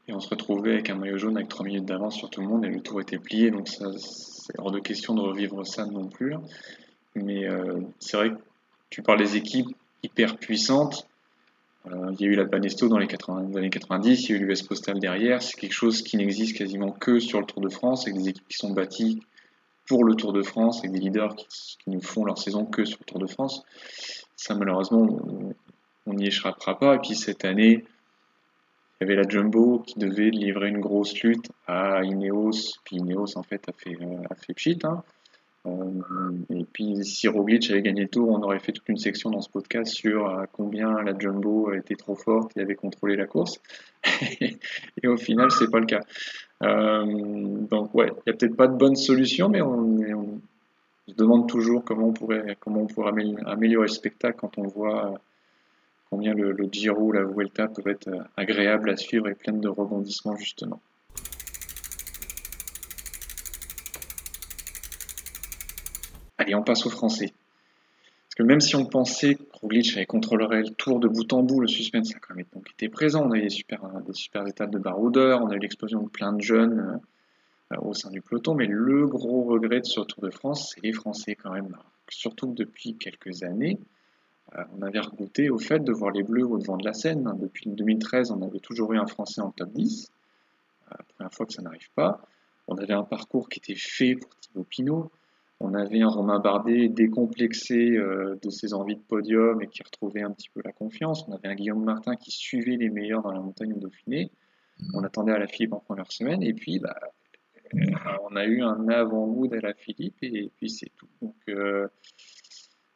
Et 0.08 0.14
on 0.14 0.20
se 0.20 0.28
retrouvait 0.28 0.74
avec 0.74 0.90
un 0.90 0.94
maillot 0.94 1.18
jaune 1.18 1.36
avec 1.36 1.48
3 1.48 1.66
minutes 1.66 1.84
d'avance 1.84 2.16
sur 2.16 2.30
tout 2.30 2.40
le 2.40 2.46
monde, 2.46 2.64
et 2.64 2.68
le 2.68 2.80
tour 2.80 3.00
était 3.00 3.18
plié, 3.18 3.50
donc 3.50 3.68
ça, 3.68 3.86
c'est 3.98 4.58
hors 4.58 4.70
de 4.70 4.78
question 4.78 5.14
de 5.14 5.20
revivre 5.20 5.66
ça 5.66 5.84
non 5.84 6.06
plus. 6.06 6.34
Mais 7.16 7.48
euh, 7.48 7.80
c'est 7.98 8.16
vrai 8.16 8.30
que 8.30 8.36
tu 8.90 9.02
parles 9.02 9.18
des 9.18 9.36
équipes 9.36 9.74
hyper 10.04 10.36
puissantes. 10.36 11.08
Euh, 11.86 12.12
il 12.12 12.20
y 12.20 12.28
a 12.28 12.32
eu 12.32 12.34
la 12.36 12.44
Banesto 12.44 12.88
dans 12.88 12.98
les, 12.98 13.08
années 13.56 13.70
90, 13.70 14.28
il 14.28 14.30
y 14.30 14.34
a 14.34 14.40
eu 14.40 14.46
l'US 14.46 14.62
Postal 14.62 15.00
derrière. 15.00 15.42
C'est 15.42 15.58
quelque 15.58 15.72
chose 15.72 16.02
qui 16.02 16.16
n'existe 16.16 16.56
quasiment 16.56 16.92
que 16.92 17.18
sur 17.18 17.40
le 17.40 17.46
Tour 17.46 17.62
de 17.62 17.68
France, 17.68 18.06
avec 18.06 18.20
des 18.20 18.28
équipes 18.28 18.46
qui 18.48 18.58
sont 18.58 18.70
bâties 18.70 19.20
pour 19.86 20.04
le 20.04 20.14
Tour 20.14 20.32
de 20.32 20.42
France, 20.42 20.80
avec 20.80 20.92
des 20.92 21.00
leaders 21.00 21.34
qui, 21.36 21.78
ne 21.88 22.00
font 22.00 22.24
leur 22.24 22.38
saison 22.38 22.64
que 22.64 22.84
sur 22.84 22.98
le 23.00 23.04
Tour 23.04 23.18
de 23.18 23.26
France. 23.26 23.64
Ça, 24.36 24.54
malheureusement, 24.54 25.06
on 26.06 26.14
n'y 26.14 26.26
échappera 26.26 26.78
pas. 26.78 26.96
Et 26.96 26.98
puis 26.98 27.14
cette 27.14 27.44
année, 27.44 27.84
il 29.00 29.04
y 29.06 29.10
avait 29.10 29.22
la 29.22 29.28
Jumbo 29.28 29.80
qui 29.80 29.98
devait 29.98 30.30
livrer 30.30 30.68
une 30.68 30.80
grosse 30.80 31.20
lutte 31.20 31.50
à 31.66 32.02
Ineos, 32.02 32.78
puis 32.84 32.96
Ineos 32.96 33.36
en 33.36 33.42
fait 33.42 33.68
a 33.68 33.72
fait, 33.72 33.96
euh, 34.00 34.22
a 34.30 34.34
fait 34.34 34.54
pchit. 34.54 34.78
Hein. 34.84 35.02
Euh, 35.66 36.32
et 36.50 36.64
puis 36.64 37.04
si 37.04 37.28
Roglic 37.28 37.70
avait 37.70 37.82
gagné 37.82 38.02
le 38.02 38.08
tour, 38.08 38.30
on 38.30 38.42
aurait 38.42 38.58
fait 38.58 38.72
toute 38.72 38.88
une 38.88 38.96
section 38.96 39.30
dans 39.30 39.40
ce 39.40 39.50
podcast 39.50 39.92
sur 39.92 40.28
euh, 40.28 40.44
combien 40.52 41.02
la 41.02 41.18
Jumbo 41.18 41.72
était 41.72 41.96
trop 41.96 42.14
forte 42.14 42.56
et 42.56 42.60
avait 42.60 42.74
contrôlé 42.74 43.16
la 43.16 43.26
course. 43.26 43.60
et 44.40 45.08
au 45.08 45.16
final, 45.16 45.50
c'est 45.50 45.70
pas 45.70 45.80
le 45.80 45.86
cas. 45.86 46.02
donc 46.60 47.94
ouais, 47.94 48.08
il 48.08 48.22
n'y 48.26 48.32
a 48.32 48.36
peut-être 48.36 48.56
pas 48.56 48.68
de 48.68 48.76
bonne 48.76 48.96
solution, 48.96 49.48
mais 49.48 49.62
on, 49.62 50.40
se 51.08 51.14
demande 51.14 51.48
toujours 51.48 51.84
comment 51.84 52.08
on 52.08 52.12
pourrait, 52.12 52.56
améliorer 53.46 53.86
le 53.86 53.92
spectacle 53.92 54.38
quand 54.40 54.58
on 54.58 54.66
voit 54.66 55.20
combien 56.10 56.34
le, 56.34 56.52
le 56.52 56.68
Giro, 56.70 57.12
la 57.12 57.24
Vuelta 57.24 57.68
peuvent 57.68 57.88
être 57.88 58.08
euh, 58.08 58.22
agréables 58.36 58.90
à 58.90 58.96
suivre 58.96 59.28
et 59.28 59.34
pleines 59.34 59.60
de 59.60 59.68
rebondissements 59.68 60.36
justement. 60.36 60.80
Allez, 66.46 66.54
on 66.54 66.62
passe 66.62 66.86
au 66.86 66.90
français. 66.90 67.32
Parce 68.28 68.36
que 68.36 68.44
même 68.44 68.60
si 68.60 68.76
on 68.76 68.86
pensait 68.86 69.34
que 69.34 69.42
Roglic 69.54 69.96
avait 69.96 70.06
contrôlerait 70.06 70.62
le 70.62 70.70
tour 70.70 71.00
de 71.00 71.08
bout 71.08 71.32
en 71.32 71.42
bout, 71.42 71.58
le 71.58 71.66
suspense 71.66 72.14
a 72.14 72.20
quand 72.20 72.36
même 72.36 72.46
été 72.72 72.88
présent. 72.88 73.26
On 73.26 73.32
a 73.32 73.36
eu 73.36 73.42
des 73.42 73.50
super, 73.50 73.82
des 74.06 74.12
super 74.12 74.46
étapes 74.46 74.70
de 74.70 74.78
baroudeurs, 74.78 75.42
on 75.42 75.48
a 75.48 75.56
eu 75.56 75.58
l'explosion 75.58 76.02
de 76.02 76.08
plein 76.08 76.32
de 76.32 76.40
jeunes 76.40 77.00
euh, 77.72 77.76
au 77.78 77.94
sein 77.94 78.10
du 78.10 78.20
peloton, 78.20 78.54
mais 78.54 78.66
le 78.66 79.08
gros 79.08 79.42
regret 79.42 79.80
de 79.80 79.86
ce 79.86 80.00
Tour 80.02 80.22
de 80.22 80.30
France, 80.30 80.72
c'est 80.72 80.84
les 80.84 80.92
Français 80.92 81.34
quand 81.34 81.50
même. 81.50 81.76
Surtout 82.08 82.54
depuis 82.54 82.94
quelques 82.94 83.42
années, 83.42 83.80
euh, 84.54 84.62
on 84.78 84.82
avait 84.82 85.00
regoûté 85.00 85.50
au 85.50 85.58
fait 85.58 85.80
de 85.80 85.92
voir 85.92 86.12
les 86.12 86.22
Bleus 86.22 86.46
au 86.46 86.58
devant 86.58 86.76
de 86.76 86.84
la 86.84 86.92
scène. 86.92 87.28
Depuis 87.40 87.68
2013, 87.70 88.30
on 88.30 88.40
avait 88.42 88.60
toujours 88.60 88.92
eu 88.92 88.98
un 88.98 89.06
Français 89.06 89.40
en 89.40 89.50
top 89.50 89.72
10. 89.72 90.12
Euh, 90.92 90.94
première 91.16 91.34
fois 91.34 91.44
que 91.44 91.52
ça 91.52 91.62
n'arrive 91.62 91.90
pas. 91.96 92.20
On 92.68 92.76
avait 92.76 92.94
un 92.94 93.02
parcours 93.02 93.48
qui 93.48 93.58
était 93.58 93.74
fait 93.74 94.14
pour 94.14 94.30
Thibaut 94.36 94.62
Pinot. 94.62 95.10
On 95.58 95.72
avait 95.74 96.02
un 96.02 96.08
Romain 96.08 96.38
Bardet 96.38 96.88
décomplexé 96.88 97.96
euh, 97.96 98.38
de 98.42 98.50
ses 98.50 98.74
envies 98.74 98.96
de 98.96 99.00
podium 99.00 99.62
et 99.62 99.68
qui 99.68 99.82
retrouvait 99.82 100.22
un 100.22 100.30
petit 100.30 100.50
peu 100.50 100.60
la 100.64 100.72
confiance. 100.72 101.26
On 101.28 101.32
avait 101.32 101.48
un 101.48 101.54
Guillaume 101.54 101.82
Martin 101.82 102.16
qui 102.16 102.30
suivait 102.30 102.76
les 102.76 102.90
meilleurs 102.90 103.22
dans 103.22 103.32
la 103.32 103.40
montagne 103.40 103.72
au 103.72 103.78
Dauphiné. 103.78 104.30
On 104.92 105.02
attendait 105.02 105.32
à 105.32 105.38
la 105.38 105.46
Philippe 105.46 105.72
en 105.72 105.80
première 105.80 106.12
semaine. 106.12 106.42
Et 106.42 106.52
puis, 106.52 106.78
bah, 106.78 106.98
on 108.30 108.36
a 108.36 108.44
eu 108.44 108.60
un 108.60 108.88
avant-goût 108.88 109.48
à 109.54 109.60
la 109.60 109.72
Philippe 109.72 110.18
et, 110.22 110.52
puis 110.58 110.68
c'est 110.68 110.92
tout. 110.94 111.08
Donc, 111.22 111.34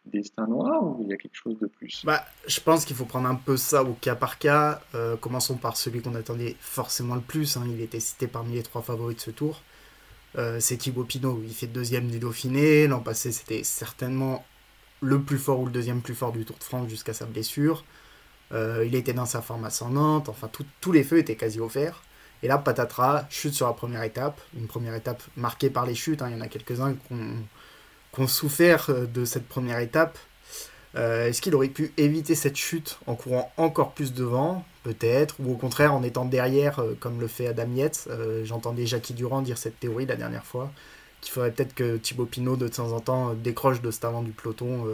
destin 0.04 0.46
noir 0.46 0.82
ou 0.82 1.02
il 1.02 1.08
y 1.08 1.12
a 1.12 1.16
quelque 1.16 1.36
chose 1.36 1.58
de 1.58 1.66
plus? 1.66 2.02
Bah, 2.04 2.24
Je 2.46 2.60
pense 2.60 2.84
qu'il 2.84 2.96
faut 2.96 3.04
prendre 3.04 3.28
un 3.28 3.34
peu 3.34 3.56
ça 3.56 3.82
au 3.82 3.94
cas 3.94 4.14
par 4.14 4.38
cas. 4.38 4.80
Euh, 4.94 5.16
commençons 5.16 5.56
par 5.56 5.76
celui 5.76 6.02
qu'on 6.02 6.14
attendait 6.14 6.56
forcément 6.60 7.14
le 7.14 7.20
plus. 7.20 7.56
Hein. 7.56 7.64
Il 7.66 7.80
était 7.80 8.00
cité 8.00 8.26
parmi 8.26 8.54
les 8.54 8.62
trois 8.62 8.82
favoris 8.82 9.16
de 9.16 9.20
ce 9.20 9.30
tour. 9.30 9.62
Euh, 10.38 10.58
c'est 10.60 10.76
Thibaut 10.76 11.04
Pinot. 11.04 11.42
Il 11.44 11.54
fait 11.54 11.66
deuxième 11.66 12.08
du 12.08 12.18
Dauphiné. 12.18 12.86
L'an 12.86 13.00
passé, 13.00 13.32
c'était 13.32 13.64
certainement 13.64 14.44
le 15.00 15.20
plus 15.20 15.38
fort 15.38 15.60
ou 15.60 15.66
le 15.66 15.72
deuxième 15.72 16.02
plus 16.02 16.14
fort 16.14 16.32
du 16.32 16.44
Tour 16.44 16.56
de 16.58 16.64
France 16.64 16.88
jusqu'à 16.88 17.12
sa 17.12 17.26
blessure. 17.26 17.84
Euh, 18.52 18.84
il 18.86 18.94
était 18.94 19.12
dans 19.12 19.26
sa 19.26 19.42
forme 19.42 19.64
ascendante. 19.64 20.28
Enfin, 20.28 20.50
tous 20.80 20.92
les 20.92 21.04
feux 21.04 21.18
étaient 21.18 21.36
quasi 21.36 21.60
offerts. 21.60 22.02
Et 22.42 22.48
là, 22.48 22.58
patatras, 22.58 23.26
chute 23.28 23.54
sur 23.54 23.66
la 23.66 23.72
première 23.72 24.02
étape. 24.02 24.40
Une 24.56 24.66
première 24.66 24.94
étape 24.94 25.22
marquée 25.36 25.70
par 25.70 25.86
les 25.86 25.94
chutes. 25.94 26.22
Hein. 26.22 26.28
Il 26.30 26.36
y 26.36 26.40
en 26.40 26.42
a 26.42 26.48
quelques-uns 26.48 26.94
qu'on 26.94 27.34
qu'on 28.12 28.26
souffert 28.26 28.90
euh, 28.90 29.06
de 29.06 29.24
cette 29.24 29.46
première 29.46 29.78
étape. 29.78 30.18
Euh, 30.96 31.28
est-ce 31.28 31.40
qu'il 31.40 31.54
aurait 31.54 31.68
pu 31.68 31.92
éviter 31.96 32.34
cette 32.34 32.56
chute 32.56 32.98
en 33.06 33.14
courant 33.14 33.52
encore 33.56 33.92
plus 33.92 34.12
devant 34.12 34.64
Peut-être, 34.82 35.36
ou 35.40 35.52
au 35.52 35.56
contraire 35.56 35.94
en 35.94 36.02
étant 36.02 36.24
derrière, 36.24 36.80
euh, 36.80 36.94
comme 36.98 37.20
le 37.20 37.26
fait 37.26 37.46
Adam 37.46 37.68
Yates. 37.74 38.08
J'entendais 38.44 38.86
Jackie 38.86 39.14
Durand 39.14 39.42
dire 39.42 39.58
cette 39.58 39.78
théorie 39.78 40.06
la 40.06 40.16
dernière 40.16 40.44
fois, 40.44 40.72
qu'il 41.20 41.32
faudrait 41.32 41.50
peut-être 41.50 41.74
que 41.74 41.96
Thibaut 41.96 42.26
Pinot 42.26 42.56
de 42.56 42.68
temps 42.68 42.92
en 42.92 43.00
temps 43.00 43.34
décroche 43.34 43.82
de 43.82 43.90
cet 43.90 44.04
avant 44.04 44.22
du 44.22 44.32
peloton 44.32 44.86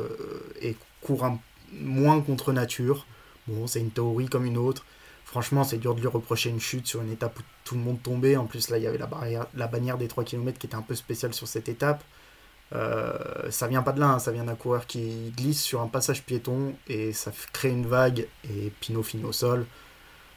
et 0.61 0.77
court 1.03 1.25
moins 1.73 2.21
contre 2.21 2.53
nature. 2.53 3.07
Bon, 3.47 3.67
c'est 3.67 3.81
une 3.81 3.91
théorie 3.91 4.27
comme 4.27 4.45
une 4.45 4.59
autre. 4.59 4.85
Franchement, 5.25 5.65
c'est 5.65 5.79
dur 5.79 5.95
de 5.95 6.01
lui 6.01 6.09
reprocher 6.09 6.51
une 6.51 6.61
chute 6.61 6.87
sur 6.87 7.03
une 7.03 7.11
étape 7.11 7.39
où 7.39 7.43
tout 7.65 7.75
le 7.75 7.81
monde 7.81 8.03
tombait. 8.03 8.37
En 8.37 8.47
plus, 8.47 8.71
là, 8.71 8.79
il 8.79 8.85
y 8.85 8.87
avait 8.87 8.99
la, 8.99 9.09
la 9.55 9.67
bannière 9.67 9.99
des 9.99 10.09
3 10.09 10.25
km 10.25 10.59
qui 10.59 10.67
était 10.67 10.77
un 10.77 10.83
peu 10.83 10.95
spéciale 10.95 11.35
sur 11.35 11.49
cette 11.49 11.69
étape. 11.69 12.03
Euh, 12.75 13.51
ça 13.51 13.69
vient 13.69 13.83
pas 13.83 13.93
de 13.93 14.01
là, 14.01 14.09
hein. 14.09 14.19
ça 14.19 14.33
vient 14.33 14.45
d'un 14.45 14.57
coureur 14.57 14.87
qui 14.87 15.33
glisse 15.37 15.63
sur 15.63 15.81
un 15.83 15.87
passage 15.87 16.25
piéton 16.25 16.75
et 16.89 17.13
ça 17.13 17.31
crée 17.53 17.71
une 17.71 17.87
vague 17.87 18.27
et 18.45 18.73
Pinot 18.81 19.03
finit 19.03 19.25
au 19.25 19.33
sol. 19.33 19.67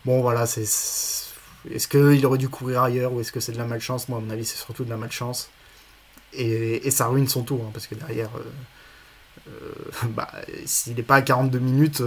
Bon 0.06 0.22
voilà, 0.22 0.46
c'est. 0.46 0.64
Est-ce 1.70 1.88
qu'il 1.88 2.26
aurait 2.26 2.38
dû 2.38 2.50
courir 2.50 2.84
ailleurs 2.84 3.14
ou 3.14 3.20
est-ce 3.22 3.32
que 3.32 3.40
c'est 3.40 3.52
de 3.52 3.58
la 3.58 3.66
malchance? 3.66 4.08
Moi, 4.10 4.20
à 4.20 4.22
mon 4.22 4.30
avis, 4.30 4.46
c'est 4.46 4.58
surtout 4.58 4.86
de 4.86 4.90
la 4.90 4.98
malchance. 4.98 5.50
Et, 6.34 6.90
ça 6.92 7.08
ruine 7.08 7.28
son 7.28 7.44
tour, 7.44 7.62
hein, 7.66 7.72
parce 7.74 7.88
que 7.88 7.96
derrière, 7.96 8.30
euh, 8.38 9.50
euh, 9.50 10.08
bah, 10.16 10.32
s'il 10.66 10.96
n'est 10.96 11.04
pas 11.04 11.18
à 11.18 11.22
42 11.22 11.60
minutes, 11.60 12.02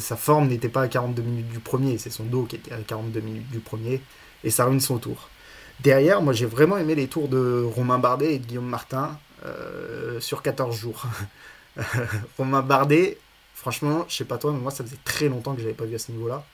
sa 0.00 0.16
forme 0.16 0.48
n'était 0.48 0.68
pas 0.68 0.82
à 0.82 0.88
42 0.88 1.22
minutes 1.22 1.48
du 1.50 1.60
premier, 1.60 1.98
c'est 1.98 2.10
son 2.10 2.24
dos 2.24 2.44
qui 2.44 2.56
était 2.56 2.72
à 2.72 2.78
42 2.78 3.20
minutes 3.20 3.50
du 3.50 3.60
premier, 3.60 4.00
et 4.44 4.50
ça 4.50 4.64
ruine 4.64 4.80
son 4.80 4.98
tour. 4.98 5.29
Derrière, 5.82 6.20
moi 6.22 6.32
j'ai 6.32 6.46
vraiment 6.46 6.76
aimé 6.78 6.94
les 6.94 7.08
tours 7.08 7.28
de 7.28 7.62
Romain 7.74 7.98
Bardet 7.98 8.34
et 8.34 8.38
de 8.38 8.46
Guillaume 8.46 8.68
Martin. 8.68 9.18
Euh, 9.46 10.20
sur 10.20 10.42
14 10.42 10.76
jours. 10.76 11.04
Romain 12.38 12.60
Bardet, 12.60 13.16
franchement, 13.54 14.04
je 14.08 14.16
sais 14.16 14.24
pas 14.24 14.36
toi, 14.36 14.52
mais 14.52 14.58
moi 14.58 14.70
ça 14.70 14.84
faisait 14.84 14.98
très 15.04 15.28
longtemps 15.28 15.54
que 15.54 15.62
j'avais 15.62 15.74
pas 15.74 15.86
vu 15.86 15.94
à 15.94 15.98
ce 15.98 16.12
niveau-là. 16.12 16.44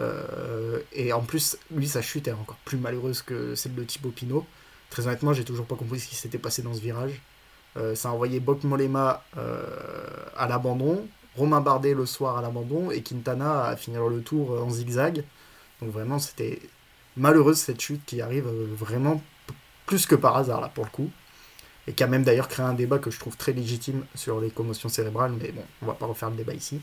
Euh, 0.00 0.80
et 0.92 1.12
en 1.12 1.20
plus, 1.20 1.56
lui, 1.70 1.86
sa 1.86 2.02
chute 2.02 2.26
est 2.26 2.32
encore 2.32 2.56
plus 2.64 2.76
malheureuse 2.76 3.22
que 3.22 3.54
celle 3.54 3.74
de 3.76 3.84
Thibaut 3.84 4.10
Pinot. 4.10 4.44
Très 4.90 5.06
honnêtement, 5.06 5.32
j'ai 5.32 5.44
toujours 5.44 5.66
pas 5.66 5.76
compris 5.76 6.00
ce 6.00 6.08
qui 6.08 6.16
s'était 6.16 6.38
passé 6.38 6.62
dans 6.62 6.74
ce 6.74 6.80
virage. 6.80 7.22
Euh, 7.76 7.94
ça 7.94 8.08
a 8.08 8.12
envoyé 8.12 8.40
Bok 8.40 8.64
Molema 8.64 9.22
à 10.36 10.48
l'abandon, 10.48 11.06
Romain 11.36 11.60
Bardet 11.60 11.94
le 11.94 12.06
soir 12.06 12.36
à 12.36 12.42
l'abandon 12.42 12.90
et 12.90 13.02
Quintana 13.02 13.66
à 13.66 13.76
finir 13.76 14.08
le 14.08 14.22
tour 14.22 14.60
en 14.60 14.70
zigzag. 14.70 15.22
Donc 15.80 15.90
vraiment, 15.92 16.18
c'était 16.18 16.60
malheureuse 17.16 17.58
cette 17.58 17.80
chute 17.80 18.04
qui 18.04 18.20
arrive 18.20 18.46
vraiment 18.46 19.22
plus 19.86 20.06
que 20.06 20.14
par 20.14 20.36
hasard 20.36 20.60
là 20.60 20.68
pour 20.68 20.84
le 20.84 20.90
coup 20.90 21.10
et 21.86 21.92
qui 21.92 22.02
a 22.02 22.06
même 22.06 22.24
d'ailleurs 22.24 22.48
créé 22.48 22.64
un 22.64 22.74
débat 22.74 22.98
que 22.98 23.10
je 23.10 23.18
trouve 23.18 23.36
très 23.36 23.52
légitime 23.52 24.04
sur 24.14 24.40
les 24.40 24.50
commotions 24.50 24.88
cérébrales, 24.88 25.32
mais 25.40 25.52
bon, 25.52 25.62
on 25.82 25.86
va 25.86 25.94
pas 25.94 26.06
refaire 26.06 26.30
le 26.30 26.36
débat 26.36 26.54
ici. 26.54 26.80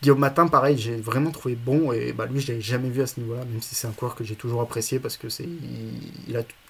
Guillaume 0.00 0.18
Matin, 0.18 0.48
pareil, 0.48 0.78
j'ai 0.78 0.96
vraiment 0.96 1.30
trouvé 1.30 1.56
bon, 1.56 1.92
et 1.92 2.12
bah, 2.12 2.26
lui, 2.26 2.40
je 2.40 2.52
l'ai 2.52 2.60
jamais 2.60 2.88
vu 2.88 3.02
à 3.02 3.06
ce 3.06 3.20
niveau-là, 3.20 3.44
même 3.44 3.60
si 3.60 3.74
c'est 3.74 3.86
un 3.86 3.92
coureur 3.92 4.14
que 4.14 4.24
j'ai 4.24 4.36
toujours 4.36 4.62
apprécié, 4.62 4.98
parce 4.98 5.18
que 5.18 5.28
c'est 5.28 5.48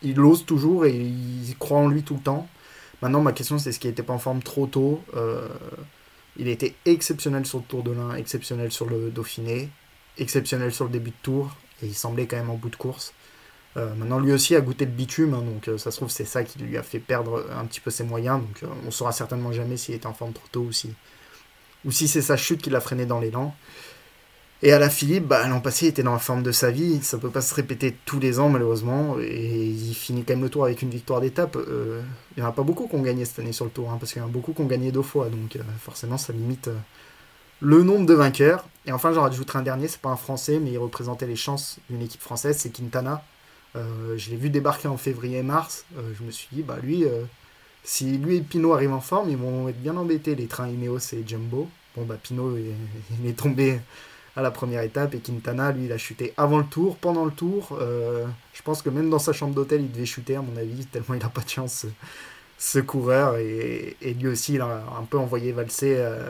il, 0.03 0.21
ose 0.21 0.45
toujours 0.47 0.85
et 0.85 0.97
il 0.97 1.55
croit 1.59 1.79
en 1.79 1.89
lui 1.89 2.03
tout 2.03 2.15
le 2.15 2.21
temps. 2.21 2.49
Maintenant, 3.03 3.21
ma 3.21 3.33
question, 3.33 3.59
c'est 3.59 3.71
ce 3.71 3.79
qu'il 3.79 3.89
n'était 3.91 4.03
pas 4.03 4.13
en 4.13 4.19
forme 4.19 4.43
trop 4.43 4.67
tôt 4.67 5.03
euh, 5.17 5.49
Il 6.37 6.49
était 6.49 6.75
exceptionnel 6.87 7.47
sur 7.47 7.59
le 7.59 7.65
Tour 7.65 7.85
de 7.85 7.93
l'Ain, 7.93 8.15
exceptionnel 8.17 8.73
sur 8.73 8.87
le 8.87 9.11
Dauphiné, 9.11 9.71
exceptionnel 10.19 10.73
sur 10.73 10.87
le 10.87 10.91
début 10.91 11.11
de 11.11 11.17
tour, 11.23 11.57
et 11.83 11.87
il 11.87 11.95
semblait 11.95 12.27
quand 12.27 12.37
même 12.37 12.51
en 12.51 12.57
bout 12.57 12.71
de 12.71 12.77
course. 12.77 13.13
Euh, 13.77 13.95
maintenant, 13.95 14.19
lui 14.19 14.33
aussi 14.33 14.57
a 14.57 14.61
goûté 14.61 14.85
le 14.85 14.91
bitume, 14.91 15.35
hein, 15.35 15.43
donc 15.43 15.69
euh, 15.69 15.79
ça 15.79 15.91
se 15.91 15.97
trouve, 15.97 16.11
c'est 16.11 16.25
ça 16.25 16.43
qui 16.43 16.59
lui 16.59 16.77
a 16.77 16.83
fait 16.83 16.99
perdre 16.99 17.47
un 17.57 17.65
petit 17.67 17.81
peu 17.81 17.91
ses 17.91 18.05
moyens. 18.05 18.41
Donc, 18.41 18.63
euh, 18.63 18.67
on 18.87 18.91
saura 18.91 19.13
certainement 19.13 19.53
jamais 19.53 19.77
s'il 19.77 19.95
était 19.95 20.07
en 20.07 20.15
forme 20.15 20.33
trop 20.33 20.49
tôt 20.51 20.69
ou 21.85 21.93
si, 21.93 22.09
c'est 22.09 22.21
sa 22.21 22.37
chute 22.37 22.61
qui 22.61 22.71
l'a 22.71 22.81
freiné 22.81 23.07
dans 23.07 23.21
l'élan. 23.21 23.55
Et 24.63 24.73
à 24.73 24.79
la 24.79 24.91
Philippe, 24.91 25.27
bah, 25.27 25.47
l'an 25.49 25.61
passé, 25.61 25.87
il 25.87 25.89
était 25.89 26.03
dans 26.03 26.13
la 26.13 26.19
forme 26.19 26.43
de 26.43 26.53
sa 26.53 26.71
vie. 26.71 27.01
Ça 27.03 27.17
peut 27.17 27.31
pas 27.31 27.41
se 27.41 27.55
répéter 27.55 27.97
tous 28.05 28.21
les 28.21 28.39
ans, 28.39 28.51
malheureusement. 28.51 29.17
Et 29.19 29.65
il 29.65 29.95
finit 29.95 30.23
quand 30.23 30.35
même 30.35 30.43
le 30.43 30.51
tour 30.51 30.65
avec 30.65 30.83
une 30.83 30.91
victoire 30.91 31.23
d'étape. 31.23 31.57
Euh, 31.57 32.03
il 32.37 32.41
n'y 32.41 32.47
en 32.47 32.51
a 32.51 32.53
pas 32.53 32.63
beaucoup 32.63 32.87
qui 32.87 32.95
ont 32.97 33.01
gagné 33.01 33.25
cette 33.25 33.39
année 33.39 33.53
sur 33.53 33.65
le 33.65 33.71
tour, 33.71 33.91
hein, 33.91 33.97
parce 33.99 34.13
qu'il 34.13 34.21
y 34.21 34.25
en 34.25 34.29
a 34.29 34.31
beaucoup 34.31 34.53
qui 34.53 34.61
ont 34.61 34.67
gagné 34.67 34.93
deux 34.93 35.01
fois. 35.01 35.31
Donc 35.31 35.57
forcément, 35.79 36.19
ça 36.19 36.35
limite 36.35 36.69
le 37.61 37.83
nombre 37.83 38.05
de 38.05 38.15
vainqueurs. 38.15 38.67
Et 38.87 38.93
enfin, 38.93 39.13
j'en 39.13 39.23
rajouterai 39.23 39.59
un 39.59 39.63
dernier. 39.63 39.89
C'est 39.89 40.01
pas 40.01 40.11
un 40.11 40.17
Français, 40.17 40.59
mais 40.59 40.73
il 40.73 40.79
représentait 40.79 41.27
les 41.27 41.37
chances 41.37 41.79
d'une 41.89 42.03
équipe 42.03 42.21
française. 42.21 42.57
C'est 42.59 42.71
Quintana. 42.71 43.23
je 43.75 44.31
l'ai 44.31 44.37
vu 44.37 44.51
débarquer 44.51 44.89
en 44.89 44.97
février-mars. 44.97 45.85
je 45.97 46.23
me 46.25 46.31
suis 46.31 46.49
dit, 46.53 46.63
bah 46.63 46.79
lui, 46.83 47.05
si 47.83 48.19
lui 48.19 48.37
et 48.37 48.41
Pinot 48.41 48.73
arrivent 48.73 48.93
en 48.93 49.01
forme, 49.01 49.31
ils 49.31 49.37
vont 49.37 49.69
être 49.69 49.81
bien 49.81 49.97
embêtés, 49.97 50.35
les 50.35 50.47
trains 50.47 50.69
Ineos 50.69 50.99
et 51.13 51.25
Jumbo. 51.27 51.69
Bon, 51.97 52.05
bah 52.05 52.17
Pinot, 52.23 52.57
il 53.21 53.27
est 53.27 53.39
tombé 53.39 53.81
à 54.37 54.43
la 54.43 54.51
première 54.51 54.83
étape. 54.83 55.15
Et 55.15 55.19
Quintana, 55.19 55.73
lui, 55.73 55.87
il 55.87 55.93
a 55.93 55.99
chuté 55.99 56.35
avant 56.37 56.59
le 56.59 56.65
tour, 56.65 56.97
pendant 56.97 57.25
le 57.25 57.31
tour. 57.31 57.79
Euh, 57.81 58.27
je 58.53 58.63
pense 58.63 58.83
que 58.83 58.91
même 58.91 59.11
dans 59.11 59.19
sa 59.19 59.33
chambre 59.33 59.55
d'hôtel, 59.55 59.83
il 59.83 59.91
devait 59.91 60.07
chuter, 60.07 60.37
à 60.37 60.43
mon 60.43 60.57
avis, 60.57 60.87
tellement 60.87 61.15
il 61.15 61.21
n'a 61.21 61.29
pas 61.29 61.43
de 61.43 61.49
chance, 61.49 61.87
ce 62.61 62.79
coureur. 62.79 63.39
Et, 63.39 63.97
lui 64.03 64.29
aussi, 64.29 64.55
il 64.55 64.61
a 64.61 64.85
un 64.97 65.05
peu 65.05 65.19
envoyé 65.19 65.51
valser 65.51 65.97
euh, 65.97 66.29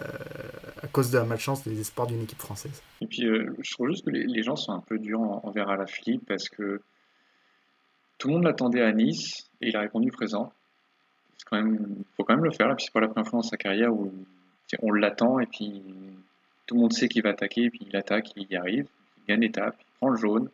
à 0.80 0.86
cause 0.86 1.10
de 1.10 1.18
la 1.18 1.24
malchance 1.24 1.64
des 1.64 1.78
espoirs 1.78 2.06
d'une 2.06 2.22
équipe 2.22 2.38
française. 2.38 2.80
Et 3.00 3.06
puis, 3.06 3.26
euh, 3.26 3.52
je 3.60 3.72
trouve 3.72 3.88
juste 3.88 4.04
que 4.04 4.10
les, 4.10 4.42
gens 4.42 4.56
sont 4.56 4.72
un 4.72 4.80
peu 4.80 4.98
durs 4.98 5.20
envers 5.20 5.68
Alaphilippe 5.68 6.24
parce 6.26 6.48
que 6.48 6.80
tout 8.16 8.28
le 8.28 8.34
monde 8.34 8.44
l'attendait 8.44 8.82
à 8.82 8.92
Nice 8.92 9.50
et 9.60 9.68
il 9.68 9.76
a 9.76 9.80
répondu 9.80 10.10
présent. 10.12 10.52
Il 11.52 12.04
faut 12.16 12.22
quand 12.22 12.34
même 12.36 12.44
le 12.44 12.52
faire, 12.52 12.68
là, 12.68 12.76
puis 12.76 12.84
c'est 12.84 12.92
pas 12.92 13.00
la 13.00 13.08
première 13.08 13.28
fois 13.28 13.38
dans 13.38 13.48
sa 13.48 13.56
carrière 13.56 13.92
où 13.92 14.12
on 14.82 14.92
l'attend 14.92 15.40
et 15.40 15.46
puis 15.46 15.82
tout 16.66 16.76
le 16.76 16.82
monde 16.82 16.92
sait 16.92 17.08
qu'il 17.08 17.24
va 17.24 17.30
attaquer, 17.30 17.70
puis 17.70 17.80
il 17.88 17.96
attaque, 17.96 18.28
il 18.36 18.46
y 18.48 18.56
arrive, 18.56 18.86
il 19.18 19.24
gagne 19.26 19.40
l'étape, 19.40 19.74
il 19.80 19.98
prend 19.98 20.10
le 20.10 20.16
jaune, 20.16 20.48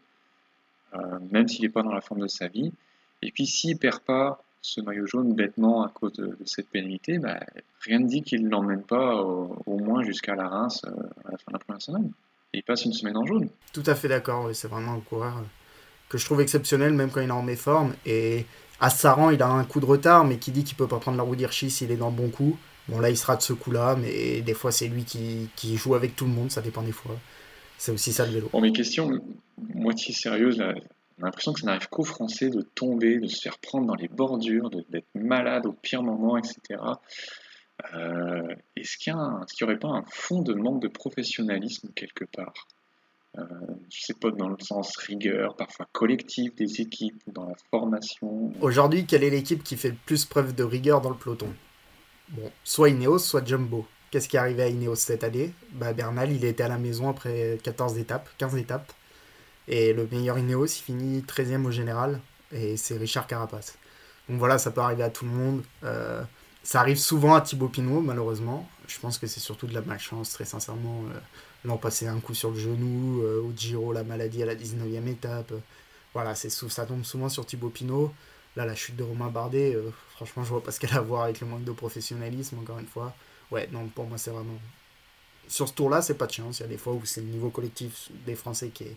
euh, 0.94 1.18
même 1.30 1.46
s'il 1.48 1.62
n'est 1.62 1.68
pas 1.68 1.82
dans 1.82 1.92
la 1.92 2.00
forme 2.00 2.22
de 2.22 2.28
sa 2.28 2.48
vie. 2.48 2.72
Et 3.20 3.30
puis 3.30 3.46
s'il 3.46 3.76
perd 3.76 4.00
pas 4.00 4.42
ce 4.66 4.80
maillot 4.80 5.06
jaune 5.06 5.32
bêtement 5.32 5.84
à 5.84 5.88
cause 5.88 6.12
de, 6.14 6.36
cette 6.44 6.68
pénalité, 6.68 7.18
bah, 7.18 7.38
rien 7.82 8.00
ne 8.00 8.06
dit 8.08 8.22
qu'il 8.22 8.44
ne 8.44 8.50
l'emmène 8.50 8.82
pas 8.82 9.22
au, 9.22 9.78
moins 9.78 10.02
jusqu'à 10.02 10.34
la 10.34 10.48
Reims 10.48 10.82
euh, 10.84 10.90
à 11.24 11.32
la 11.32 11.38
fin 11.38 11.44
de 11.48 11.52
la 11.52 11.58
première 11.60 11.80
semaine. 11.80 12.10
Et 12.52 12.58
il 12.58 12.62
passe 12.64 12.84
une 12.84 12.92
semaine 12.92 13.16
en 13.16 13.24
jaune. 13.24 13.48
Tout 13.72 13.84
à 13.86 13.94
fait 13.94 14.08
d'accord, 14.08 14.50
c'est 14.54 14.66
vraiment 14.66 14.94
un 14.94 15.00
coureur 15.00 15.40
que 16.08 16.18
je 16.18 16.24
trouve 16.24 16.40
exceptionnel, 16.40 16.92
même 16.94 17.10
quand 17.10 17.20
il 17.20 17.28
est 17.28 17.32
en 17.32 17.42
méforme. 17.42 17.94
Et 18.06 18.44
à 18.80 18.90
Saran, 18.90 19.30
il 19.30 19.40
a 19.40 19.48
un 19.48 19.64
coup 19.64 19.78
de 19.78 19.86
retard, 19.86 20.24
mais 20.24 20.38
qui 20.38 20.50
dit 20.50 20.64
qu'il 20.64 20.76
peut 20.76 20.88
pas 20.88 20.98
prendre 20.98 21.16
la 21.16 21.22
roue 21.22 21.36
d'Hirschi 21.36 21.70
s'il 21.70 21.92
est 21.92 21.96
dans 21.96 22.10
le 22.10 22.16
bon 22.16 22.28
coup. 22.30 22.58
Bon, 22.88 22.98
là, 22.98 23.10
il 23.10 23.16
sera 23.16 23.36
de 23.36 23.42
ce 23.42 23.52
coup-là, 23.52 23.96
mais 23.96 24.40
des 24.42 24.54
fois, 24.54 24.72
c'est 24.72 24.88
lui 24.88 25.04
qui, 25.04 25.48
qui, 25.54 25.76
joue 25.76 25.94
avec 25.94 26.16
tout 26.16 26.24
le 26.24 26.32
monde, 26.32 26.50
ça 26.50 26.60
dépend 26.60 26.82
des 26.82 26.92
fois. 26.92 27.16
C'est 27.78 27.92
aussi 27.92 28.12
ça 28.12 28.26
le 28.26 28.32
vélo. 28.32 28.48
Bon, 28.52 28.60
mes 28.60 28.72
questions, 28.72 29.10
moitié 29.74 30.14
sérieuses, 30.14 30.58
là, 30.58 30.74
on 31.18 31.22
a 31.22 31.26
l'impression 31.26 31.52
que 31.52 31.60
ça 31.60 31.66
n'arrive 31.66 31.88
qu'aux 31.88 32.04
Français 32.04 32.50
de 32.50 32.60
tomber, 32.62 33.18
de 33.18 33.28
se 33.28 33.40
faire 33.40 33.58
prendre 33.58 33.86
dans 33.86 33.94
les 33.94 34.08
bordures, 34.08 34.70
d'être 34.70 35.08
malade 35.14 35.66
au 35.66 35.72
pire 35.72 36.02
moment, 36.02 36.36
etc. 36.36 36.80
Euh, 37.94 38.54
est-ce 38.76 38.96
qu'il 38.98 39.14
n'y 39.14 39.64
aurait 39.64 39.78
pas 39.78 39.88
un 39.88 40.04
fond 40.10 40.42
de 40.42 40.54
manque 40.54 40.82
de 40.82 40.88
professionnalisme 40.88 41.90
quelque 41.94 42.24
part? 42.24 42.66
Euh, 43.38 43.42
Je 43.90 43.98
ne 43.98 44.02
sais 44.02 44.14
pas, 44.14 44.30
dans 44.30 44.48
le 44.48 44.56
sens 44.60 44.96
rigueur, 44.96 45.56
parfois 45.56 45.86
collectif 45.92 46.54
des 46.54 46.80
équipes, 46.80 47.22
dans 47.26 47.46
la 47.48 47.54
formation. 47.70 48.52
Aujourd'hui, 48.60 49.06
quelle 49.06 49.24
est 49.24 49.30
l'équipe 49.30 49.62
qui 49.62 49.76
fait 49.76 49.90
le 49.90 49.96
plus 50.06 50.24
preuve 50.24 50.54
de 50.54 50.64
rigueur 50.64 51.00
dans 51.00 51.10
le 51.10 51.16
peloton? 51.16 51.52
Bon, 52.30 52.50
soit 52.64 52.88
Ineos, 52.88 53.18
soit 53.18 53.46
Jumbo. 53.46 53.86
Qu'est-ce 54.10 54.28
qui 54.28 54.36
est 54.36 54.40
arrivé 54.40 54.62
à 54.62 54.68
Ineos 54.68 54.94
cette 54.96 55.24
année? 55.24 55.52
Bah, 55.72 55.92
Bernal, 55.92 56.32
il 56.32 56.44
était 56.44 56.62
à 56.62 56.68
la 56.68 56.78
maison 56.78 57.08
après 57.08 57.58
14 57.62 57.98
étapes, 57.98 58.28
15 58.38 58.56
étapes. 58.56 58.92
Et 59.68 59.92
le 59.92 60.06
meilleur 60.10 60.38
Ineos, 60.38 60.66
il 60.66 60.82
finit 60.82 61.20
13e 61.20 61.64
au 61.64 61.70
général. 61.70 62.20
Et 62.52 62.76
c'est 62.76 62.96
Richard 62.96 63.26
Carapace. 63.26 63.78
Donc 64.28 64.38
voilà, 64.38 64.58
ça 64.58 64.70
peut 64.70 64.80
arriver 64.80 65.02
à 65.02 65.10
tout 65.10 65.24
le 65.24 65.30
monde. 65.30 65.62
Euh, 65.84 66.22
ça 66.62 66.80
arrive 66.80 66.98
souvent 66.98 67.34
à 67.34 67.40
Thibaut 67.40 67.68
Pinot, 67.68 68.00
malheureusement. 68.00 68.68
Je 68.88 68.98
pense 68.98 69.18
que 69.18 69.26
c'est 69.26 69.40
surtout 69.40 69.66
de 69.66 69.74
la 69.74 69.82
malchance, 69.82 70.30
très 70.30 70.44
sincèrement. 70.44 71.04
Euh, 71.14 71.18
l'an 71.64 71.76
passé, 71.76 72.06
un 72.06 72.18
coup 72.20 72.34
sur 72.34 72.50
le 72.50 72.58
genou. 72.58 73.22
Euh, 73.22 73.40
au 73.40 73.52
Giro, 73.56 73.92
la 73.92 74.04
maladie 74.04 74.42
à 74.42 74.46
la 74.46 74.54
19e 74.54 75.06
étape. 75.08 75.52
voilà, 76.14 76.34
c'est 76.34 76.50
ça 76.50 76.86
tombe 76.86 77.04
souvent 77.04 77.28
sur 77.28 77.46
Thibaut 77.46 77.70
Pinot. 77.70 78.12
Là, 78.56 78.64
la 78.64 78.74
chute 78.74 78.96
de 78.96 79.02
Romain 79.02 79.28
Bardet, 79.28 79.74
euh, 79.74 79.90
franchement, 80.14 80.42
je 80.42 80.48
vois 80.48 80.62
pas 80.62 80.72
ce 80.72 80.80
qu'elle 80.80 80.94
a 80.94 80.96
à 80.96 81.00
voir 81.02 81.24
avec 81.24 81.40
le 81.40 81.46
manque 81.46 81.64
de 81.64 81.72
professionnalisme, 81.72 82.58
encore 82.58 82.78
une 82.78 82.86
fois. 82.86 83.14
Ouais, 83.50 83.68
non, 83.70 83.86
pour 83.88 84.06
moi, 84.06 84.16
c'est 84.18 84.30
vraiment. 84.30 84.58
Sur 85.46 85.68
ce 85.68 85.74
tour-là, 85.74 86.02
c'est 86.02 86.14
pas 86.14 86.26
de 86.26 86.32
chance. 86.32 86.58
Il 86.58 86.62
y 86.62 86.64
a 86.66 86.68
des 86.68 86.78
fois 86.78 86.94
où 86.94 87.04
c'est 87.04 87.20
le 87.20 87.28
niveau 87.28 87.50
collectif 87.50 88.08
des 88.24 88.34
Français 88.34 88.70
qui 88.70 88.84
est 88.84 88.96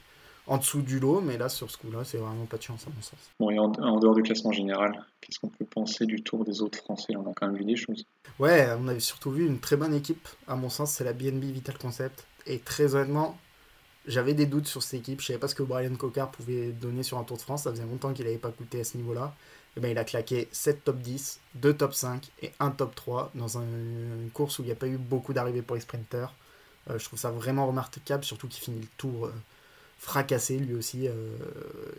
en 0.50 0.58
dessous 0.58 0.82
du 0.82 1.00
lot, 1.00 1.22
mais 1.22 1.38
là, 1.38 1.48
sur 1.48 1.70
ce 1.70 1.78
coup-là, 1.78 2.04
c'est 2.04 2.18
vraiment 2.18 2.46
pas 2.46 2.58
de 2.58 2.64
chance, 2.64 2.86
à 2.88 2.90
mon 2.90 3.02
sens. 3.02 3.20
Bon, 3.40 3.52
et 3.52 3.60
en, 3.60 3.70
dehors 3.70 4.16
du 4.16 4.24
classement 4.24 4.52
général, 4.52 5.06
qu'est-ce 5.22 5.40
qu'on 5.40 5.48
peut 5.48 5.64
penser 5.64 6.08
du 6.08 6.24
tour 6.24 6.44
des 6.44 6.64
autres 6.64 6.80
Français? 6.80 7.16
On 7.16 7.30
a 7.30 7.34
quand 7.36 7.48
même 7.48 7.56
vu 7.56 7.66
des 7.66 7.76
choses. 7.76 8.04
Ouais, 8.40 8.68
on 8.80 8.88
avait 8.88 9.00
surtout 9.00 9.30
vu 9.30 9.46
une 9.46 9.60
très 9.60 9.78
bonne 9.78 9.94
équipe, 9.94 10.28
à 10.48 10.56
mon 10.56 10.70
sens, 10.70 10.92
c'est 10.92 11.04
la 11.04 11.14
BNB 11.14 11.44
Vital 11.44 11.78
Concept. 11.78 12.26
Et 12.48 12.58
très 12.58 12.96
honnêtement, 12.96 13.38
j'avais 14.08 14.34
des 14.34 14.48
doutes 14.48 14.66
sur 14.66 14.82
cette 14.82 15.02
équipe. 15.02 15.22
Je 15.22 15.28
savais 15.28 15.40
pas 15.40 15.48
ce 15.48 15.54
que 15.54 15.62
Brian 15.62 15.94
Cocard 15.96 16.32
pouvait 16.32 16.72
donner 16.72 17.04
sur 17.04 17.20
un 17.20 17.24
Tour 17.24 17.38
de 17.38 17.44
France. 17.44 17.64
Ça 17.64 17.72
faisait 17.72 17.86
longtemps 17.86 18.12
qu'il 18.12 18.26
n'avait 18.26 18.40
pas 18.40 18.52
coûté 18.52 18.80
à 18.80 18.84
ce 18.84 18.98
niveau-là. 18.98 19.36
Et 19.36 19.72
eh 19.78 19.82
ben, 19.82 19.92
il 19.92 19.98
a 20.00 20.04
claqué 20.04 20.50
7 20.52 20.84
top 20.84 20.98
10, 20.98 21.40
2 21.56 21.74
top 21.74 21.94
5 21.94 22.28
et 22.42 22.52
1 22.60 22.72
top 22.72 22.96
3 22.96 23.32
dans 23.36 23.60
une 23.60 24.32
course 24.34 24.58
où 24.58 24.64
il 24.64 24.66
n'y 24.66 24.72
a 24.72 24.76
pas 24.76 24.88
eu 24.88 24.98
beaucoup 24.98 25.32
d'arrivées 25.32 25.62
pour 25.62 25.76
les 25.76 25.82
sprinters. 25.82 26.34
Euh, 26.90 26.98
je 26.98 27.06
trouve 27.06 27.20
ça 27.20 27.30
vraiment 27.30 27.68
remarquable, 27.68 28.24
surtout 28.24 28.48
qu'il 28.48 28.64
finit 28.64 28.82
le 28.82 28.88
tour 28.98 29.28
euh, 29.28 29.34
fracassé 30.00 30.58
lui 30.58 30.74
aussi. 30.74 31.08
Euh, 31.08 31.14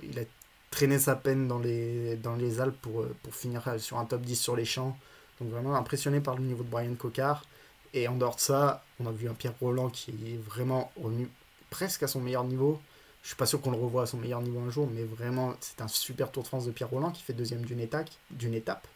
il 0.03 0.19
a 0.19 0.23
traîné 0.71 0.99
sa 0.99 1.17
peine 1.17 1.47
dans 1.47 1.59
les, 1.59 2.17
dans 2.17 2.35
les 2.35 2.61
Alpes 2.61 2.81
pour, 2.81 3.07
pour 3.23 3.35
finir 3.35 3.63
sur 3.79 3.99
un 3.99 4.05
top 4.05 4.23
10 4.23 4.37
sur 4.37 4.57
les 4.57 4.65
champs. 4.65 4.97
Donc 5.41 5.51
vraiment 5.51 5.75
impressionné 5.77 6.21
par 6.21 6.37
le 6.37 6.43
niveau 6.43 6.65
de 6.65 6.69
Brian 6.69 6.95
Cocard. 6.95 7.45
Et 7.93 8.09
en 8.09 8.17
dehors 8.17 8.37
de 8.37 8.41
ça, 8.41 8.85
on 9.01 9.07
a 9.07 9.13
vu 9.13 9.29
un 9.29 9.35
Pierre 9.35 9.55
Roland 9.61 9.91
qui 9.91 10.11
est 10.11 10.37
vraiment 10.37 10.93
revenu 11.03 11.29
presque 11.71 12.03
à 12.03 12.09
son 12.09 12.21
meilleur 12.21 12.45
niveau. 12.45 12.81
Je 13.23 13.29
suis 13.29 13.37
pas 13.37 13.47
sûr 13.47 13.61
qu'on 13.61 13.71
le 13.71 13.77
revoie 13.77 14.05
à 14.05 14.07
son 14.07 14.17
meilleur 14.17 14.41
niveau 14.41 14.61
un 14.61 14.71
jour, 14.71 14.89
mais 14.93 15.05
vraiment, 15.05 15.55
c'est 15.61 15.81
un 15.83 15.89
super 15.89 16.31
Tour 16.31 16.45
de 16.45 16.49
France 16.49 16.67
de 16.67 16.71
Pierre 16.71 16.89
Roland 16.89 17.11
qui 17.11 17.23
fait 17.23 17.33
deuxième 17.33 17.63
d'une 17.63 17.81
étape. 17.81 18.09
D'une 18.31 18.55
étape. 18.55 18.87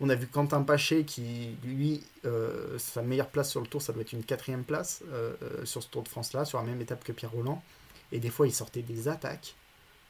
On 0.00 0.08
a 0.08 0.14
vu 0.14 0.26
Quentin 0.26 0.62
Paché 0.62 1.04
qui, 1.04 1.56
lui, 1.64 2.02
euh, 2.24 2.78
sa 2.78 3.02
meilleure 3.02 3.28
place 3.28 3.50
sur 3.50 3.60
le 3.60 3.66
tour, 3.66 3.80
ça 3.80 3.92
doit 3.92 4.02
être 4.02 4.12
une 4.12 4.24
quatrième 4.24 4.64
place 4.64 5.02
euh, 5.12 5.34
euh, 5.42 5.64
sur 5.64 5.82
ce 5.82 5.88
Tour 5.88 6.02
de 6.02 6.08
France-là, 6.08 6.44
sur 6.44 6.58
la 6.58 6.64
même 6.64 6.80
étape 6.80 7.04
que 7.04 7.12
Pierre 7.12 7.30
Roland. 7.30 7.62
Et 8.14 8.20
des 8.20 8.30
fois, 8.30 8.46
il 8.46 8.52
sortait 8.52 8.82
des 8.82 9.08
attaques. 9.08 9.56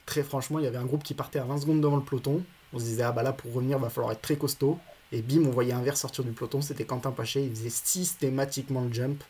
Très 0.06 0.22
franchement, 0.22 0.58
il 0.58 0.64
y 0.64 0.68
avait 0.68 0.76
un 0.76 0.84
groupe 0.84 1.02
qui 1.02 1.14
partait 1.14 1.40
à 1.40 1.44
20 1.44 1.62
secondes 1.62 1.80
devant 1.80 1.96
le 1.96 2.02
peloton. 2.02 2.44
On 2.72 2.78
se 2.78 2.84
disait, 2.84 3.02
ah 3.02 3.10
bah 3.10 3.22
là, 3.22 3.32
pour 3.32 3.52
revenir, 3.52 3.78
va 3.78 3.88
falloir 3.88 4.12
être 4.12 4.22
très 4.22 4.36
costaud. 4.36 4.78
Et 5.10 5.22
bim, 5.22 5.44
on 5.46 5.50
voyait 5.50 5.72
un 5.72 5.82
verre 5.82 5.96
sortir 5.96 6.22
du 6.22 6.32
peloton, 6.32 6.60
c'était 6.60 6.84
Quentin 6.84 7.10
Paché. 7.10 7.42
Il 7.42 7.50
faisait 7.50 7.70
systématiquement 7.70 8.82
le 8.82 8.92
jump. 8.92 9.24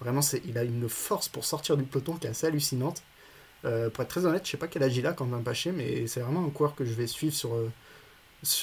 Vraiment, 0.00 0.20
il 0.44 0.58
a 0.58 0.62
une 0.62 0.88
force 0.88 1.28
pour 1.28 1.44
sortir 1.44 1.76
du 1.76 1.84
peloton 1.84 2.14
qui 2.14 2.26
est 2.26 2.30
assez 2.30 2.46
hallucinante. 2.46 3.02
Euh, 3.64 3.90
pour 3.90 4.02
être 4.02 4.10
très 4.10 4.26
honnête, 4.26 4.44
je 4.44 4.50
sais 4.52 4.56
pas 4.56 4.68
quel 4.68 4.82
âge 4.82 4.96
il 4.96 5.06
a 5.06 5.16
même 5.20 5.42
Paché, 5.42 5.72
mais 5.72 6.06
c'est 6.06 6.20
vraiment 6.20 6.44
un 6.44 6.50
coureur 6.50 6.74
que 6.74 6.84
je 6.84 6.92
vais 6.92 7.06
suivre 7.06 7.34
sur, 7.34 7.54
euh, 7.54 7.70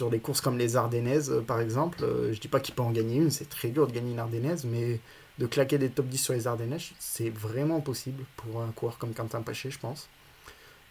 les 0.09 0.19
courses 0.19 0.41
comme 0.41 0.57
les 0.57 0.77
Ardennaises, 0.77 1.31
euh, 1.31 1.41
par 1.41 1.59
exemple. 1.59 1.99
je 2.31 2.39
dis 2.39 2.47
pas 2.47 2.59
qu'il 2.59 2.75
peut 2.75 2.83
en 2.83 2.91
gagner 2.91 3.17
une, 3.17 3.31
c'est 3.31 3.49
très 3.49 3.69
dur 3.69 3.87
de 3.87 3.91
gagner 3.91 4.11
une 4.11 4.19
Ardennaise, 4.19 4.63
mais 4.65 4.99
de 5.37 5.45
claquer 5.45 5.77
des 5.77 5.89
top 5.89 6.07
10 6.07 6.17
sur 6.17 6.33
les 6.33 6.47
Ardennaises, 6.47 6.91
c'est 6.99 7.29
vraiment 7.29 7.81
possible 7.81 8.23
pour 8.37 8.61
un 8.61 8.71
coureur 8.71 8.97
comme 8.97 9.13
Quentin 9.13 9.41
Paché, 9.41 9.69
je 9.69 9.79
pense. 9.79 10.07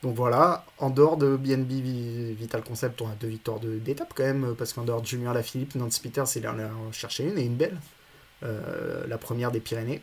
Donc 0.02 0.14
voilà, 0.16 0.66
en 0.78 0.90
dehors 0.90 1.16
de 1.16 1.36
BNB 1.36 2.36
Vital 2.36 2.62
Concept, 2.62 3.00
on 3.00 3.08
a 3.08 3.14
deux 3.14 3.28
victoires 3.28 3.58
d'étape 3.60 4.12
quand 4.14 4.24
même, 4.24 4.54
parce 4.56 4.74
qu'en 4.74 4.84
dehors 4.84 5.00
de 5.00 5.06
Julien 5.06 5.32
Lafilippe, 5.32 5.74
Nance 5.76 5.98
Peters, 5.98 6.26
il 6.36 6.46
en 6.46 6.58
a 6.58 6.68
cherché 6.92 7.24
une 7.24 7.38
et 7.38 7.44
une 7.44 7.56
belle. 7.56 7.78
la 8.42 9.16
première 9.18 9.50
des 9.50 9.60
Pyrénées. 9.60 10.02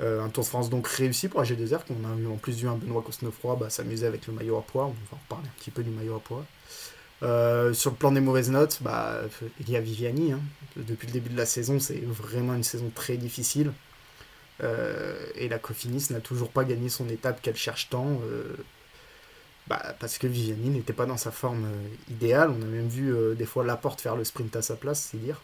Euh, 0.00 0.22
un 0.22 0.30
Tour 0.30 0.44
de 0.44 0.48
France 0.48 0.70
donc 0.70 0.86
réussi 0.88 1.28
pour 1.28 1.42
AG2R, 1.42 1.84
qu'on 1.84 2.04
a 2.04 2.32
en 2.32 2.36
plus 2.36 2.56
vu 2.56 2.68
un 2.68 2.76
Benoît 2.76 3.02
Cosnefroy 3.02 3.56
bah, 3.56 3.68
s'amuser 3.68 4.06
avec 4.06 4.26
le 4.26 4.32
maillot 4.32 4.56
à 4.56 4.62
poids, 4.62 4.86
on 4.86 4.88
va 4.88 4.94
en 5.12 5.18
reparler 5.24 5.48
un 5.48 5.58
petit 5.58 5.70
peu 5.70 5.82
du 5.82 5.90
maillot 5.90 6.16
à 6.16 6.20
poids. 6.20 6.44
Euh, 7.22 7.74
sur 7.74 7.90
le 7.90 7.96
plan 7.96 8.12
des 8.12 8.20
mauvaises 8.20 8.50
notes, 8.50 8.78
bah, 8.82 9.20
il 9.60 9.70
y 9.70 9.76
a 9.76 9.80
Viviani. 9.80 10.32
Hein. 10.32 10.40
Depuis 10.76 11.06
le 11.06 11.12
début 11.12 11.30
de 11.30 11.36
la 11.36 11.46
saison, 11.46 11.78
c'est 11.78 12.02
vraiment 12.04 12.54
une 12.54 12.64
saison 12.64 12.90
très 12.94 13.16
difficile. 13.16 13.72
Euh, 14.62 15.26
et 15.36 15.48
la 15.48 15.58
Cofinis 15.58 16.06
n'a 16.10 16.20
toujours 16.20 16.50
pas 16.50 16.64
gagné 16.64 16.88
son 16.88 17.08
étape 17.08 17.42
qu'elle 17.42 17.56
cherche 17.56 17.88
tant. 17.90 18.20
Bah, 19.66 19.94
parce 20.00 20.18
que 20.18 20.26
Viviani 20.26 20.70
n'était 20.70 20.92
pas 20.92 21.06
dans 21.06 21.16
sa 21.16 21.30
forme 21.30 21.66
idéale. 22.10 22.50
On 22.50 22.62
a 22.62 22.66
même 22.66 22.88
vu 22.88 23.14
des 23.36 23.46
fois 23.46 23.64
Laporte 23.64 24.00
faire 24.00 24.16
le 24.16 24.24
sprint 24.24 24.56
à 24.56 24.62
sa 24.62 24.76
place, 24.76 25.08
c'est 25.10 25.18
dire. 25.18 25.40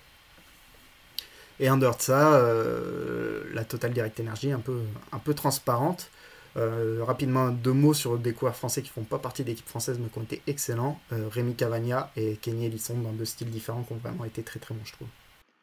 Et 1.59 1.71
en 1.71 1.77
dehors 1.77 1.97
de 1.97 2.03
ça, 2.03 2.35
euh, 2.35 3.45
la 3.55 3.65
Total 3.65 3.93
Direct 3.93 4.21
Energy 4.21 4.53
un 4.53 4.61
peu, 4.61 4.81
un 5.13 5.19
peu 5.19 5.35
transparente. 5.35 6.11
Euh, 6.57 7.05
rapidement, 7.05 7.51
deux 7.51 7.73
mots 7.73 7.93
sur 7.93 8.19
des 8.19 8.33
coureurs 8.33 8.57
français 8.57 8.81
qui 8.81 8.89
font 8.89 9.03
pas 9.03 9.19
partie 9.19 9.43
de 9.43 9.49
l'équipe 9.49 9.67
française 9.67 9.99
mais 10.01 10.09
qui 10.09 10.19
ont 10.19 10.23
été 10.23 10.41
excellents. 10.47 10.99
Euh, 11.13 11.29
Rémi 11.29 11.55
Cavagna 11.55 12.11
et 12.17 12.37
Kenny 12.37 12.67
Ellison 12.67 12.99
dans 12.99 13.13
deux 13.13 13.27
styles 13.27 13.51
différents 13.51 13.83
qui 13.83 13.93
ont 13.93 13.97
vraiment 13.97 14.25
été 14.25 14.43
très 14.43 14.59
très 14.59 14.75
bons, 14.75 14.85
je 14.85 14.93
trouve. 14.93 15.09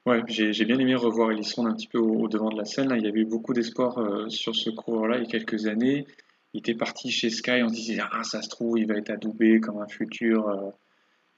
Ouais, 0.06 0.22
j'ai 0.28 0.66
bien 0.66 0.78
aimé 0.78 0.96
revoir 0.96 1.32
Elisson 1.32 1.66
un 1.66 1.74
petit 1.74 1.88
peu 1.88 1.98
au, 1.98 2.28
devant 2.28 2.50
de 2.50 2.58
la 2.58 2.66
scène. 2.66 2.94
Il 2.96 3.04
y 3.04 3.08
avait 3.08 3.22
eu 3.22 3.26
beaucoup 3.26 3.54
d'espoir 3.54 3.98
euh, 3.98 4.30
sur 4.30 4.56
ce 4.56 4.70
coureur-là 4.70 5.18
il 5.18 5.24
y 5.24 5.26
a 5.26 5.30
quelques 5.30 5.66
années. 5.66 6.06
Il 6.54 6.60
était 6.60 6.76
parti 6.76 7.10
chez 7.10 7.30
Sky, 7.30 7.64
on 7.64 7.70
se 7.70 7.74
disait 7.74 8.00
Ah, 8.12 8.24
ça 8.24 8.41
se 8.44 8.50
trouve, 8.50 8.78
il 8.78 8.86
va 8.86 8.96
être 8.96 9.10
adoubé 9.10 9.60
comme 9.60 9.80
un 9.80 9.88
futur 9.88 10.74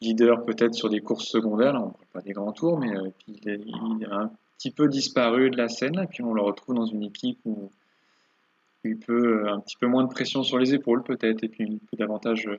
leader, 0.01 0.43
peut-être 0.43 0.74
sur 0.74 0.89
des 0.89 0.99
courses 0.99 1.28
secondaires. 1.28 1.76
on 1.76 1.88
ne 1.88 1.91
parle 1.91 2.06
pas 2.12 2.22
des 2.22 2.34
grands 2.34 2.51
tours, 2.51 2.78
mais 2.78 2.91
il, 3.28 4.06
a 4.12 4.16
un 4.16 4.32
petit 4.58 4.72
peu 4.72 4.89
disparu 4.89 5.49
de 5.51 5.56
la 5.56 5.70
scène. 5.70 6.06
puis 6.10 6.22
on 6.22 6.34
le 6.34 6.41
retrouve 6.41 6.76
dans 6.76 6.86
une 6.86 7.03
équipe 7.03 7.39
où, 7.45 7.72
il 8.90 8.98
peut 8.98 9.48
un 9.50 9.60
petit 9.60 9.78
peu 9.78 9.88
moins 9.88 10.04
de 10.04 10.10
pression 10.10 10.44
sur 10.44 10.58
les 10.58 10.74
épaules, 10.74 11.04
peut-être, 11.04 11.44
et 11.44 11.50
puis 11.50 11.66
il 11.68 11.80
peut 11.80 11.98
davantage 11.98 12.50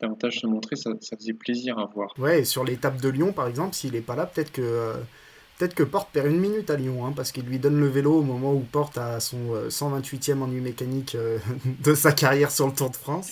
davantage 0.00 0.40
se 0.40 0.46
montrer, 0.46 0.74
ça, 0.74 0.90
ça, 1.00 1.16
faisait 1.16 1.32
plaisir 1.32 1.78
à 1.78 1.86
voir. 1.86 2.12
Ouais, 2.18 2.40
et 2.40 2.44
sur 2.44 2.64
l'étape 2.64 3.00
de 3.00 3.08
Lyon, 3.08 3.32
par 3.32 3.46
exemple, 3.46 3.74
s'il 3.74 3.92
n'est 3.92 4.00
pas 4.00 4.16
là, 4.16 4.26
peut-être 4.26 4.50
que 4.50 4.94
Peut-être 5.58 5.74
que 5.74 5.84
Porte 5.84 6.10
perd 6.10 6.26
une 6.26 6.40
minute 6.40 6.68
à 6.70 6.76
Lyon, 6.76 7.06
hein, 7.06 7.12
parce 7.14 7.30
qu'il 7.30 7.44
lui 7.44 7.60
donne 7.60 7.78
le 7.78 7.86
vélo 7.86 8.18
au 8.18 8.22
moment 8.22 8.52
où 8.52 8.60
Porte 8.60 8.98
a 8.98 9.20
son 9.20 9.54
128e 9.68 10.32
euh, 10.32 10.42
ennui 10.42 10.60
mécanique 10.60 11.14
euh, 11.14 11.38
de 11.84 11.94
sa 11.94 12.12
carrière 12.12 12.50
sur 12.50 12.66
le 12.66 12.72
Tour 12.72 12.90
de 12.90 12.96
France. 12.96 13.30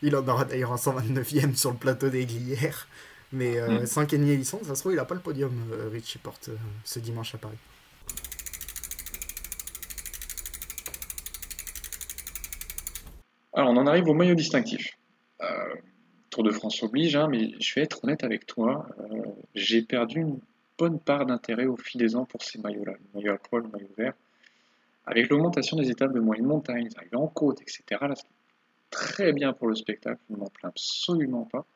Il 0.00 0.16
en 0.16 0.26
aura 0.26 0.44
d'ailleurs 0.44 0.72
un 0.72 0.76
129e 0.76 1.56
sur 1.56 1.72
le 1.72 1.76
plateau 1.76 2.08
des 2.08 2.24
Glières. 2.24 2.88
Mais 3.32 3.58
euh, 3.58 3.82
mm. 3.82 3.86
sans 3.86 4.06
Kenny 4.06 4.30
Ellison, 4.30 4.60
ça 4.64 4.74
se 4.74 4.80
trouve, 4.80 4.92
il 4.92 4.96
n'a 4.96 5.04
pas 5.04 5.14
le 5.14 5.20
podium, 5.20 5.52
Richie 5.92 6.18
Porte, 6.18 6.48
ce 6.84 6.98
dimanche 7.00 7.34
à 7.34 7.38
Paris. 7.38 7.58
Alors, 13.58 13.72
on 13.72 13.76
en 13.76 13.88
arrive 13.88 14.06
au 14.06 14.14
maillot 14.14 14.36
distinctif. 14.36 14.96
Tour 16.30 16.44
de 16.44 16.52
France 16.52 16.80
oblige, 16.84 17.16
hein, 17.16 17.26
mais 17.28 17.50
je 17.58 17.74
vais 17.74 17.80
être 17.82 18.04
honnête 18.04 18.22
avec 18.22 18.46
toi. 18.46 18.86
J'ai 19.56 19.82
perdu 19.82 20.20
une 20.20 20.38
bonne 20.78 21.00
part 21.00 21.26
d'intérêt 21.26 21.66
au 21.66 21.76
fil 21.76 22.00
des 22.00 22.14
ans 22.14 22.24
pour 22.24 22.44
ces 22.44 22.60
maillots-là, 22.60 22.92
le 22.92 23.20
maillot 23.20 23.32
à 23.32 23.38
poil, 23.38 23.64
le 23.64 23.68
maillot 23.68 23.90
vert. 23.96 24.12
Avec 25.06 25.28
l'augmentation 25.28 25.76
des 25.76 25.90
étapes 25.90 26.12
de 26.12 26.20
moyenne 26.20 26.46
montagne, 26.46 26.88
les 27.10 27.16
en 27.16 27.26
côte, 27.26 27.60
etc., 27.60 27.82
là, 28.02 28.14
très 28.90 29.32
bien 29.32 29.52
pour 29.52 29.66
le 29.66 29.74
spectacle, 29.74 30.20
je 30.30 30.36
ne 30.36 30.38
m'en 30.38 30.50
plains 30.50 30.68
absolument 30.68 31.48
pas. 31.50 31.66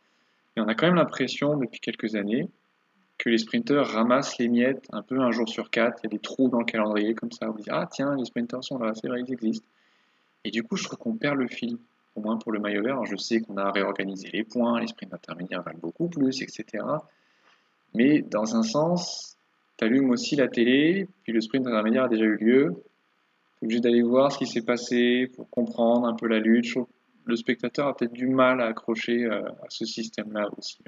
Et 0.56 0.60
on 0.60 0.68
a 0.68 0.76
quand 0.76 0.86
même 0.86 0.94
l'impression, 0.94 1.56
depuis 1.56 1.80
quelques 1.80 2.14
années, 2.14 2.48
que 3.18 3.28
les 3.28 3.38
sprinteurs 3.38 3.88
ramassent 3.88 4.38
les 4.38 4.46
miettes 4.46 4.86
un 4.92 5.02
peu 5.02 5.18
un 5.18 5.32
jour 5.32 5.48
sur 5.48 5.68
quatre. 5.68 5.98
Il 6.04 6.06
y 6.06 6.14
a 6.14 6.16
des 6.16 6.20
trous 6.20 6.48
dans 6.48 6.60
le 6.60 6.64
calendrier 6.64 7.16
comme 7.16 7.32
ça. 7.32 7.50
On 7.50 7.54
dit 7.54 7.70
Ah, 7.70 7.88
tiens, 7.90 8.14
les 8.14 8.24
sprinteurs 8.24 8.62
sont 8.62 8.78
là, 8.78 8.92
c'est 8.94 9.08
vrai, 9.08 9.24
ils 9.26 9.32
existent. 9.32 9.66
Et 10.44 10.50
du 10.50 10.62
coup, 10.62 10.76
je 10.76 10.84
trouve 10.84 10.98
qu'on 10.98 11.16
perd 11.16 11.38
le 11.38 11.48
fil, 11.48 11.78
au 12.16 12.20
moins 12.20 12.36
pour 12.36 12.52
le 12.52 12.58
maillot 12.58 12.82
vert. 12.82 12.94
Alors, 12.94 13.06
je 13.06 13.16
sais 13.16 13.40
qu'on 13.40 13.56
a 13.56 13.70
réorganisé 13.70 14.28
les 14.32 14.44
points, 14.44 14.80
les 14.80 14.88
sprints 14.88 15.14
intermédiaires 15.14 15.62
valent 15.62 15.78
beaucoup 15.78 16.08
plus, 16.08 16.42
etc. 16.42 16.84
Mais 17.94 18.22
dans 18.22 18.56
un 18.56 18.62
sens, 18.62 19.36
tu 19.76 19.84
allumes 19.84 20.10
aussi 20.10 20.36
la 20.36 20.48
télé, 20.48 21.08
puis 21.22 21.32
le 21.32 21.40
sprint 21.40 21.66
intermédiaire 21.66 22.04
a 22.04 22.08
déjà 22.08 22.24
eu 22.24 22.36
lieu. 22.36 22.74
Tu 23.58 23.64
es 23.64 23.66
obligé 23.66 23.80
d'aller 23.80 24.02
voir 24.02 24.32
ce 24.32 24.38
qui 24.38 24.46
s'est 24.46 24.62
passé 24.62 25.30
pour 25.34 25.48
comprendre 25.50 26.06
un 26.06 26.14
peu 26.14 26.26
la 26.26 26.40
lutte. 26.40 26.74
Le 27.24 27.36
spectateur 27.36 27.86
a 27.86 27.96
peut-être 27.96 28.12
du 28.12 28.26
mal 28.26 28.60
à 28.60 28.66
accrocher 28.66 29.24
euh, 29.24 29.48
à 29.48 29.66
ce 29.68 29.84
système-là 29.84 30.48
aussi. 30.58 30.78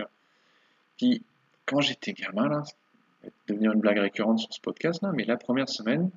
Puis, 0.97 1.23
quand 1.65 1.81
j'étais 1.81 2.13
gamin, 2.13 2.49
là, 2.49 2.63
ça 2.65 2.75
va 3.23 3.31
devenir 3.49 3.73
une 3.73 3.81
blague 3.81 3.99
récurrente 3.99 4.41
sur 4.41 4.53
ce 4.53 4.61
podcast, 4.61 5.01
mais 5.15 5.25
la 5.25 5.37
première 5.37 5.69
semaine, 5.69 6.11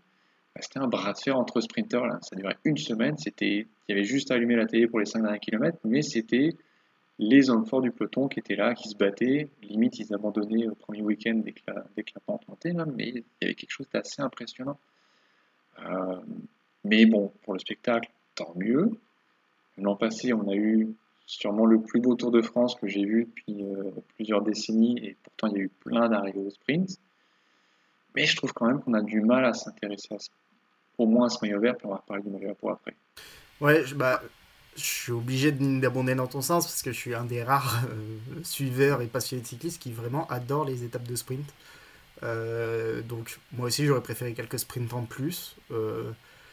c'était 0.62 0.80
un 0.80 0.88
bras 0.88 1.14
de 1.14 1.18
fer 1.18 1.38
entre 1.38 1.62
sprinteurs. 1.62 2.06
Là. 2.06 2.20
Ça 2.22 2.36
durait 2.36 2.58
une 2.64 2.78
semaine. 2.78 3.16
Il 3.42 3.68
y 3.90 3.92
avait 3.92 4.04
juste 4.04 4.32
à 4.32 4.36
allumer 4.36 4.56
la 4.56 4.66
télé 4.66 4.88
pour 4.88 5.00
les 5.00 5.06
5 5.06 5.22
derniers 5.22 5.40
kilomètres, 5.40 5.80
mais 5.84 6.02
c'était 6.02 6.52
les 7.20 7.50
hommes 7.50 7.66
forts 7.66 7.82
du 7.82 7.92
peloton 7.92 8.28
qui 8.28 8.40
étaient 8.40 8.56
là, 8.56 8.74
qui 8.74 8.90
se 8.90 8.96
battaient. 8.96 9.50
Limite, 9.64 10.00
ils 10.00 10.14
abandonnaient 10.14 10.68
au 10.68 10.76
premier 10.76 11.02
week-end 11.02 11.42
dès, 11.44 11.52
que 11.52 11.62
la, 11.68 12.22
pente 12.26 12.48
montait, 12.48 12.74
mais 12.74 13.10
il 13.10 13.24
y 13.42 13.46
avait 13.46 13.56
quelque 13.56 13.72
chose 13.72 13.88
d'assez 13.92 14.22
impressionnant. 14.22 14.78
Euh, 15.80 16.20
mais 16.84 17.06
bon, 17.06 17.32
pour 17.44 17.54
le 17.54 17.60
spectacle, 17.60 18.10
tant 18.36 18.54
mieux. 18.56 18.92
L'an 19.78 19.96
passé, 19.96 20.34
on 20.34 20.48
a 20.50 20.56
eu 20.56 20.96
sûrement 21.26 21.66
le 21.66 21.82
plus 21.82 22.00
beau 22.00 22.16
Tour 22.16 22.32
de 22.32 22.42
France 22.42 22.76
que 22.76 22.88
j'ai 22.88 23.04
vu 23.04 23.26
depuis 23.26 23.64
euh, 23.64 23.92
plusieurs 24.16 24.42
décennies, 24.42 24.98
et 25.04 25.18
pourtant 25.24 25.48
il 25.48 25.58
y 25.58 25.62
a 25.62 25.64
eu 25.64 25.70
plein 25.70 26.08
d'arrivées 26.10 26.40
au 26.40 26.50
sprint. 26.50 26.90
Mais 28.16 28.26
je 28.26 28.36
trouve 28.36 28.54
quand 28.54 28.68
même 28.68 28.82
qu'on 28.82 28.94
a 28.94 29.02
du 29.02 29.22
mal 29.22 29.46
à 29.46 29.54
s'intéresser 29.54 30.08
au 30.98 31.06
moins 31.06 31.30
ce 31.30 31.38
maillot 31.42 31.60
vert, 31.60 31.76
puis 31.78 31.88
on 31.88 31.92
va 31.92 32.04
parler 32.08 32.24
du 32.24 32.30
maillot 32.30 32.54
pour 32.56 32.72
après. 32.72 32.96
Ouais, 33.60 33.84
bah, 33.96 34.22
je 34.78 34.84
suis 34.84 35.12
obligé 35.12 35.52
d'abonder 35.52 36.16
dans 36.16 36.28
ton 36.28 36.42
sens 36.42 36.66
parce 36.66 36.82
que 36.84 36.92
je 36.92 36.98
suis 36.98 37.16
un 37.16 37.26
des 37.26 37.44
rares 37.44 37.84
euh, 37.90 38.44
suiveurs 38.44 39.02
et 39.02 39.08
passionnés 39.08 39.42
de 39.42 39.48
cyclistes 39.48 39.82
qui 39.82 39.92
vraiment 39.92 40.28
adore 40.28 40.66
les 40.66 40.84
étapes 40.84 41.08
de 41.08 41.16
sprint. 41.16 41.50
Euh, 42.24 43.02
donc 43.02 43.40
moi 43.52 43.68
aussi 43.68 43.86
j'aurais 43.86 44.02
préféré 44.02 44.34
quelques 44.34 44.60
sprints 44.60 44.94
en 44.94 45.04
plus. 45.04 45.56
Euh, 45.72 46.12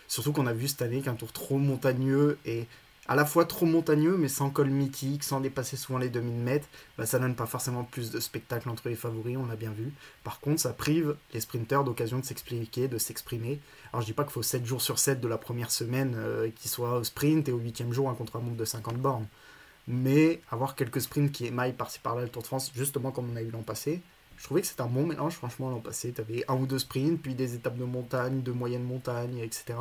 surtout 0.08 0.32
qu'on 0.32 0.46
a 0.46 0.54
vu 0.54 0.68
cette 0.68 0.82
année 0.82 1.02
qu'un 1.02 1.14
tour 1.14 1.32
trop 1.32 1.58
montagneux 1.58 2.38
et 2.46 2.66
à 3.06 3.14
la 3.14 3.26
fois 3.26 3.44
trop 3.44 3.66
montagneux, 3.66 4.16
mais 4.16 4.28
sans 4.28 4.50
col 4.50 4.70
mythique, 4.70 5.24
sans 5.24 5.40
dépasser 5.40 5.76
souvent 5.76 5.98
les 5.98 6.08
2000 6.08 6.34
mètres, 6.34 6.68
bah, 6.96 7.04
ça 7.04 7.18
donne 7.18 7.34
pas 7.34 7.46
forcément 7.46 7.84
plus 7.84 8.10
de 8.10 8.18
spectacle 8.18 8.68
entre 8.68 8.88
les 8.88 8.96
favoris, 8.96 9.36
on 9.36 9.46
l'a 9.46 9.56
bien 9.56 9.72
vu. 9.72 9.92
Par 10.22 10.40
contre, 10.40 10.60
ça 10.60 10.72
prive 10.72 11.16
les 11.34 11.40
sprinteurs 11.40 11.84
d'occasion 11.84 12.18
de 12.18 12.24
s'expliquer, 12.24 12.88
de 12.88 12.98
s'exprimer. 12.98 13.60
Alors 13.92 14.02
je 14.02 14.06
dis 14.06 14.12
pas 14.14 14.24
qu'il 14.24 14.32
faut 14.32 14.42
7 14.42 14.64
jours 14.64 14.80
sur 14.80 14.98
7 14.98 15.20
de 15.20 15.28
la 15.28 15.36
première 15.36 15.70
semaine 15.70 16.14
euh, 16.16 16.50
qui 16.56 16.68
soit 16.68 16.98
au 16.98 17.04
sprint 17.04 17.48
et 17.48 17.52
au 17.52 17.58
8 17.58 17.92
jour 17.92 18.08
un 18.08 18.14
contre-montre 18.14 18.56
de 18.56 18.64
50 18.64 18.96
bornes. 18.96 19.26
Mais 19.86 20.40
avoir 20.50 20.74
quelques 20.74 21.02
sprints 21.02 21.30
qui 21.30 21.44
émaillent 21.46 21.74
par-ci 21.74 21.98
par-là 21.98 22.22
le 22.22 22.30
Tour 22.30 22.40
de 22.40 22.46
France, 22.46 22.72
justement 22.74 23.10
comme 23.10 23.30
on 23.30 23.36
a 23.36 23.42
eu 23.42 23.50
l'an 23.50 23.62
passé, 23.62 24.00
je 24.38 24.44
trouvais 24.44 24.62
que 24.62 24.66
c'était 24.66 24.80
un 24.80 24.86
bon 24.86 25.06
mélange, 25.06 25.34
franchement, 25.34 25.70
l'an 25.70 25.78
passé. 25.78 26.12
Tu 26.12 26.22
un 26.48 26.54
ou 26.56 26.66
deux 26.66 26.80
sprints, 26.80 27.20
puis 27.22 27.34
des 27.34 27.54
étapes 27.54 27.76
de 27.76 27.84
montagne, 27.84 28.42
de 28.42 28.50
moyenne 28.50 28.82
montagne, 28.82 29.38
etc 29.38 29.74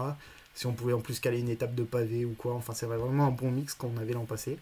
si 0.54 0.68
on 0.68 0.74
pouvait 0.74 0.94
en 0.94 1.02
plus 1.02 1.20
caler 1.20 1.40
une 1.40 1.50
étape 1.50 1.76
de 1.76 1.84
pavé 1.84 2.26
ou 2.26 2.34
quoi. 2.34 2.54
Enfin, 2.54 2.74
c'est 2.74 2.86
vraiment 2.86 3.28
un 3.28 3.32
bon 3.32 3.52
mix 3.52 3.74
qu'on 3.74 3.98
avait 3.98 4.14
l'an 4.14 4.26
passé. 4.26 4.58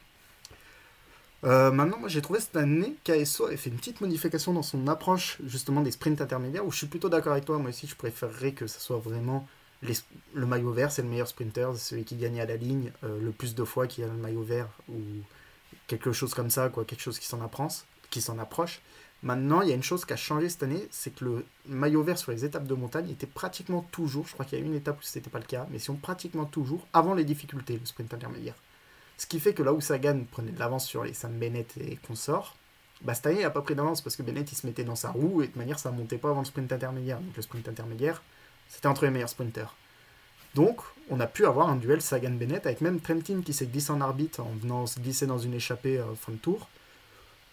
Euh, 1.44 1.72
maintenant, 1.72 1.98
moi 1.98 2.08
j'ai 2.08 2.22
trouvé 2.22 2.40
cette 2.40 2.56
année 2.56 2.96
qu'ASO 3.04 3.48
avait 3.48 3.58
fait 3.58 3.72
une 3.72 3.78
petite 3.78 4.00
modification 4.00 4.54
dans 4.54 4.62
son 4.62 4.88
approche 4.88 5.40
justement 5.44 5.82
des 5.82 5.90
sprints 5.90 6.22
intermédiaires 6.22 6.64
où 6.66 6.72
je 6.72 6.78
suis 6.78 6.88
plutôt 6.88 7.10
d'accord 7.10 7.32
avec 7.32 7.46
toi. 7.46 7.58
Moi 7.58 7.70
aussi, 7.70 7.88
je 7.88 7.96
préférerais 7.96 8.52
que 8.52 8.68
ce 8.68 8.80
soit 8.80 9.00
vraiment 9.00 9.48
le 10.34 10.46
maillot 10.46 10.72
vert, 10.72 10.92
c'est 10.92 11.02
le 11.02 11.08
meilleur 11.08 11.28
sprinter, 11.28 11.70
c'est 11.74 11.90
celui 11.90 12.04
qui 12.04 12.16
gagne 12.16 12.40
à 12.40 12.46
la 12.46 12.56
ligne 12.56 12.92
euh, 13.04 13.20
le 13.20 13.32
plus 13.32 13.56
de 13.56 13.64
fois 13.64 13.88
qu'il 13.88 14.04
a 14.04 14.08
le 14.08 14.14
maillot 14.14 14.44
vert 14.44 14.68
ou 14.90 15.00
quelque 15.88 16.12
chose 16.12 16.34
comme 16.34 16.52
ça, 16.52 16.70
quoi, 16.70 16.86
quelque 16.86 17.02
chose 17.02 17.18
qui 17.20 17.26
s'en 17.26 17.42
approche. 18.38 18.82
Maintenant, 19.24 19.62
il 19.62 19.70
y 19.70 19.72
a 19.72 19.76
une 19.76 19.84
chose 19.84 20.04
qui 20.04 20.14
a 20.14 20.18
changé 20.18 20.50
cette 20.50 20.64
année, 20.64 20.88
c'est 20.90 21.14
que 21.14 21.26
le 21.26 21.46
maillot 21.68 22.02
vert 22.02 22.18
sur 22.18 22.32
les 22.32 22.44
étapes 22.44 22.66
de 22.66 22.74
montagne 22.74 23.10
était 23.10 23.28
pratiquement 23.28 23.86
toujours, 23.92 24.28
je 24.28 24.34
crois 24.34 24.46
qu'il 24.46 24.58
y 24.58 24.62
a 24.62 24.66
une 24.66 24.74
étape 24.74 25.00
où 25.00 25.04
ce 25.04 25.18
n'était 25.18 25.30
pas 25.30 25.38
le 25.38 25.46
cas, 25.46 25.68
mais 25.70 25.78
si 25.78 25.92
on 25.92 25.96
pratiquement 25.96 26.46
toujours 26.46 26.88
avant 26.92 27.14
les 27.14 27.24
difficultés, 27.24 27.78
le 27.78 27.86
sprint 27.86 28.14
intermédiaire. 28.14 28.56
Ce 29.18 29.28
qui 29.28 29.40
fait 29.40 29.54
que 29.54 29.62
là 29.62 29.74
où 29.74 29.82
Sagan 29.82 30.22
prenait 30.32 30.52
de 30.52 30.58
l'avance 30.58 30.88
sur 30.88 31.04
les 31.04 31.14
Sam 31.14 31.38
Bennett 31.38 31.78
et 31.78 31.98
consorts, 31.98 32.56
bah 33.04 33.14
cette 33.14 33.28
année 33.28 33.42
il 33.42 33.44
n'a 33.44 33.52
pas 33.52 33.62
pris 33.62 33.76
d'avance 33.76 34.02
parce 34.02 34.16
que 34.16 34.24
Bennett 34.24 34.52
il 34.52 34.56
se 34.56 34.66
mettait 34.66 34.84
dans 34.84 34.96
sa 34.96 35.12
roue 35.12 35.44
et 35.44 35.48
de 35.48 35.58
manière 35.58 35.78
ça 35.78 35.92
montait 35.92 36.18
pas 36.18 36.30
avant 36.30 36.42
le 36.42 36.46
sprint 36.46 36.72
intermédiaire. 36.72 37.20
Donc 37.20 37.36
le 37.36 37.42
sprint 37.44 37.68
intermédiaire, 37.68 38.24
c'était 38.68 38.88
entre 38.88 39.06
les 39.06 39.12
meilleurs 39.12 39.30
sprinters. 39.30 39.76
Donc 40.56 40.82
on 41.12 41.20
a 41.20 41.28
pu 41.28 41.46
avoir 41.46 41.70
un 41.70 41.76
duel 41.76 42.02
Sagan-Bennett 42.02 42.66
avec 42.66 42.82
même 42.82 43.00
Trentin 43.00 43.42
qui 43.42 43.54
s'est 43.54 43.68
glissé 43.68 43.92
en 43.92 44.02
arbitre 44.02 44.40
en 44.40 44.54
venant 44.60 44.88
se 44.88 45.00
glisser 45.00 45.28
dans 45.28 45.38
une 45.38 45.54
échappée 45.54 46.00
euh, 46.00 46.16
fin 46.16 46.32
de 46.32 46.38
tour. 46.38 46.68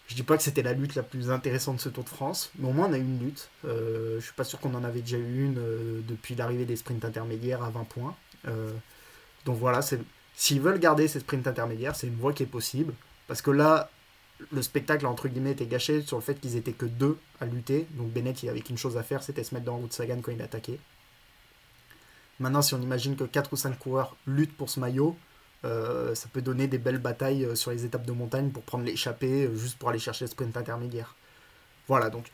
Je 0.09 0.15
dis 0.15 0.23
pas 0.23 0.37
que 0.37 0.43
c'était 0.43 0.63
la 0.63 0.73
lutte 0.73 0.95
la 0.95 1.03
plus 1.03 1.29
intéressante 1.29 1.75
de 1.75 1.81
ce 1.81 1.89
Tour 1.89 2.03
de 2.03 2.09
France, 2.09 2.49
mais 2.57 2.67
au 2.67 2.71
moins 2.71 2.89
on 2.89 2.93
a 2.93 2.97
eu 2.97 3.01
une 3.01 3.19
lutte. 3.19 3.47
Euh, 3.65 4.19
je 4.19 4.25
suis 4.25 4.33
pas 4.33 4.43
sûr 4.43 4.59
qu'on 4.59 4.73
en 4.73 4.83
avait 4.83 5.01
déjà 5.01 5.17
eu 5.17 5.45
une 5.45 5.59
euh, 5.59 6.01
depuis 6.07 6.33
l'arrivée 6.33 6.65
des 6.65 6.75
sprints 6.75 7.05
intermédiaires 7.05 7.61
à 7.63 7.69
20 7.69 7.83
points. 7.83 8.15
Euh, 8.47 8.71
donc 9.45 9.57
voilà, 9.59 9.81
s'ils 10.35 10.61
veulent 10.61 10.79
garder 10.79 11.07
ces 11.07 11.19
sprints 11.19 11.45
intermédiaires, 11.45 11.95
c'est 11.95 12.07
une 12.07 12.15
voie 12.15 12.33
qui 12.33 12.41
est 12.41 12.47
possible. 12.47 12.95
Parce 13.27 13.43
que 13.43 13.51
là, 13.51 13.91
le 14.51 14.63
spectacle 14.63 15.05
entre 15.05 15.27
guillemets 15.27 15.51
était 15.51 15.67
gâché 15.67 16.01
sur 16.01 16.17
le 16.17 16.23
fait 16.23 16.41
qu'ils 16.41 16.55
étaient 16.55 16.73
que 16.73 16.87
deux 16.87 17.19
à 17.39 17.45
lutter. 17.45 17.85
Donc 17.91 18.07
Bennett, 18.07 18.41
il 18.41 18.49
avait 18.49 18.61
qu'une 18.61 18.79
chose 18.79 18.97
à 18.97 19.03
faire, 19.03 19.21
c'était 19.21 19.43
se 19.43 19.53
mettre 19.53 19.67
dans 19.67 19.75
la 19.75 19.81
route 19.81 19.93
Sagan 19.93 20.21
quand 20.23 20.31
il 20.31 20.41
attaquait. 20.41 20.79
Maintenant, 22.39 22.63
si 22.63 22.73
on 22.73 22.81
imagine 22.81 23.15
que 23.15 23.25
4 23.25 23.53
ou 23.53 23.57
5 23.57 23.77
coureurs 23.77 24.15
luttent 24.25 24.57
pour 24.57 24.71
ce 24.71 24.79
maillot, 24.79 25.15
euh, 25.65 26.15
ça 26.15 26.29
peut 26.31 26.41
donner 26.41 26.67
des 26.67 26.77
belles 26.77 26.99
batailles 26.99 27.43
euh, 27.43 27.55
sur 27.55 27.71
les 27.71 27.83
étapes 27.83 28.05
de 28.05 28.13
montagne 28.13 28.49
pour 28.49 28.63
prendre 28.63 28.85
l'échappée, 28.85 29.45
euh, 29.45 29.55
juste 29.55 29.77
pour 29.77 29.89
aller 29.89 29.99
chercher 29.99 30.25
le 30.25 30.29
sprint 30.29 30.55
intermédiaire. 30.55 31.15
Voilà, 31.87 32.09
donc 32.09 32.25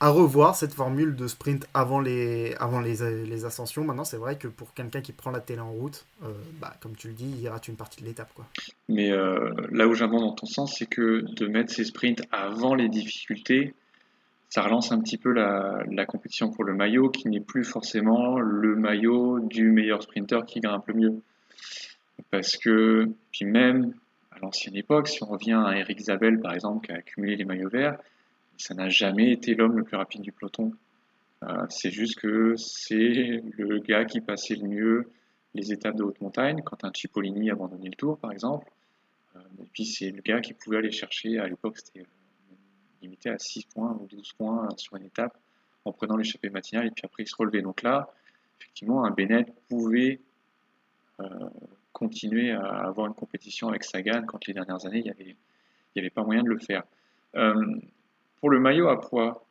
à 0.00 0.10
revoir 0.10 0.56
cette 0.56 0.74
formule 0.74 1.14
de 1.14 1.28
sprint 1.28 1.66
avant 1.72 2.00
les, 2.00 2.54
avant 2.58 2.80
les, 2.80 3.44
ascensions. 3.44 3.84
Maintenant, 3.84 4.04
c'est 4.04 4.16
vrai 4.16 4.36
que 4.36 4.48
pour 4.48 4.74
quelqu'un 4.74 5.00
qui 5.00 5.12
prend 5.12 5.30
la 5.30 5.40
télé 5.40 5.60
en 5.60 5.70
route, 5.70 6.04
bah, 6.60 6.74
comme 6.82 6.94
tu 6.96 7.08
le 7.08 7.14
dis, 7.14 7.32
il 7.40 7.48
rate 7.48 7.68
une 7.68 7.76
partie 7.76 8.02
de 8.02 8.06
l'étape. 8.06 8.28
Quoi. 8.34 8.44
Mais 8.88 9.10
là 9.70 9.86
où 9.86 9.94
j'abonde 9.94 10.22
dans 10.22 10.34
ton 10.34 10.46
sens, 10.46 10.76
c'est 10.78 10.86
que 10.86 11.24
de 11.36 11.46
mettre 11.46 11.72
ces 11.72 11.84
sprints 11.84 12.22
avant 12.32 12.74
les 12.74 12.88
difficultés, 12.88 13.72
ça 14.50 14.62
relance 14.62 14.92
un 14.92 15.00
petit 15.00 15.16
peu 15.16 15.32
la, 15.32 15.78
la 15.90 16.04
compétition 16.04 16.50
pour 16.50 16.64
le 16.64 16.74
maillot, 16.74 17.08
qui 17.08 17.28
n'est 17.28 17.40
plus 17.40 17.64
forcément 17.64 18.40
le 18.40 18.74
maillot 18.76 19.40
du 19.40 19.70
meilleur 19.70 20.02
sprinter 20.02 20.44
qui 20.44 20.60
grimpe 20.60 20.88
le 20.88 20.94
mieux. 20.94 21.22
Parce 22.30 22.56
que, 22.56 23.08
puis 23.32 23.44
même 23.44 23.94
à 24.30 24.38
l'ancienne 24.38 24.76
époque, 24.76 25.08
si 25.08 25.22
on 25.22 25.26
revient 25.26 25.60
à 25.66 25.76
Eric 25.76 26.00
Zabel 26.00 26.40
par 26.40 26.54
exemple, 26.54 26.86
qui 26.86 26.92
a 26.92 26.96
accumulé 26.96 27.36
les 27.36 27.44
maillots 27.44 27.68
verts, 27.68 27.98
ça 28.56 28.74
n'a 28.74 28.88
jamais 28.88 29.32
été 29.32 29.54
l'homme 29.54 29.76
le 29.76 29.84
plus 29.84 29.96
rapide 29.96 30.22
du 30.22 30.32
peloton. 30.32 30.72
c'est 31.68 31.90
juste 31.90 32.20
que 32.20 32.54
c'est 32.56 33.42
le 33.58 33.78
gars 33.80 34.04
qui 34.04 34.20
passait 34.20 34.54
le 34.54 34.68
mieux 34.68 35.10
les 35.54 35.72
étapes 35.72 35.96
de 35.96 36.02
haute 36.02 36.20
montagne, 36.20 36.62
quand 36.64 36.84
un 36.84 36.90
Cipollini 36.92 37.50
abandonnait 37.50 37.88
le 37.88 37.94
tour, 37.94 38.18
par 38.18 38.32
exemple. 38.32 38.68
et 39.36 39.68
puis 39.72 39.84
c'est 39.84 40.10
le 40.10 40.20
gars 40.22 40.40
qui 40.40 40.52
pouvait 40.52 40.78
aller 40.78 40.92
chercher, 40.92 41.38
à 41.38 41.46
l'époque 41.46 41.78
c'était 41.78 42.06
limité 43.02 43.30
à 43.30 43.38
6 43.38 43.66
points 43.66 43.96
ou 44.00 44.06
12 44.06 44.32
points 44.32 44.68
sur 44.76 44.96
une 44.96 45.04
étape 45.04 45.36
en 45.84 45.92
prenant 45.92 46.16
l'échappée 46.16 46.50
matinale 46.50 46.86
et 46.86 46.90
puis 46.90 47.04
après 47.04 47.22
il 47.24 47.28
se 47.28 47.36
relevait. 47.36 47.62
Donc 47.62 47.82
là, 47.82 48.12
effectivement, 48.60 49.04
un 49.04 49.10
Bennett 49.10 49.52
pouvait 49.68 50.20
euh, 51.20 51.24
continuer 51.94 52.50
à 52.50 52.86
avoir 52.86 53.06
une 53.06 53.14
compétition 53.14 53.68
avec 53.68 53.84
Sagan 53.84 54.24
quand 54.26 54.46
les 54.46 54.52
dernières 54.52 54.84
années, 54.84 54.98
il 54.98 55.04
n'y 55.04 55.10
avait, 55.10 55.36
avait 55.96 56.10
pas 56.10 56.22
moyen 56.22 56.42
de 56.42 56.48
le 56.48 56.58
faire. 56.58 56.82
Euh, 57.36 57.54
pour 58.40 58.50
le 58.50 58.60
maillot 58.60 58.88
à 58.88 59.00
poids, 59.00 59.46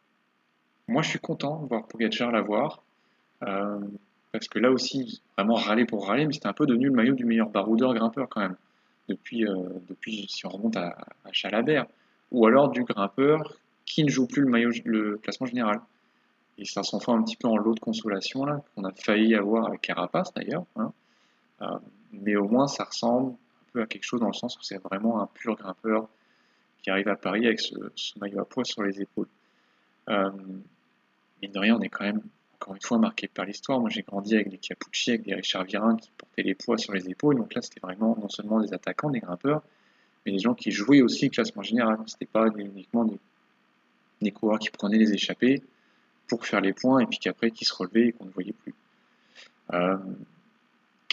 moi 0.87 1.01
je 1.01 1.09
suis 1.09 1.19
content 1.19 1.63
de 1.63 1.67
voir 1.67 1.87
Pogacar 1.87 2.31
l'avoir. 2.31 2.83
Euh, 3.43 3.79
parce 4.31 4.47
que 4.47 4.59
là 4.59 4.71
aussi, 4.71 5.21
vraiment 5.35 5.55
râler 5.55 5.85
pour 5.85 6.07
râler, 6.07 6.27
mais 6.27 6.33
c'était 6.33 6.47
un 6.47 6.53
peu 6.53 6.65
devenu 6.65 6.85
le 6.85 6.93
maillot 6.93 7.15
du 7.15 7.25
meilleur 7.25 7.49
baroudeur 7.49 7.93
grimpeur 7.93 8.27
quand 8.29 8.41
même. 8.41 8.55
Depuis, 9.09 9.45
depuis 9.89 10.27
si 10.29 10.45
on 10.45 10.49
remonte 10.49 10.77
à, 10.77 10.95
Chalabert. 11.31 11.85
Ou 12.31 12.47
alors 12.47 12.69
du 12.69 12.83
grimpeur 12.83 13.57
qui 13.85 14.03
ne 14.03 14.09
joue 14.09 14.27
plus 14.27 14.41
le 14.41 14.49
maillot, 14.49 14.71
le 14.85 15.17
classement 15.17 15.45
général. 15.45 15.81
Et 16.57 16.65
ça 16.65 16.83
s'en 16.83 16.97
un 17.13 17.23
petit 17.23 17.35
peu 17.35 17.47
en 17.47 17.57
lot 17.57 17.73
de 17.73 17.79
consolation, 17.79 18.45
là, 18.45 18.61
qu'on 18.75 18.83
a 18.83 18.91
failli 18.91 19.35
avoir 19.35 19.67
avec 19.67 19.81
Carapace 19.81 20.33
d'ailleurs. 20.33 20.65
Hein. 20.75 20.93
Euh, 21.61 21.79
mais 22.13 22.35
au 22.35 22.47
moins, 22.47 22.67
ça 22.67 22.83
ressemble 22.83 23.31
un 23.31 23.71
peu 23.73 23.81
à 23.81 23.87
quelque 23.87 24.03
chose 24.03 24.19
dans 24.19 24.27
le 24.27 24.33
sens 24.33 24.57
où 24.57 24.63
c'est 24.63 24.81
vraiment 24.81 25.21
un 25.21 25.27
pur 25.27 25.55
grimpeur 25.55 26.07
qui 26.81 26.89
arrive 26.89 27.07
à 27.07 27.15
Paris 27.15 27.45
avec 27.45 27.59
ce, 27.59 27.73
maillot 28.19 28.41
à 28.41 28.45
poids 28.45 28.65
sur 28.65 28.83
les 28.83 29.01
épaules. 29.01 29.27
Euh, 30.09 30.31
mine 31.41 31.51
de 31.51 31.59
rien, 31.59 31.75
on 31.75 31.81
est 31.81 31.89
quand 31.89 32.03
même, 32.03 32.21
encore 32.55 32.75
une 32.75 32.81
fois, 32.81 32.97
marqué 32.97 33.27
par 33.27 33.45
l'histoire. 33.45 33.79
Moi, 33.79 33.89
j'ai 33.89 34.03
grandi 34.03 34.35
avec 34.35 34.49
des 34.49 34.57
Capucci, 34.57 35.11
avec 35.11 35.23
des 35.23 35.33
Richard 35.33 35.63
Virin 35.63 35.95
qui 35.95 36.11
portaient 36.17 36.43
les 36.43 36.55
poids 36.55 36.77
sur 36.77 36.93
les 36.93 37.09
épaules. 37.09 37.37
Donc 37.37 37.53
là, 37.53 37.61
c'était 37.61 37.79
vraiment 37.79 38.17
non 38.19 38.29
seulement 38.29 38.59
des 38.59 38.73
attaquants, 38.73 39.09
des 39.09 39.21
grimpeurs, 39.21 39.63
mais 40.25 40.33
des 40.33 40.39
gens 40.39 40.53
qui 40.53 40.71
jouaient 40.71 41.01
aussi 41.01 41.29
classement 41.29 41.63
général. 41.63 41.97
C'était 42.05 42.25
pas 42.25 42.47
uniquement 42.57 43.05
des, 43.05 44.31
coureurs 44.31 44.59
qui 44.59 44.69
prenaient 44.69 44.97
les 44.97 45.13
échappées 45.13 45.63
pour 46.27 46.45
faire 46.45 46.61
les 46.61 46.73
points 46.73 46.99
et 46.99 47.05
puis 47.05 47.19
qu'après 47.19 47.51
qui 47.51 47.65
se 47.65 47.73
relevait 47.73 48.07
et 48.07 48.11
qu'on 48.13 48.25
ne 48.25 48.31
voyait 48.31 48.53
plus. 48.53 48.73
Euh, 49.73 49.97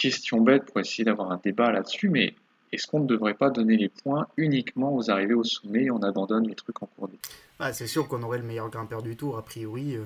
question 0.01 0.41
bête 0.41 0.65
pour 0.65 0.79
essayer 0.79 1.03
d'avoir 1.03 1.31
un 1.31 1.39
débat 1.43 1.71
là-dessus, 1.71 2.09
mais 2.09 2.33
est-ce 2.71 2.87
qu'on 2.87 3.01
ne 3.01 3.05
devrait 3.05 3.35
pas 3.35 3.49
donner 3.49 3.77
les 3.77 3.89
points 3.89 4.27
uniquement 4.35 4.95
aux 4.95 5.11
arrivées 5.11 5.35
au 5.35 5.43
sommet 5.43 5.83
et 5.83 5.91
on 5.91 6.01
abandonne 6.01 6.47
les 6.47 6.55
trucs 6.55 6.81
en 6.81 6.87
cours 6.87 7.07
d'été 7.07 7.29
ah, 7.59 7.71
C'est 7.71 7.87
sûr 7.87 8.07
qu'on 8.07 8.23
aurait 8.23 8.39
le 8.39 8.43
meilleur 8.43 8.69
grimpeur 8.69 9.03
du 9.03 9.15
tour, 9.15 9.37
a 9.37 9.43
priori. 9.43 9.95
Euh, 9.95 10.03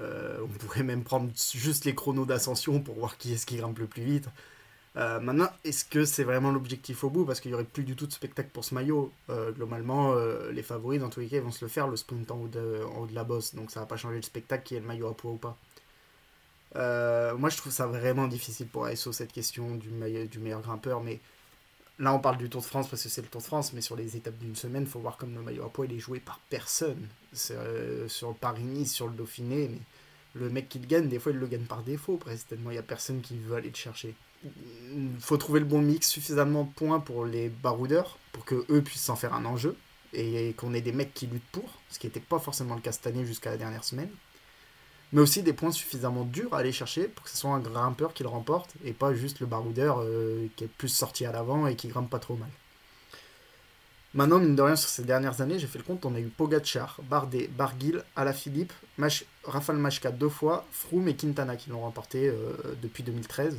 euh, 0.00 0.38
on 0.42 0.48
pourrait 0.48 0.82
même 0.82 1.04
prendre 1.04 1.30
juste 1.54 1.84
les 1.84 1.94
chronos 1.94 2.26
d'ascension 2.26 2.80
pour 2.80 2.96
voir 2.96 3.16
qui 3.16 3.32
est-ce 3.32 3.46
qui 3.46 3.56
grimpe 3.56 3.78
le 3.78 3.86
plus 3.86 4.02
vite. 4.02 4.28
Euh, 4.96 5.20
maintenant, 5.20 5.48
est-ce 5.64 5.84
que 5.84 6.04
c'est 6.04 6.24
vraiment 6.24 6.50
l'objectif 6.50 7.02
au 7.04 7.10
bout? 7.10 7.24
Parce 7.24 7.40
qu'il 7.40 7.50
n'y 7.50 7.54
aurait 7.54 7.64
plus 7.64 7.84
du 7.84 7.96
tout 7.96 8.06
de 8.06 8.12
spectacle 8.12 8.50
pour 8.52 8.64
ce 8.64 8.74
maillot. 8.74 9.10
Globalement, 9.56 10.14
les 10.52 10.62
favoris, 10.62 11.00
dans 11.00 11.08
tous 11.10 11.20
les 11.20 11.28
cas, 11.28 11.36
ils 11.36 11.42
vont 11.42 11.50
se 11.50 11.64
le 11.64 11.68
faire, 11.68 11.88
le 11.88 11.96
sprint 11.96 12.30
en 12.30 12.40
haut 12.42 12.48
de, 12.48 12.82
en 12.94 13.02
haut 13.02 13.06
de 13.06 13.14
la 13.14 13.24
bosse. 13.24 13.54
Donc 13.54 13.70
ça 13.70 13.80
va 13.80 13.86
pas 13.86 13.96
changer 13.96 14.16
le 14.16 14.22
spectacle 14.22 14.64
qui 14.64 14.74
est 14.74 14.80
le 14.80 14.86
maillot 14.86 15.08
à 15.08 15.16
poids 15.16 15.32
ou 15.32 15.36
pas. 15.36 15.56
Moi, 16.74 17.50
je 17.50 17.56
trouve 17.56 17.72
ça 17.72 17.86
vraiment 17.86 18.26
difficile 18.26 18.66
pour 18.66 18.86
ASO, 18.86 19.12
cette 19.12 19.32
question 19.32 19.76
du, 19.76 19.88
meilleur 19.90 20.60
grimpeur. 20.60 21.02
Mais 21.02 21.20
là, 21.98 22.12
on 22.14 22.18
parle 22.18 22.38
du 22.38 22.48
Tour 22.48 22.62
de 22.62 22.66
France 22.66 22.88
parce 22.88 23.02
que 23.02 23.08
c'est 23.08 23.22
le 23.22 23.28
Tour 23.28 23.40
de 23.40 23.46
France. 23.46 23.72
Mais 23.72 23.80
sur 23.80 23.96
les 23.96 24.16
étapes 24.16 24.38
d'une 24.38 24.56
semaine, 24.56 24.82
il 24.82 24.88
faut 24.88 25.00
voir 25.00 25.16
comme 25.16 25.34
le 25.34 25.42
maillot 25.42 25.64
à 25.64 25.72
poids, 25.72 25.86
il 25.86 25.92
est 25.92 26.00
joué 26.00 26.20
par 26.20 26.40
personne. 26.50 27.08
sur 27.32 27.58
le 27.58 28.34
Paris-Nice, 28.40 28.92
sur 28.92 29.08
le 29.08 29.14
Dauphiné. 29.14 29.68
Mais 29.68 29.80
le 30.34 30.50
mec 30.50 30.68
qui 30.68 30.78
le 30.78 30.86
gagne, 30.86 31.08
des 31.08 31.18
fois, 31.18 31.32
il 31.32 31.38
le 31.38 31.46
gagne 31.46 31.64
par 31.64 31.82
défaut, 31.82 32.16
presque. 32.16 32.48
Tellement 32.48 32.70
il 32.70 32.74
n'y 32.74 32.78
a 32.78 32.82
personne 32.82 33.20
qui 33.20 33.38
veut 33.38 33.56
aller 33.56 33.70
le 33.70 33.76
chercher 33.76 34.14
il 34.44 35.20
faut 35.20 35.36
trouver 35.36 35.60
le 35.60 35.66
bon 35.66 35.80
mix, 35.80 36.08
suffisamment 36.08 36.64
de 36.64 36.72
points 36.72 37.00
pour 37.00 37.24
les 37.24 37.48
baroudeurs, 37.48 38.18
pour 38.32 38.44
que 38.44 38.64
eux 38.70 38.82
puissent 38.82 39.04
s'en 39.04 39.16
faire 39.16 39.34
un 39.34 39.44
enjeu, 39.44 39.76
et 40.12 40.54
qu'on 40.56 40.74
ait 40.74 40.80
des 40.80 40.92
mecs 40.92 41.14
qui 41.14 41.26
luttent 41.26 41.42
pour, 41.52 41.68
ce 41.90 41.98
qui 41.98 42.06
n'était 42.06 42.20
pas 42.20 42.38
forcément 42.38 42.74
le 42.74 42.80
cas 42.80 42.92
cette 42.92 43.06
année 43.06 43.24
jusqu'à 43.24 43.50
la 43.50 43.56
dernière 43.56 43.84
semaine. 43.84 44.10
Mais 45.14 45.20
aussi 45.20 45.44
des 45.44 45.52
points 45.52 45.70
suffisamment 45.70 46.24
durs 46.24 46.52
à 46.54 46.58
aller 46.58 46.72
chercher 46.72 47.04
pour 47.04 47.24
que 47.24 47.30
ce 47.30 47.36
soit 47.36 47.52
un 47.52 47.60
grimpeur 47.60 48.12
qui 48.12 48.24
le 48.24 48.28
remporte, 48.28 48.74
et 48.84 48.92
pas 48.92 49.14
juste 49.14 49.38
le 49.38 49.46
baroudeur 49.46 50.00
euh, 50.00 50.48
qui 50.56 50.64
est 50.64 50.68
plus 50.68 50.88
sorti 50.88 51.24
à 51.24 51.30
l'avant 51.30 51.68
et 51.68 51.76
qui 51.76 51.86
grimpe 51.86 52.10
pas 52.10 52.18
trop 52.18 52.34
mal. 52.34 52.50
Maintenant, 54.12 54.40
mine 54.40 54.56
de 54.56 54.62
rien, 54.62 54.74
sur 54.74 54.88
ces 54.88 55.04
dernières 55.04 55.40
années, 55.40 55.60
j'ai 55.60 55.68
fait 55.68 55.78
le 55.78 55.84
compte, 55.84 56.04
on 56.04 56.16
a 56.16 56.20
eu 56.20 56.26
Pogachar, 56.26 56.98
Bardet, 57.04 57.48
Barguil, 57.48 58.02
Alaphilippe, 58.16 58.72
Mach 58.98 59.24
Rafal 59.44 59.76
Machka 59.76 60.10
deux 60.10 60.28
fois, 60.28 60.66
Froome 60.72 61.06
et 61.06 61.14
Quintana 61.14 61.54
qui 61.54 61.70
l'ont 61.70 61.82
remporté 61.82 62.28
euh, 62.28 62.52
depuis 62.82 63.04
2013. 63.04 63.56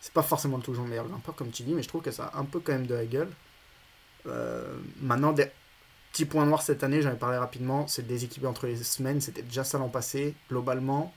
C'est 0.00 0.12
pas 0.14 0.22
forcément 0.22 0.58
toujours 0.58 0.84
le 0.84 0.90
meilleur 0.90 1.08
grimpeur, 1.08 1.34
comme 1.34 1.50
tu 1.50 1.64
dis, 1.64 1.74
mais 1.74 1.82
je 1.82 1.88
trouve 1.88 2.00
que 2.02 2.10
ça 2.10 2.26
a 2.32 2.38
un 2.38 2.44
peu 2.44 2.60
quand 2.60 2.72
même 2.72 2.86
de 2.86 2.94
la 2.94 3.04
gueule. 3.04 3.30
Euh, 4.26 4.74
maintenant, 5.02 5.34
petits 6.12 6.24
points 6.24 6.46
noirs 6.46 6.62
cette 6.62 6.82
année, 6.84 7.02
j'en 7.02 7.12
ai 7.12 7.16
parlé 7.16 7.38
rapidement, 7.38 7.86
c'est 7.86 8.02
le 8.02 8.08
déséquilibre 8.08 8.50
entre 8.50 8.66
les 8.66 8.76
semaines, 8.76 9.20
c'était 9.20 9.42
déjà 9.42 9.64
ça 9.64 9.78
l'an 9.78 9.88
passé. 9.88 10.34
Globalement, 10.50 11.12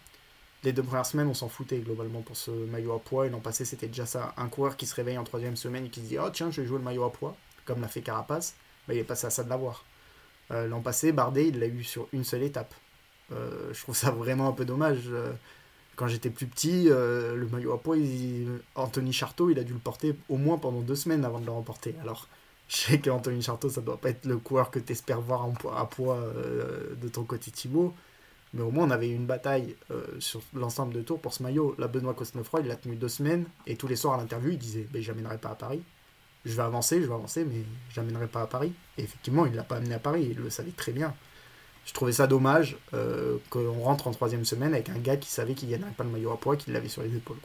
les 0.64 0.74
deux 0.74 0.84
premières 0.84 1.06
semaines, 1.06 1.28
on 1.28 1.34
s'en 1.34 1.50
foutait 1.50 1.80
globalement 1.80 2.22
pour 2.22 2.36
ce 2.38 2.52
maillot 2.52 2.94
à 2.94 3.00
poids, 3.00 3.28
et 3.28 3.30
l'an 3.30 3.40
passé, 3.40 3.66
c'était 3.66 3.88
déjà 3.88 4.06
ça. 4.06 4.34
Un 4.38 4.48
coureur 4.48 4.78
qui 4.78 4.86
se 4.86 4.96
réveille 4.96 5.18
en 5.18 5.24
troisième 5.24 5.56
semaine 5.56 5.86
et 5.86 5.90
qui 5.90 6.02
se 6.02 6.06
dit 6.06 6.18
Oh 6.20 6.30
tiens, 6.32 6.52
je 6.52 6.62
vais 6.62 6.68
jouer 6.68 6.78
le 6.78 6.84
maillot 6.84 7.04
à 7.04 7.12
poids, 7.12 7.36
comme 7.66 7.82
l'a 7.82 7.88
fait 7.88 8.02
Carapace, 8.02 8.56
bah, 8.88 8.94
il 8.94 9.00
est 9.00 9.04
passé 9.04 9.28
à 9.28 9.30
ça 9.30 9.44
de 9.44 9.50
l'avoir. 9.50 9.86
Euh, 10.52 10.68
l'an 10.68 10.82
passé, 10.82 11.12
Bardet, 11.12 11.48
il 11.48 11.60
l'a 11.60 11.68
eu 11.68 11.84
sur 11.84 12.08
une 12.12 12.24
seule 12.24 12.44
étape. 12.44 12.74
Euh, 13.32 13.74
je 13.74 13.82
trouve 13.82 13.96
ça 13.96 14.12
vraiment 14.12 14.50
un 14.50 14.54
peu 14.54 14.66
dommage 14.66 15.10
quand 16.02 16.08
j'étais 16.08 16.32
plus 16.32 16.48
petit, 16.48 16.88
euh, 16.90 17.36
le 17.36 17.48
maillot 17.48 17.74
à 17.74 17.80
poids, 17.80 17.96
Anthony 18.74 19.14
Charteau, 19.14 19.52
il 19.52 19.60
a 19.60 19.64
dû 19.64 19.74
le 19.74 19.80
porter 19.80 20.16
au 20.30 20.38
moins 20.38 20.58
pendant 20.58 20.82
deux 20.82 20.96
semaines 20.96 21.24
avant 21.26 21.40
de 21.40 21.46
le 21.46 21.52
remporter. 21.52 21.94
Alors, 22.02 22.28
je 22.72 22.78
sais 22.78 23.00
qu'Anthony 23.00 23.42
Charteau, 23.42 23.70
ça 23.70 23.82
doit 23.82 23.98
pas 23.98 24.10
être 24.10 24.26
le 24.26 24.38
coureur 24.38 24.72
que 24.72 24.80
tu 24.80 24.94
espères 24.94 25.22
voir 25.22 25.46
en 25.46 25.54
à 25.76 25.86
poids 25.86 26.18
euh, 26.18 26.96
de 27.02 27.08
ton 27.10 27.24
côté 27.24 27.52
Thibaut. 27.52 27.94
Mais 28.54 28.64
au 28.64 28.72
moins, 28.72 28.88
on 28.88 28.92
avait 28.92 29.10
eu 29.10 29.16
une 29.16 29.26
bataille 29.26 29.76
euh, 29.92 30.06
sur 30.20 30.42
l'ensemble 30.54 30.94
de 30.94 31.02
tours 31.02 31.20
pour 31.20 31.34
ce 31.34 31.44
maillot. 31.44 31.76
La 31.78 31.88
Benoît 31.88 32.14
Cosnefroy, 32.14 32.62
il 32.62 32.68
l'a 32.68 32.76
tenu 32.76 32.96
deux 32.96 33.10
semaines. 33.10 33.46
Et 33.68 33.76
tous 33.76 33.88
les 33.88 33.96
soirs 33.96 34.16
à 34.16 34.18
l'interview, 34.18 34.52
il 34.52 34.58
disait 34.58 34.88
ben, 34.92 35.02
J'amènerai 35.02 35.38
pas 35.38 35.50
à 35.50 35.56
Paris. 35.56 35.82
Je 36.44 36.54
vais 36.54 36.64
avancer, 36.64 37.02
je 37.02 37.08
vais 37.08 37.14
avancer, 37.14 37.46
mais 37.46 37.64
j'amènerai 37.94 38.28
pas 38.28 38.42
à 38.42 38.48
Paris. 38.48 38.74
Et 38.98 39.04
effectivement, 39.04 39.46
il 39.46 39.54
l'a 39.54 39.64
pas 39.64 39.78
amené 39.78 39.94
à 39.94 40.00
Paris. 40.00 40.28
Il 40.32 40.38
le 40.38 40.50
savait 40.50 40.72
très 40.72 40.92
bien 40.92 41.14
je 41.86 41.94
trouvais 41.94 42.12
ça 42.12 42.28
dommage 42.28 42.78
euh, 42.94 43.38
qu'on 43.50 43.82
rentre 43.82 44.08
en 44.08 44.12
troisième 44.12 44.46
semaine 44.46 44.74
avec 44.74 44.90
un 44.90 44.98
gars 44.98 45.18
qui 45.18 45.30
savait 45.30 45.54
qu'il 45.54 45.70
gagnerait 45.70 45.92
pas 45.92 46.04
le 46.04 46.10
maillot 46.10 46.32
à 46.32 46.40
poids, 46.40 46.56
qu'il 46.56 46.74
l'avait 46.74 46.88
sur 46.88 47.02
les 47.02 47.16
épaules. 47.16 47.38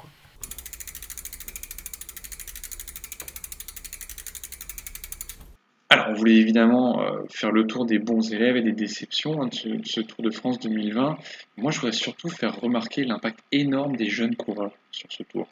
Alors, 5.89 6.06
on 6.06 6.06
voulait 6.17 6.37
évidemment 6.37 7.01
euh, 7.01 7.23
faire 7.29 7.53
le 7.53 7.67
tour 7.67 7.87
des 7.87 7.99
bons 7.99 8.33
élèves 8.33 8.57
et 8.57 8.63
des 8.63 8.73
déceptions 8.73 9.43
hein, 9.43 9.47
de, 9.47 9.85
ce, 9.85 10.01
Tour 10.01 10.23
de 10.23 10.31
France 10.31 10.59
2020. 10.61 11.17
Moi, 11.57 11.71
je 11.71 11.81
voudrais 11.81 11.93
surtout 11.93 12.29
faire 12.29 12.61
remarquer 12.61 13.05
l'impact 13.05 13.41
énorme 13.53 13.97
des 13.97 14.09
jeunes 14.09 14.37
coureurs 14.37 14.73
sur 14.91 15.11
ce 15.13 15.23
tour. 15.23 15.49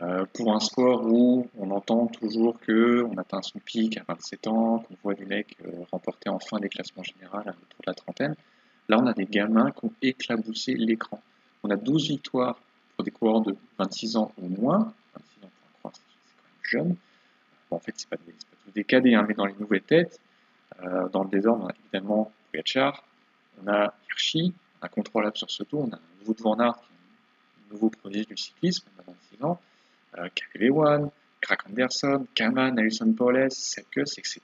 Euh, 0.00 0.24
pour 0.32 0.54
un 0.54 0.60
sport 0.60 1.06
où 1.06 1.48
on 1.58 1.70
entend 1.70 2.06
toujours 2.06 2.58
que 2.58 3.04
on 3.04 3.16
atteint 3.18 3.42
son 3.42 3.58
pic 3.58 3.98
à 3.98 4.04
27 4.08 4.46
ans, 4.48 4.78
qu'on 4.78 4.94
voit 5.02 5.14
des 5.14 5.26
mecs 5.26 5.56
euh, 5.64 5.70
remporter 5.92 6.30
enfin 6.30 6.58
des 6.58 6.68
classements 6.68 7.02
généraux 7.02 7.38
autour 7.38 7.80
de 7.80 7.86
la 7.86 7.94
trentaine, 7.94 8.34
là 8.88 8.98
on 8.98 9.06
a 9.06 9.12
des 9.12 9.26
gamins 9.26 9.70
qui 9.70 9.84
ont 9.84 9.92
éclaboussé 10.00 10.74
l'écran. 10.74 11.20
On 11.62 11.70
a 11.70 11.76
12 11.76 12.08
victoires 12.08 12.58
pour 12.96 13.04
des 13.04 13.10
coureurs 13.10 13.42
de 13.42 13.54
26 13.78 14.16
ans 14.16 14.32
ou 14.38 14.48
moins, 14.48 14.92
26 15.14 15.44
ans 15.44 15.50
c'est 15.92 16.02
quand 16.12 16.42
même 16.42 16.86
jeune. 16.86 16.96
En 17.70 17.78
fait, 17.78 17.92
c'est 17.96 18.08
pas, 18.08 18.16
des, 18.16 18.34
cadets, 18.84 19.14
hein, 19.14 19.24
mais 19.26 19.34
dans 19.34 19.46
les 19.46 19.54
nouvelles 19.54 19.82
têtes, 19.82 20.20
euh, 20.82 21.08
dans 21.08 21.24
le 21.24 21.30
désordre, 21.30 21.64
on 21.64 21.68
a 21.68 21.74
évidemment 21.84 22.32
Pogacar, 22.50 23.04
on 23.62 23.68
a 23.68 23.94
Hirschi, 24.08 24.54
a 24.80 24.88
contrôlable 24.88 25.36
sur 25.36 25.50
ce 25.50 25.62
tour, 25.62 25.86
on 25.88 25.92
a 25.92 25.98
Wout 26.26 26.40
van 26.40 26.56
qui 26.56 26.62
est 26.62 26.66
un 26.66 27.72
nouveau 27.72 27.90
prodige 27.90 28.26
du 28.26 28.36
cyclisme, 28.36 28.86
on 28.96 29.00
a 29.00 29.04
26 29.06 29.44
ans, 29.44 29.60
euh, 30.18 30.70
One, 30.70 31.10
Crack 31.40 31.68
Anderson, 31.68 32.26
Kaman, 32.34 32.78
Alison 32.78 33.12
Paules, 33.12 33.50
Sepkus, 33.50 34.18
etc. 34.18 34.40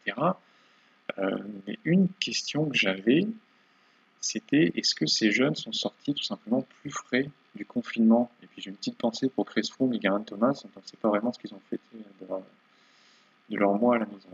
Euh, 1.18 1.38
mais 1.66 1.78
une 1.84 2.08
question 2.20 2.68
que 2.68 2.76
j'avais, 2.76 3.26
c'était 4.20 4.72
est-ce 4.74 4.94
que 4.94 5.06
ces 5.06 5.30
jeunes 5.30 5.54
sont 5.54 5.72
sortis 5.72 6.14
tout 6.14 6.22
simplement 6.22 6.66
plus 6.82 6.90
frais 6.90 7.30
du 7.54 7.64
confinement? 7.64 8.30
Et 8.42 8.46
puis 8.46 8.60
j'ai 8.62 8.70
une 8.70 8.76
petite 8.76 8.98
pensée 8.98 9.28
pour 9.28 9.46
Chris 9.46 9.68
Froome 9.72 9.94
et 9.94 10.00
Geraint 10.00 10.20
Thomas, 10.22 10.60
on 10.64 10.80
ne 10.80 10.86
sait 10.86 10.96
pas 10.96 11.08
vraiment 11.08 11.32
ce 11.32 11.38
qu'ils 11.38 11.54
ont 11.54 11.62
fait 11.70 11.80
leur, 12.28 12.42
mois 13.50 13.96
à 13.96 13.98
la 14.00 14.06
maison. 14.06 14.28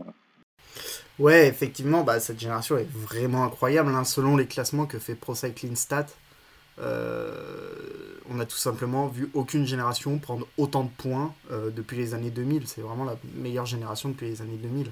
Ouais, 1.17 1.47
effectivement, 1.47 2.03
bah, 2.03 2.19
cette 2.19 2.39
génération 2.39 2.77
est 2.77 2.89
vraiment 2.91 3.45
incroyable. 3.45 3.89
Hein. 3.89 4.03
Selon 4.03 4.35
les 4.35 4.47
classements 4.47 4.85
que 4.85 4.99
fait 4.99 5.15
Pro 5.15 5.33
Cycling 5.33 5.75
Stat, 5.75 6.07
euh, 6.79 8.19
on 8.29 8.39
a 8.39 8.45
tout 8.45 8.57
simplement 8.57 9.07
vu 9.07 9.29
aucune 9.33 9.65
génération 9.65 10.19
prendre 10.19 10.45
autant 10.57 10.83
de 10.83 10.89
points 10.89 11.33
euh, 11.51 11.71
depuis 11.71 11.97
les 11.97 12.13
années 12.13 12.31
2000. 12.31 12.67
C'est 12.67 12.81
vraiment 12.81 13.05
la 13.05 13.15
meilleure 13.35 13.65
génération 13.65 14.09
depuis 14.09 14.27
les 14.27 14.41
années 14.41 14.57
2000. 14.57 14.91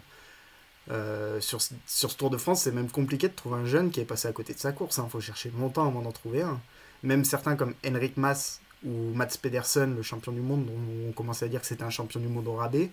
Euh, 0.92 1.40
sur, 1.42 1.60
ce 1.62 2.08
Tour 2.08 2.30
de 2.30 2.38
France, 2.38 2.62
c'est 2.62 2.72
même 2.72 2.90
compliqué 2.90 3.28
de 3.28 3.34
trouver 3.34 3.58
un 3.60 3.66
jeune 3.66 3.92
qui 3.92 4.00
est 4.00 4.06
passé 4.06 4.28
à 4.28 4.32
côté 4.32 4.54
de 4.54 4.60
sa 4.60 4.72
course. 4.72 4.98
Il 4.98 5.02
hein. 5.02 5.08
faut 5.10 5.20
chercher 5.20 5.52
longtemps 5.58 5.88
avant 5.88 6.02
d'en 6.02 6.12
trouver 6.12 6.42
un. 6.42 6.60
même 7.04 7.26
certains 7.26 7.56
comme 7.58 7.74
Henrik 7.86 8.16
Mas 8.16 8.62
ou 8.86 9.14
Mats 9.14 9.38
Pedersen, 9.42 9.96
le 9.96 10.02
champion 10.04 10.32
du 10.32 10.42
monde, 10.42 10.66
dont 10.66 11.10
on 11.10 11.12
commençait 11.12 11.46
à 11.46 11.48
dire 11.50 11.62
que 11.62 11.68
c'était 11.68 11.84
un 11.84 11.90
champion 11.90 12.20
du 12.20 12.28
monde 12.28 12.48
au 12.48 12.56
rabais, 12.56 12.92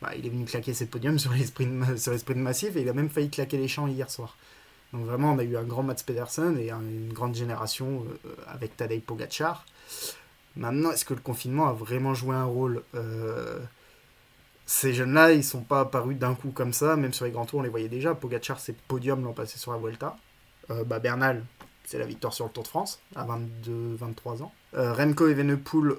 bah, 0.00 0.12
il 0.16 0.26
est 0.26 0.30
venu 0.30 0.44
claquer 0.44 0.72
ses 0.74 0.86
podiums 0.86 1.18
sur 1.18 1.32
les, 1.32 1.44
sprints, 1.44 1.98
sur 1.98 2.12
les 2.12 2.34
massifs 2.34 2.76
et 2.76 2.82
il 2.82 2.88
a 2.88 2.92
même 2.92 3.10
failli 3.10 3.30
claquer 3.30 3.58
les 3.58 3.68
champs 3.68 3.86
hier 3.86 4.10
soir. 4.10 4.36
Donc 4.92 5.04
vraiment, 5.04 5.32
on 5.32 5.38
a 5.38 5.44
eu 5.44 5.56
un 5.56 5.62
grand 5.62 5.82
Mats 5.82 6.02
Pedersen 6.04 6.58
et 6.58 6.70
une 6.70 7.12
grande 7.12 7.34
génération 7.34 8.04
euh, 8.26 8.34
avec 8.46 8.76
Tadej 8.76 9.02
Pogacar. 9.02 9.64
Maintenant, 10.56 10.90
est-ce 10.90 11.04
que 11.04 11.14
le 11.14 11.20
confinement 11.20 11.68
a 11.68 11.72
vraiment 11.72 12.12
joué 12.12 12.34
un 12.34 12.44
rôle 12.44 12.82
euh, 12.94 13.60
Ces 14.66 14.92
jeunes-là, 14.92 15.32
ils 15.32 15.44
sont 15.44 15.62
pas 15.62 15.80
apparus 15.80 16.18
d'un 16.18 16.34
coup 16.34 16.50
comme 16.50 16.72
ça, 16.72 16.96
même 16.96 17.12
sur 17.12 17.24
les 17.24 17.30
grands 17.30 17.46
tours, 17.46 17.60
on 17.60 17.62
les 17.62 17.68
voyait 17.68 17.88
déjà. 17.88 18.14
Pogacar, 18.14 18.58
c'est 18.58 18.76
podium 18.76 19.22
l'an 19.22 19.32
passé 19.32 19.58
sur 19.58 19.72
la 19.72 19.78
Vuelta. 19.78 20.16
Euh, 20.70 20.82
bah, 20.82 20.98
Bernal, 20.98 21.44
c'est 21.90 21.98
la 21.98 22.06
victoire 22.06 22.32
sur 22.32 22.44
le 22.44 22.52
Tour 22.52 22.62
de 22.62 22.68
France 22.68 23.00
à 23.16 23.26
22-23 23.26 24.42
ans. 24.42 24.52
Remco 24.72 25.26
Evenepoel, 25.26 25.96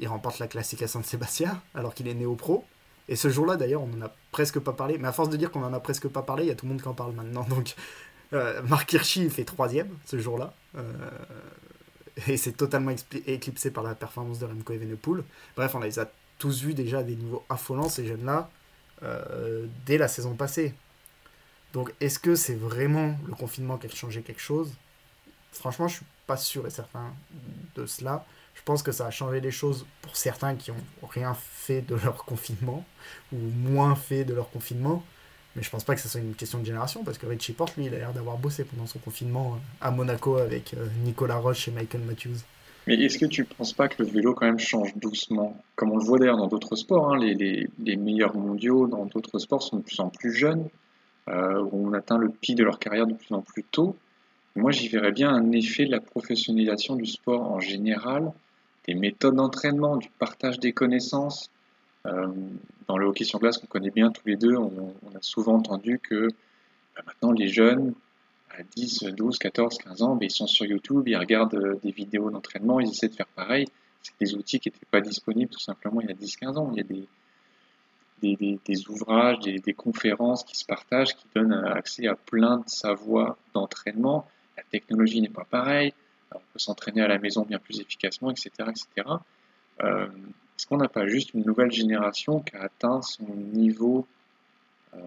il 0.00 0.08
remporte 0.08 0.40
la 0.40 0.48
classique 0.48 0.82
à 0.82 0.88
Saint-Sébastien 0.88 1.62
alors 1.74 1.94
qu'il 1.94 2.08
est 2.08 2.14
néo 2.14 2.34
pro. 2.34 2.64
Et 3.08 3.16
ce 3.16 3.28
jour-là, 3.28 3.56
d'ailleurs, 3.56 3.82
on 3.82 3.86
n'en 3.86 4.06
a 4.06 4.12
presque 4.32 4.58
pas 4.58 4.72
parlé. 4.72 4.98
Mais 4.98 5.08
à 5.08 5.12
force 5.12 5.30
de 5.30 5.36
dire 5.36 5.50
qu'on 5.50 5.62
en 5.62 5.72
a 5.72 5.80
presque 5.80 6.08
pas 6.08 6.22
parlé, 6.22 6.44
il 6.44 6.48
y 6.48 6.50
a 6.50 6.54
tout 6.54 6.66
le 6.66 6.70
monde 6.70 6.82
qui 6.82 6.88
en 6.88 6.94
parle 6.94 7.12
maintenant. 7.12 7.42
Donc, 7.48 7.74
euh, 8.32 8.60
Marc 8.62 8.92
Hirschi 8.92 9.28
fait 9.30 9.44
troisième 9.44 9.88
ce 10.04 10.18
jour-là. 10.18 10.52
Euh, 10.76 10.82
et 12.26 12.36
c'est 12.36 12.52
totalement 12.52 12.92
éclipsé 13.26 13.70
par 13.70 13.84
la 13.84 13.94
performance 13.94 14.38
de 14.38 14.46
Remco 14.46 14.72
Evenepoel. 14.72 15.22
Bref, 15.56 15.74
on 15.74 15.80
les 15.80 15.98
a 15.98 16.10
tous 16.38 16.62
vus 16.62 16.74
déjà 16.74 16.98
à 16.98 17.02
des 17.02 17.16
niveaux 17.16 17.44
affolants, 17.48 17.88
ces 17.88 18.06
jeunes-là, 18.06 18.50
euh, 19.02 19.66
dès 19.86 19.98
la 19.98 20.08
saison 20.08 20.34
passée. 20.34 20.74
Donc, 21.72 21.92
est-ce 22.00 22.18
que 22.18 22.34
c'est 22.34 22.54
vraiment 22.54 23.16
le 23.26 23.34
confinement 23.34 23.76
qui 23.76 23.86
a 23.86 23.90
changé 23.90 24.22
quelque 24.22 24.40
chose? 24.40 24.72
Franchement, 25.52 25.88
je 25.88 25.96
suis 25.96 26.06
pas 26.26 26.36
sûr 26.36 26.66
et 26.66 26.70
certain 26.70 27.12
de 27.74 27.86
cela. 27.86 28.24
Je 28.54 28.62
pense 28.64 28.82
que 28.82 28.92
ça 28.92 29.06
a 29.06 29.10
changé 29.10 29.40
les 29.40 29.50
choses 29.50 29.86
pour 30.02 30.16
certains 30.16 30.54
qui 30.54 30.70
ont 30.70 31.06
rien 31.08 31.34
fait 31.34 31.82
de 31.82 31.94
leur 31.94 32.24
confinement, 32.24 32.84
ou 33.32 33.38
moins 33.38 33.94
fait 33.94 34.24
de 34.24 34.34
leur 34.34 34.50
confinement. 34.50 35.02
Mais 35.56 35.62
je 35.62 35.70
pense 35.70 35.84
pas 35.84 35.94
que 35.94 36.00
ce 36.00 36.08
soit 36.08 36.20
une 36.20 36.34
question 36.34 36.58
de 36.58 36.64
génération, 36.64 37.04
parce 37.04 37.18
que 37.18 37.26
Richie 37.26 37.52
Porte, 37.52 37.76
lui, 37.76 37.86
il 37.86 37.94
a 37.94 37.98
l'air 37.98 38.12
d'avoir 38.12 38.36
bossé 38.36 38.64
pendant 38.64 38.86
son 38.86 38.98
confinement 38.98 39.54
euh, 39.54 39.86
à 39.86 39.90
Monaco 39.90 40.36
avec 40.36 40.74
euh, 40.74 40.86
Nicolas 41.04 41.36
Roche 41.36 41.68
et 41.68 41.70
Michael 41.70 42.02
Matthews. 42.02 42.38
Mais 42.86 42.94
est-ce 42.94 43.18
que 43.18 43.26
tu 43.26 43.42
ne 43.42 43.46
penses 43.46 43.72
pas 43.72 43.88
que 43.88 44.02
le 44.02 44.08
vélo 44.08 44.34
quand 44.34 44.46
même 44.46 44.58
change 44.58 44.96
doucement? 44.96 45.62
Comme 45.74 45.92
on 45.92 45.98
le 45.98 46.04
voit 46.04 46.18
d'ailleurs 46.18 46.38
dans 46.38 46.46
d'autres 46.46 46.74
sports, 46.74 47.12
hein, 47.12 47.18
les, 47.18 47.96
meilleurs 47.96 48.34
mondiaux 48.34 48.86
dans 48.86 49.04
d'autres 49.04 49.38
sports 49.38 49.62
sont 49.62 49.76
de 49.76 49.82
plus 49.82 50.00
en 50.00 50.08
plus 50.08 50.32
jeunes, 50.32 50.68
où 51.28 51.88
on 51.88 51.92
atteint 51.92 52.18
le 52.18 52.28
pic 52.28 52.56
de 52.56 52.64
leur 52.64 52.78
carrière 52.78 53.06
de 53.06 53.14
plus 53.14 53.34
en 53.34 53.42
plus 53.42 53.64
tôt. 53.64 53.96
Moi, 54.58 54.72
j'y 54.72 54.88
verrais 54.88 55.12
bien 55.12 55.30
un 55.30 55.52
effet 55.52 55.86
de 55.86 55.92
la 55.92 56.00
professionnalisation 56.00 56.96
du 56.96 57.06
sport 57.06 57.52
en 57.52 57.60
général, 57.60 58.32
des 58.88 58.94
méthodes 58.94 59.36
d'entraînement, 59.36 59.96
du 59.96 60.08
partage 60.18 60.58
des 60.58 60.72
connaissances. 60.72 61.48
Euh, 62.06 62.26
dans 62.88 62.98
le 62.98 63.06
hockey 63.06 63.24
sur 63.24 63.38
glace 63.38 63.58
qu'on 63.58 63.66
connaît 63.66 63.90
bien 63.90 64.10
tous 64.10 64.26
les 64.26 64.36
deux, 64.36 64.56
on, 64.56 64.94
a 65.14 65.20
souvent 65.20 65.54
entendu 65.54 66.00
que 66.00 66.28
bah, 66.96 67.02
maintenant 67.06 67.30
les 67.30 67.48
jeunes 67.48 67.94
à 68.50 68.62
10, 68.74 69.04
12, 69.16 69.38
14, 69.38 69.78
15 69.78 70.02
ans, 70.02 70.16
bah, 70.16 70.24
ils 70.24 70.30
sont 70.30 70.46
sur 70.46 70.66
YouTube, 70.66 71.06
ils 71.06 71.16
regardent 71.16 71.54
euh, 71.54 71.78
des 71.84 71.92
vidéos 71.92 72.30
d'entraînement, 72.30 72.80
ils 72.80 72.88
essaient 72.88 73.08
de 73.08 73.14
faire 73.14 73.28
pareil. 73.28 73.66
C'est 74.02 74.14
des 74.20 74.34
outils 74.34 74.58
qui 74.58 74.70
n'étaient 74.70 74.86
pas 74.90 75.00
disponibles 75.00 75.50
tout 75.50 75.60
simplement 75.60 76.00
il 76.00 76.08
y 76.08 76.10
a 76.10 76.14
10-15 76.14 76.56
ans. 76.56 76.70
Il 76.72 76.78
y 76.78 76.80
a 76.80 76.84
des, 76.84 77.06
des, 78.22 78.88
ouvrages, 78.88 79.40
des, 79.40 79.74
conférences 79.74 80.44
qui 80.44 80.56
se 80.56 80.64
partagent, 80.64 81.14
qui 81.14 81.26
donnent 81.34 81.52
accès 81.52 82.06
à 82.06 82.14
plein 82.14 82.58
de 82.58 82.68
savoirs 82.68 83.36
d'entraînement. 83.54 84.26
La 84.56 84.62
technologie 84.64 85.20
n'est 85.20 85.28
pas 85.28 85.44
pareille 85.44 85.92
on 86.34 86.38
peut 86.38 86.58
s'entraîner 86.58 87.02
à 87.02 87.08
la 87.08 87.18
maison 87.18 87.42
bien 87.42 87.58
plus 87.58 87.80
efficacement, 87.80 88.30
etc. 88.30 88.50
etc. 88.60 89.08
Euh, 89.82 90.06
Est-ce 90.56 90.66
qu'on 90.66 90.76
n'a 90.76 90.88
pas 90.88 91.06
juste 91.06 91.34
une 91.34 91.44
nouvelle 91.44 91.72
génération 91.72 92.40
qui 92.40 92.56
a 92.56 92.62
atteint 92.62 93.02
son 93.02 93.24
niveau 93.34 94.06
euh, 94.94 94.98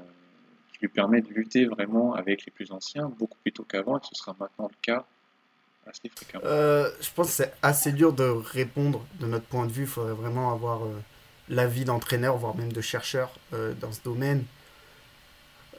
qui 0.73 0.79
lui 0.81 0.87
permet 0.87 1.21
de 1.21 1.29
lutter 1.29 1.65
vraiment 1.65 2.13
avec 2.13 2.45
les 2.45 2.51
plus 2.51 2.71
anciens 2.71 3.07
beaucoup 3.07 3.37
plus 3.43 3.51
tôt 3.51 3.63
qu'avant 3.63 3.97
et 3.97 4.01
ce 4.09 4.15
sera 4.15 4.35
maintenant 4.39 4.69
le 4.69 4.77
cas 4.81 5.05
assez 5.85 6.09
fréquemment? 6.09 6.45
Euh, 6.45 6.89
Je 7.01 7.09
pense 7.11 7.27
que 7.27 7.33
c'est 7.33 7.53
assez 7.61 7.91
dur 7.91 8.13
de 8.13 8.23
répondre 8.23 9.05
de 9.19 9.27
notre 9.27 9.45
point 9.45 9.65
de 9.65 9.71
vue. 9.71 9.83
Il 9.83 9.87
faudrait 9.87 10.13
vraiment 10.13 10.51
avoir 10.53 10.81
euh, 11.51 11.55
l'avis 11.55 11.85
d'entraîneur, 11.85 12.37
voire 12.37 12.55
même 12.55 12.71
de 12.71 12.81
chercheur 12.81 13.31
euh, 13.53 13.73
dans 13.79 13.91
ce 13.91 14.01
domaine. 14.03 14.43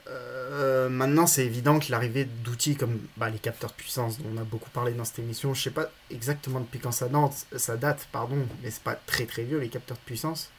Euh, 0.07 0.89
maintenant, 0.89 1.27
c'est 1.27 1.45
évident 1.45 1.79
que 1.79 1.89
l'arrivée 1.91 2.25
d'outils 2.25 2.75
comme 2.75 2.99
bah, 3.17 3.29
les 3.29 3.39
capteurs 3.39 3.71
de 3.71 3.75
puissance, 3.75 4.19
dont 4.19 4.29
on 4.35 4.37
a 4.37 4.43
beaucoup 4.43 4.69
parlé 4.69 4.93
dans 4.93 5.05
cette 5.05 5.19
émission, 5.19 5.53
je 5.53 5.61
sais 5.63 5.71
pas 5.71 5.89
exactement 6.11 6.59
depuis 6.59 6.79
quand 6.79 6.91
ça 6.91 7.07
date, 7.07 7.45
ça 7.55 7.77
date 7.77 8.07
pardon, 8.11 8.45
mais 8.61 8.69
c'est 8.69 8.83
pas 8.83 8.95
très 8.95 9.25
très 9.25 9.43
vieux 9.43 9.59
les 9.59 9.69
capteurs 9.69 9.97
de 9.97 10.03
puissance. 10.03 10.49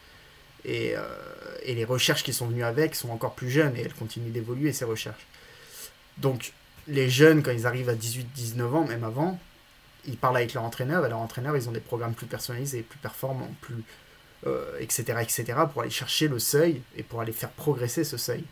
Et, 0.65 0.95
euh, 0.97 1.03
et, 1.63 1.75
les 1.75 1.85
recherches 1.85 2.23
qui 2.23 2.33
sont 2.33 2.47
venues 2.47 2.65
avec 2.65 2.95
sont 2.95 3.11
encore 3.11 3.35
plus 3.35 3.51
jeunes 3.51 3.77
et 3.77 3.83
elles 3.83 3.93
continuent 3.93 4.33
d'évoluer 4.33 4.73
ces 4.73 4.87
recherches. 4.87 5.27
Donc, 6.17 6.55
les 6.89 7.11
jeunes, 7.11 7.43
quand 7.43 7.51
ils 7.51 7.67
arrivent 7.67 7.91
à 7.91 7.95
18-19 7.95 8.63
ans, 8.75 8.85
même 8.87 9.05
avant, 9.05 9.39
ils 10.07 10.17
parlent 10.17 10.39
avec 10.39 10.55
leur 10.55 10.65
entraîneur 10.65 11.05
et 11.05 11.11
leur 11.11 11.19
entraîneur, 11.19 11.55
ils 11.55 11.69
ont 11.69 11.73
des 11.73 11.81
programmes 11.81 12.15
plus 12.15 12.27
personnalisés, 12.27 12.83
plus 12.83 12.99
performants, 12.99 13.51
plus. 13.61 13.77
Etc., 14.81 15.05
euh, 15.09 15.21
etc., 15.21 15.45
pour 15.73 15.83
aller 15.83 15.91
chercher 15.91 16.29
le 16.29 16.39
seuil 16.39 16.83
et 16.97 17.03
pour 17.03 17.21
aller 17.21 17.33
faire 17.33 17.51
progresser 17.51 18.05
ce 18.05 18.17
seuil. 18.17 18.45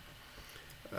Euh, 0.92 0.98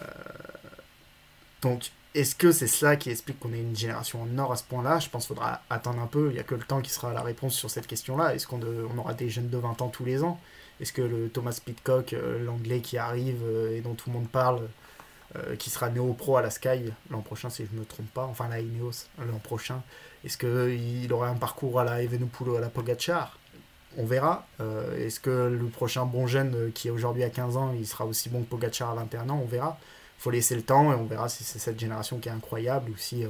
donc, 1.61 1.91
est-ce 2.13 2.35
que 2.35 2.51
c'est 2.51 2.67
cela 2.67 2.95
qui 2.95 3.09
explique 3.09 3.39
qu'on 3.39 3.53
est 3.53 3.59
une 3.59 3.75
génération 3.75 4.21
en 4.21 4.37
or 4.37 4.51
à 4.51 4.55
ce 4.55 4.63
point-là? 4.63 4.99
Je 4.99 5.09
pense 5.09 5.25
qu'il 5.25 5.35
faudra 5.35 5.61
attendre 5.69 5.99
un 5.99 6.07
peu. 6.07 6.29
Il 6.29 6.33
n'y 6.33 6.39
a 6.39 6.43
que 6.43 6.55
le 6.55 6.63
temps 6.63 6.81
qui 6.81 6.91
sera 6.91 7.11
la 7.13 7.21
réponse 7.21 7.55
sur 7.55 7.69
cette 7.69 7.87
question-là. 7.87 8.35
Est-ce 8.35 8.45
qu'on 8.47 8.61
on 8.61 8.97
aura 8.97 9.13
des 9.13 9.29
jeunes 9.29 9.49
de 9.49 9.57
20 9.57 9.81
ans 9.81 9.89
tous 9.89 10.05
les 10.05 10.23
ans? 10.23 10.39
Est-ce 10.79 10.93
que 10.93 11.01
le 11.01 11.29
Thomas 11.29 11.59
Pitcock, 11.63 12.13
euh, 12.13 12.43
l'anglais 12.43 12.81
qui 12.81 12.97
arrive 12.97 13.43
et 13.71 13.81
dont 13.81 13.93
tout 13.95 14.09
le 14.09 14.13
monde 14.13 14.29
parle, 14.29 14.61
qui 15.57 15.71
sera 15.71 15.89
néo-pro 15.89 16.37
à 16.37 16.43
la 16.43 16.51
Sky 16.51 16.93
l'an 17.09 17.21
prochain, 17.21 17.49
si 17.49 17.65
je 17.65 17.73
ne 17.73 17.79
me 17.79 17.85
trompe 17.85 18.13
pas, 18.13 18.25
enfin 18.25 18.47
la 18.49 18.59
Ineos 18.59 19.07
l'an 19.17 19.39
prochain, 19.39 19.81
est-ce 20.23 20.37
qu'il 20.37 21.11
aura 21.11 21.27
un 21.27 21.37
parcours 21.37 21.79
à 21.79 21.83
la 21.83 22.03
Evenepoel 22.03 22.57
à 22.57 22.59
la 22.59 22.69
Pogachar 22.69 23.39
on 23.97 24.05
verra. 24.05 24.45
Est-ce 24.97 25.19
que 25.19 25.29
le 25.29 25.65
prochain 25.67 26.05
bon 26.05 26.27
jeune 26.27 26.71
qui 26.73 26.87
est 26.87 26.91
aujourd'hui 26.91 27.23
à 27.23 27.29
15 27.29 27.57
ans, 27.57 27.73
il 27.77 27.85
sera 27.85 28.05
aussi 28.05 28.29
bon 28.29 28.43
que 28.43 28.49
Pogacar 28.49 28.89
à 28.91 28.95
21 28.95 29.29
ans 29.29 29.39
On 29.43 29.47
verra 29.47 29.77
faut 30.23 30.31
laisser 30.31 30.55
le 30.55 30.61
temps 30.61 30.93
et 30.93 30.95
on 30.95 31.03
verra 31.03 31.27
si 31.27 31.43
c'est 31.43 31.59
cette 31.59 31.77
génération 31.77 32.17
qui 32.17 32.29
est 32.29 32.31
incroyable 32.31 32.91
ou 32.91 32.97
si, 32.97 33.25
euh, 33.25 33.27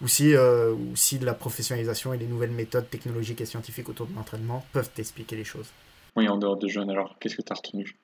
ou, 0.00 0.08
si, 0.08 0.34
euh, 0.34 0.72
ou 0.72 0.96
si 0.96 1.18
la 1.18 1.34
professionnalisation 1.34 2.14
et 2.14 2.18
les 2.18 2.26
nouvelles 2.26 2.50
méthodes 2.50 2.88
technologiques 2.88 3.42
et 3.42 3.46
scientifiques 3.46 3.90
autour 3.90 4.06
de 4.06 4.14
l'entraînement 4.14 4.64
peuvent 4.72 4.90
expliquer 4.96 5.36
les 5.36 5.44
choses. 5.44 5.68
Oui, 6.16 6.28
en 6.28 6.38
dehors 6.38 6.56
de 6.56 6.66
jeunes, 6.66 6.88
alors 6.88 7.16
qu'est-ce 7.20 7.36
que 7.36 7.42
tu 7.42 7.52
as 7.52 7.56
retenu? 7.56 7.94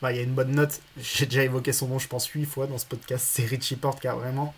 Bah, 0.00 0.12
Il 0.12 0.16
y 0.16 0.20
a 0.20 0.24
une 0.24 0.34
bonne 0.34 0.56
note, 0.56 0.80
j'ai 0.98 1.26
déjà 1.26 1.44
évoqué 1.44 1.72
son 1.72 1.86
nom, 1.86 2.00
je 2.00 2.08
pense, 2.08 2.26
huit 2.26 2.46
fois 2.46 2.66
dans 2.66 2.78
ce 2.78 2.86
podcast, 2.86 3.28
c'est 3.30 3.44
Richie 3.44 3.76
Porte 3.76 4.00
qui 4.00 4.08
a 4.08 4.14
vraiment. 4.16 4.52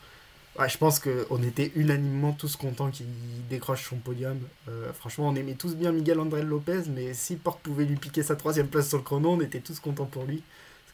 Je 0.58 0.78
pense 0.78 1.00
qu'on 1.00 1.42
était 1.42 1.72
unanimement 1.74 2.32
tous 2.32 2.56
contents 2.56 2.90
qu'il 2.90 3.06
décroche 3.50 3.88
son 3.88 3.96
podium. 3.96 4.38
Euh, 4.68 4.92
franchement, 4.92 5.28
on 5.28 5.34
aimait 5.34 5.54
tous 5.54 5.74
bien 5.74 5.92
Miguel 5.92 6.20
André 6.20 6.42
Lopez, 6.42 6.82
mais 6.94 7.12
si 7.12 7.36
Porte 7.36 7.60
pouvait 7.60 7.84
lui 7.84 7.96
piquer 7.96 8.22
sa 8.22 8.36
troisième 8.36 8.68
place 8.68 8.88
sur 8.88 8.98
le 8.98 9.04
chrono, 9.04 9.30
on 9.30 9.40
était 9.40 9.60
tous 9.60 9.80
contents 9.80 10.06
pour 10.06 10.24
lui 10.24 10.42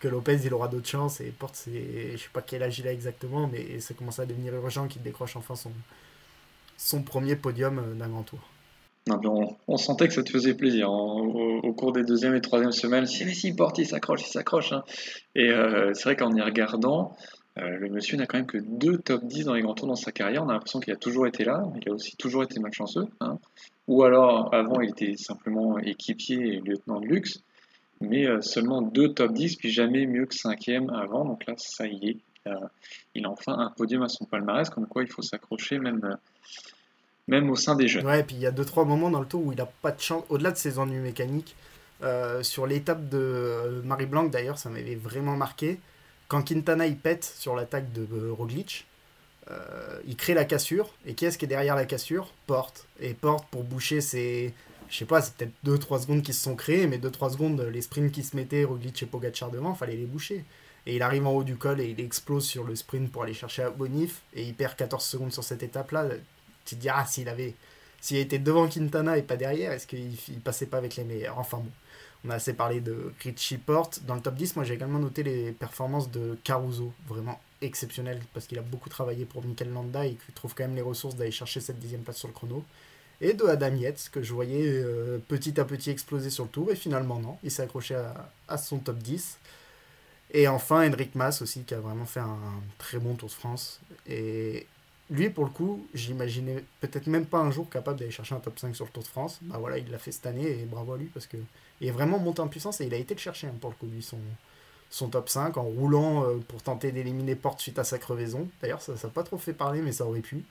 que 0.00 0.08
Lopez 0.08 0.38
il 0.46 0.54
aura 0.54 0.68
d'autres 0.68 0.88
chances 0.88 1.20
et 1.20 1.26
Porte 1.26 1.54
c'est 1.56 2.12
je 2.12 2.16
sais 2.16 2.30
pas 2.32 2.40
quel 2.40 2.62
âge 2.62 2.78
il 2.78 2.88
a 2.88 2.92
exactement 2.92 3.46
mais 3.52 3.80
ça 3.80 3.92
commence 3.92 4.18
à 4.18 4.24
devenir 4.24 4.54
urgent 4.54 4.88
qu'il 4.88 5.02
décroche 5.02 5.36
enfin 5.36 5.54
son 6.78 7.02
premier 7.02 7.36
podium 7.36 7.78
euh, 7.78 7.94
d'un 7.94 8.08
grand 8.08 8.22
tour. 8.22 8.40
Non, 9.08 9.56
on, 9.66 9.76
sentait 9.76 10.08
que 10.08 10.14
ça 10.14 10.22
te 10.22 10.30
faisait 10.30 10.54
plaisir 10.54 10.90
au, 10.90 11.72
cours 11.72 11.92
des 11.92 12.04
deuxième 12.04 12.34
et 12.34 12.40
troisième 12.40 12.70
semaines. 12.70 13.06
Si, 13.06 13.34
si, 13.34 13.54
Porte, 13.54 13.78
il 13.78 13.86
s'accroche, 13.86 14.22
il 14.22 14.30
s'accroche. 14.30 14.72
Hein. 14.72 14.84
Et 15.34 15.48
euh, 15.50 15.92
c'est 15.94 16.04
vrai 16.04 16.16
qu'en 16.16 16.34
y 16.34 16.40
regardant, 16.40 17.16
euh, 17.58 17.68
le 17.78 17.88
monsieur 17.88 18.16
n'a 18.16 18.26
quand 18.26 18.38
même 18.38 18.46
que 18.46 18.58
deux 18.58 18.98
top 18.98 19.24
10 19.24 19.44
dans 19.44 19.54
les 19.54 19.62
grands 19.62 19.74
tours 19.74 19.88
dans 19.88 19.96
sa 19.96 20.12
carrière. 20.12 20.44
On 20.44 20.48
a 20.48 20.52
l'impression 20.52 20.80
qu'il 20.80 20.92
a 20.92 20.96
toujours 20.96 21.26
été 21.26 21.44
là, 21.44 21.64
il 21.80 21.88
a 21.88 21.92
aussi 21.92 22.16
toujours 22.16 22.42
été 22.42 22.60
malchanceux. 22.60 23.06
Hein. 23.20 23.38
Ou 23.88 24.04
alors, 24.04 24.54
avant, 24.54 24.80
il 24.80 24.90
était 24.90 25.16
simplement 25.16 25.78
équipier 25.78 26.54
et 26.54 26.60
lieutenant 26.60 27.00
de 27.00 27.06
luxe 27.06 27.42
mais 28.00 28.26
euh, 28.26 28.40
seulement 28.40 28.82
deux 28.82 29.12
top 29.12 29.32
10, 29.32 29.56
puis 29.56 29.70
jamais 29.70 30.06
mieux 30.06 30.26
que 30.26 30.34
cinquième 30.34 30.90
avant. 30.90 31.24
Donc 31.24 31.46
là, 31.46 31.54
ça 31.56 31.86
y 31.86 32.10
est, 32.10 32.16
il 33.14 33.26
a, 33.26 33.30
enfin 33.30 33.58
un 33.58 33.70
podium 33.70 34.02
à 34.02 34.08
son 34.08 34.24
palmarès, 34.24 34.68
comme 34.70 34.86
quoi 34.86 35.02
il 35.02 35.08
faut 35.08 35.22
s'accrocher 35.22 35.78
même, 35.78 36.00
euh, 36.04 36.16
même 37.28 37.50
au 37.50 37.56
sein 37.56 37.76
des 37.76 37.88
jeunes. 37.88 38.06
Ouais, 38.06 38.20
et 38.20 38.24
puis 38.24 38.36
il 38.36 38.42
y 38.42 38.46
a 38.46 38.50
deux 38.50 38.64
trois 38.64 38.84
moments 38.84 39.10
dans 39.10 39.20
le 39.20 39.26
tour 39.26 39.44
où 39.44 39.52
il 39.52 39.58
n'a 39.58 39.66
pas 39.66 39.92
de 39.92 40.00
chance, 40.00 40.24
au-delà 40.30 40.50
de 40.50 40.56
ses 40.56 40.78
ennuis 40.78 41.00
mécaniques. 41.00 41.54
Euh, 42.02 42.42
sur 42.42 42.66
l'étape 42.66 43.10
de 43.10 43.82
Marie 43.84 44.06
Blanc, 44.06 44.24
d'ailleurs, 44.24 44.58
ça 44.58 44.70
m'avait 44.70 44.94
vraiment 44.94 45.36
marqué. 45.36 45.78
Quand 46.30 46.42
Quintana 46.42 46.86
il 46.86 46.96
pète 46.96 47.24
sur 47.24 47.56
l'attaque 47.56 47.92
de 47.92 48.30
Roglic, 48.30 48.86
il 50.06 50.14
crée 50.14 50.32
la 50.32 50.44
cassure. 50.44 50.94
Et 51.04 51.14
qui 51.14 51.26
est-ce 51.26 51.36
qui 51.36 51.44
est 51.44 51.48
derrière 51.48 51.74
la 51.74 51.86
cassure? 51.86 52.32
Porte. 52.46 52.86
Et 53.00 53.14
Porte, 53.14 53.48
pour 53.50 53.64
boucher 53.64 54.00
ses, 54.00 54.54
je 54.88 54.96
sais 54.96 55.06
pas, 55.06 55.20
c'est 55.22 55.34
peut-être 55.34 55.52
2-3 55.66 56.02
secondes 56.02 56.22
qui 56.22 56.32
se 56.32 56.40
sont 56.40 56.54
créées, 56.54 56.86
mais 56.86 56.98
2-3 56.98 57.32
secondes, 57.32 57.60
les 57.60 57.82
sprints 57.82 58.12
qui 58.12 58.22
se 58.22 58.36
mettaient, 58.36 58.62
Roglic 58.62 59.02
et 59.02 59.06
Pogacar 59.06 59.50
devant, 59.50 59.74
fallait 59.74 59.96
les 59.96 60.06
boucher. 60.06 60.44
Et 60.86 60.94
il 60.94 61.02
arrive 61.02 61.26
en 61.26 61.32
haut 61.32 61.42
du 61.42 61.56
col 61.56 61.80
et 61.80 61.86
il 61.86 62.00
explose 62.00 62.46
sur 62.46 62.62
le 62.62 62.76
sprint 62.76 63.10
pour 63.10 63.24
aller 63.24 63.34
chercher 63.34 63.68
Bonif. 63.76 64.22
Et 64.32 64.44
il 64.44 64.54
perd 64.54 64.76
14 64.76 65.04
secondes 65.04 65.32
sur 65.32 65.42
cette 65.42 65.64
étape-là. 65.64 66.10
Tu 66.64 66.76
te 66.76 66.80
dis, 66.80 66.88
ah, 66.88 67.04
s'il 67.06 67.28
avait. 67.28 67.54
S'il 68.00 68.18
était 68.18 68.38
devant 68.38 68.68
Quintana 68.68 69.18
et 69.18 69.22
pas 69.22 69.36
derrière, 69.36 69.72
est-ce 69.72 69.86
qu'il 69.86 70.40
passait 70.44 70.66
pas 70.66 70.78
avec 70.78 70.94
les 70.94 71.04
meilleurs? 71.04 71.38
Enfin 71.38 71.58
bon, 71.58 71.70
on 72.24 72.30
a 72.30 72.34
assez 72.34 72.52
parlé 72.52 72.80
de 72.80 73.12
Richie 73.22 73.58
Porte. 73.58 74.02
Dans 74.06 74.14
le 74.14 74.20
top 74.20 74.34
10, 74.34 74.56
moi 74.56 74.64
j'ai 74.64 74.74
également 74.74 74.98
noté 74.98 75.22
les 75.22 75.52
performances 75.52 76.10
de 76.10 76.38
Caruso. 76.44 76.92
Vraiment 77.08 77.40
exceptionnel 77.62 78.20
parce 78.32 78.46
qu'il 78.46 78.58
a 78.58 78.62
beaucoup 78.62 78.88
travaillé 78.88 79.24
pour 79.24 79.44
Mikel 79.44 79.70
Landa 79.70 80.06
et 80.06 80.14
qu'il 80.14 80.34
trouve 80.34 80.54
quand 80.54 80.64
même 80.64 80.76
les 80.76 80.82
ressources 80.82 81.16
d'aller 81.16 81.30
chercher 81.30 81.60
cette 81.60 81.78
dixième 81.78 82.02
place 82.02 82.16
sur 82.16 82.28
le 82.28 82.34
chrono. 82.34 82.64
Et 83.20 83.34
de 83.34 83.44
Adam 83.44 83.74
Yates, 83.74 84.08
que 84.10 84.22
je 84.22 84.32
voyais 84.32 84.66
euh, 84.66 85.18
petit 85.28 85.60
à 85.60 85.64
petit 85.66 85.90
exploser 85.90 86.30
sur 86.30 86.44
le 86.44 86.50
tour, 86.50 86.70
et 86.70 86.76
finalement 86.76 87.18
non, 87.18 87.36
il 87.42 87.50
s'est 87.50 87.62
accroché 87.62 87.94
à, 87.94 88.30
à, 88.48 88.56
son 88.56 88.78
top 88.78 88.96
10. 88.96 89.38
Et 90.32 90.48
enfin, 90.48 90.88
Henrik 90.88 91.14
Mas 91.14 91.42
aussi, 91.42 91.64
qui 91.64 91.74
a 91.74 91.80
vraiment 91.80 92.06
fait 92.06 92.20
un, 92.20 92.38
très 92.78 92.98
bon 92.98 93.14
Tour 93.14 93.28
de 93.28 93.34
France. 93.34 93.80
Et 94.06 94.66
lui, 95.10 95.28
pour 95.28 95.44
le 95.44 95.50
coup, 95.50 95.86
j'imaginais 95.92 96.64
peut-être 96.80 97.08
même 97.08 97.26
pas 97.26 97.38
un 97.38 97.50
jour 97.50 97.68
capable 97.68 97.98
d'aller 97.98 98.10
chercher 98.10 98.36
un 98.36 98.40
top 98.40 98.58
5 98.58 98.74
sur 98.74 98.86
le 98.86 98.90
Tour 98.90 99.02
de 99.02 99.08
France. 99.08 99.38
Bah 99.42 99.58
voilà, 99.58 99.76
il 99.76 99.90
l'a 99.90 99.98
fait 99.98 100.12
cette 100.12 100.26
année, 100.26 100.48
et 100.48 100.64
bravo 100.64 100.94
à 100.94 100.96
lui, 100.96 101.06
parce 101.06 101.26
qu'il 101.26 101.40
est 101.88 101.92
vraiment 101.92 102.18
monté 102.18 102.40
en 102.40 102.48
puissance, 102.48 102.80
et 102.80 102.86
il 102.86 102.94
a 102.94 102.98
été 102.98 103.14
le 103.14 103.20
chercher, 103.20 103.46
hein, 103.46 103.54
pour 103.60 103.70
le 103.70 103.76
coup, 103.76 103.86
lui, 103.86 104.02
son, 104.02 104.18
son 104.90 105.08
top 105.08 105.28
5, 105.28 105.56
en 105.56 105.62
roulant 105.62 106.24
euh, 106.24 106.38
pour 106.48 106.62
tenter 106.62 106.92
d'éliminer 106.92 107.34
Porte 107.34 107.60
suite 107.60 107.78
à 107.78 107.84
sa 107.84 107.98
crevaison. 107.98 108.48
D'ailleurs, 108.60 108.82
ça 108.82 108.92
n'a 108.92 109.08
pas 109.10 109.22
trop 109.22 109.38
fait 109.38 109.52
parler, 109.52 109.80
mais 109.80 109.92
ça 109.92 110.04
aurait 110.06 110.20
pu. 110.20 110.44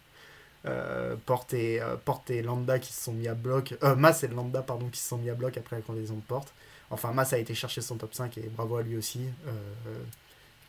Euh, 0.66 1.16
Porte, 1.26 1.54
et, 1.54 1.82
euh, 1.82 1.96
Porte 1.96 2.30
et 2.32 2.42
Lambda 2.42 2.80
qui 2.80 2.92
se 2.92 3.02
sont 3.02 3.14
mis 3.14 3.28
à 3.28 3.34
bloc. 3.34 3.76
Euh, 3.84 3.96
Mas 3.96 4.24
et 4.24 4.28
Lambda, 4.28 4.62
pardon, 4.62 4.88
qui 4.88 5.00
se 5.00 5.08
sont 5.08 5.18
mis 5.18 5.30
à 5.30 5.34
bloc 5.34 5.58
après 5.58 5.78
la 5.78 5.82
crevaison 5.82 6.16
de 6.16 6.22
Porte. 6.22 6.54
Enfin, 6.90 7.12
Mas 7.14 7.32
a 7.34 7.38
été 7.38 7.54
chercher 7.54 7.82
son 7.82 7.96
top 7.96 8.14
5 8.14 8.38
et 8.38 8.50
bravo 8.50 8.78
à 8.78 8.84
lui 8.84 8.98
aussi. 8.98 9.22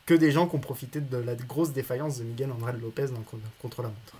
que 0.05 0.13
des 0.13 0.31
gens 0.31 0.47
qui 0.47 0.55
ont 0.55 0.59
profité 0.59 0.99
de 0.99 1.17
la 1.17 1.35
grosse 1.35 1.71
défaillance 1.71 2.17
de 2.19 2.23
Miguel 2.23 2.51
André 2.51 2.73
Lopez 2.73 3.07
contre 3.61 3.81
la 3.81 3.89
montre. 3.89 4.15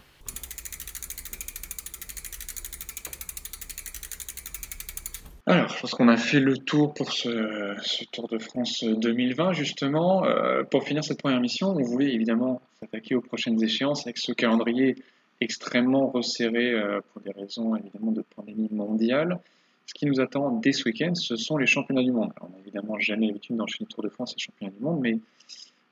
Alors, 5.51 5.67
je 5.67 5.81
pense 5.81 5.91
qu'on 5.91 6.07
a 6.07 6.15
fait 6.15 6.39
le 6.39 6.57
tour 6.57 6.93
pour 6.93 7.11
ce, 7.11 7.75
Tour 8.13 8.29
de 8.29 8.39
France 8.39 8.85
2020, 8.85 9.51
justement. 9.51 10.23
Euh, 10.23 10.63
pour 10.63 10.85
finir 10.85 11.03
cette 11.03 11.19
première 11.19 11.41
mission, 11.41 11.71
on 11.71 11.83
voulait 11.83 12.13
évidemment 12.13 12.61
s'attaquer 12.79 13.15
aux 13.15 13.21
prochaines 13.21 13.61
échéances 13.61 14.07
avec 14.07 14.17
ce 14.17 14.31
calendrier 14.31 14.95
extrêmement 15.41 16.07
resserré 16.07 16.71
euh, 16.71 17.01
pour 17.11 17.21
des 17.21 17.31
raisons 17.31 17.75
évidemment 17.75 18.13
de 18.13 18.23
pandémie 18.33 18.69
mondiale. 18.71 19.39
Ce 19.87 19.93
qui 19.93 20.05
nous 20.05 20.21
attend 20.21 20.51
dès 20.51 20.71
ce 20.71 20.85
week-end, 20.85 21.15
ce 21.15 21.35
sont 21.35 21.57
les 21.57 21.67
championnats 21.67 22.03
du 22.03 22.13
monde. 22.13 22.31
Alors, 22.37 22.49
on 22.49 22.53
n'a 22.53 22.59
évidemment 22.59 22.97
jamais 22.97 23.27
l'habitude 23.27 23.57
d'enchaîner 23.57 23.89
Tour 23.89 24.05
de 24.05 24.09
France 24.09 24.33
et 24.37 24.39
championnats 24.39 24.71
du 24.71 24.81
monde, 24.81 25.01
mais 25.01 25.19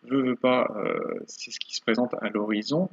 je 0.10 0.16
veux 0.16 0.38
pas, 0.38 0.74
euh, 0.78 1.20
c'est 1.28 1.51
ce 1.51 1.60
qui 1.60 1.76
se 1.76 1.82
présente 1.82 2.14
à 2.22 2.30
l'horizon. 2.30 2.88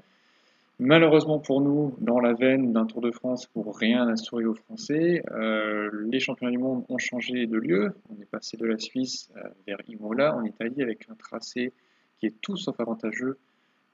Malheureusement 0.78 1.38
pour 1.38 1.62
nous, 1.62 1.96
dans 2.00 2.20
la 2.20 2.34
veine 2.34 2.74
d'un 2.74 2.84
Tour 2.84 3.00
de 3.00 3.10
France 3.10 3.46
pour 3.46 3.78
rien 3.78 4.08
assurer 4.08 4.44
aux 4.44 4.54
Français, 4.54 5.22
euh, 5.30 5.90
les 6.10 6.20
championnats 6.20 6.52
du 6.52 6.58
monde 6.58 6.84
ont 6.90 6.98
changé 6.98 7.46
de 7.46 7.56
lieu. 7.56 7.94
On 8.10 8.20
est 8.20 8.26
passé 8.26 8.58
de 8.58 8.66
la 8.66 8.76
Suisse 8.76 9.30
euh, 9.38 9.48
vers 9.66 9.78
Imola 9.88 10.36
en 10.36 10.44
Italie 10.44 10.82
avec 10.82 11.08
un 11.08 11.14
tracé 11.14 11.72
qui 12.18 12.26
est 12.26 12.34
tout 12.42 12.58
sauf 12.58 12.78
avantageux 12.78 13.38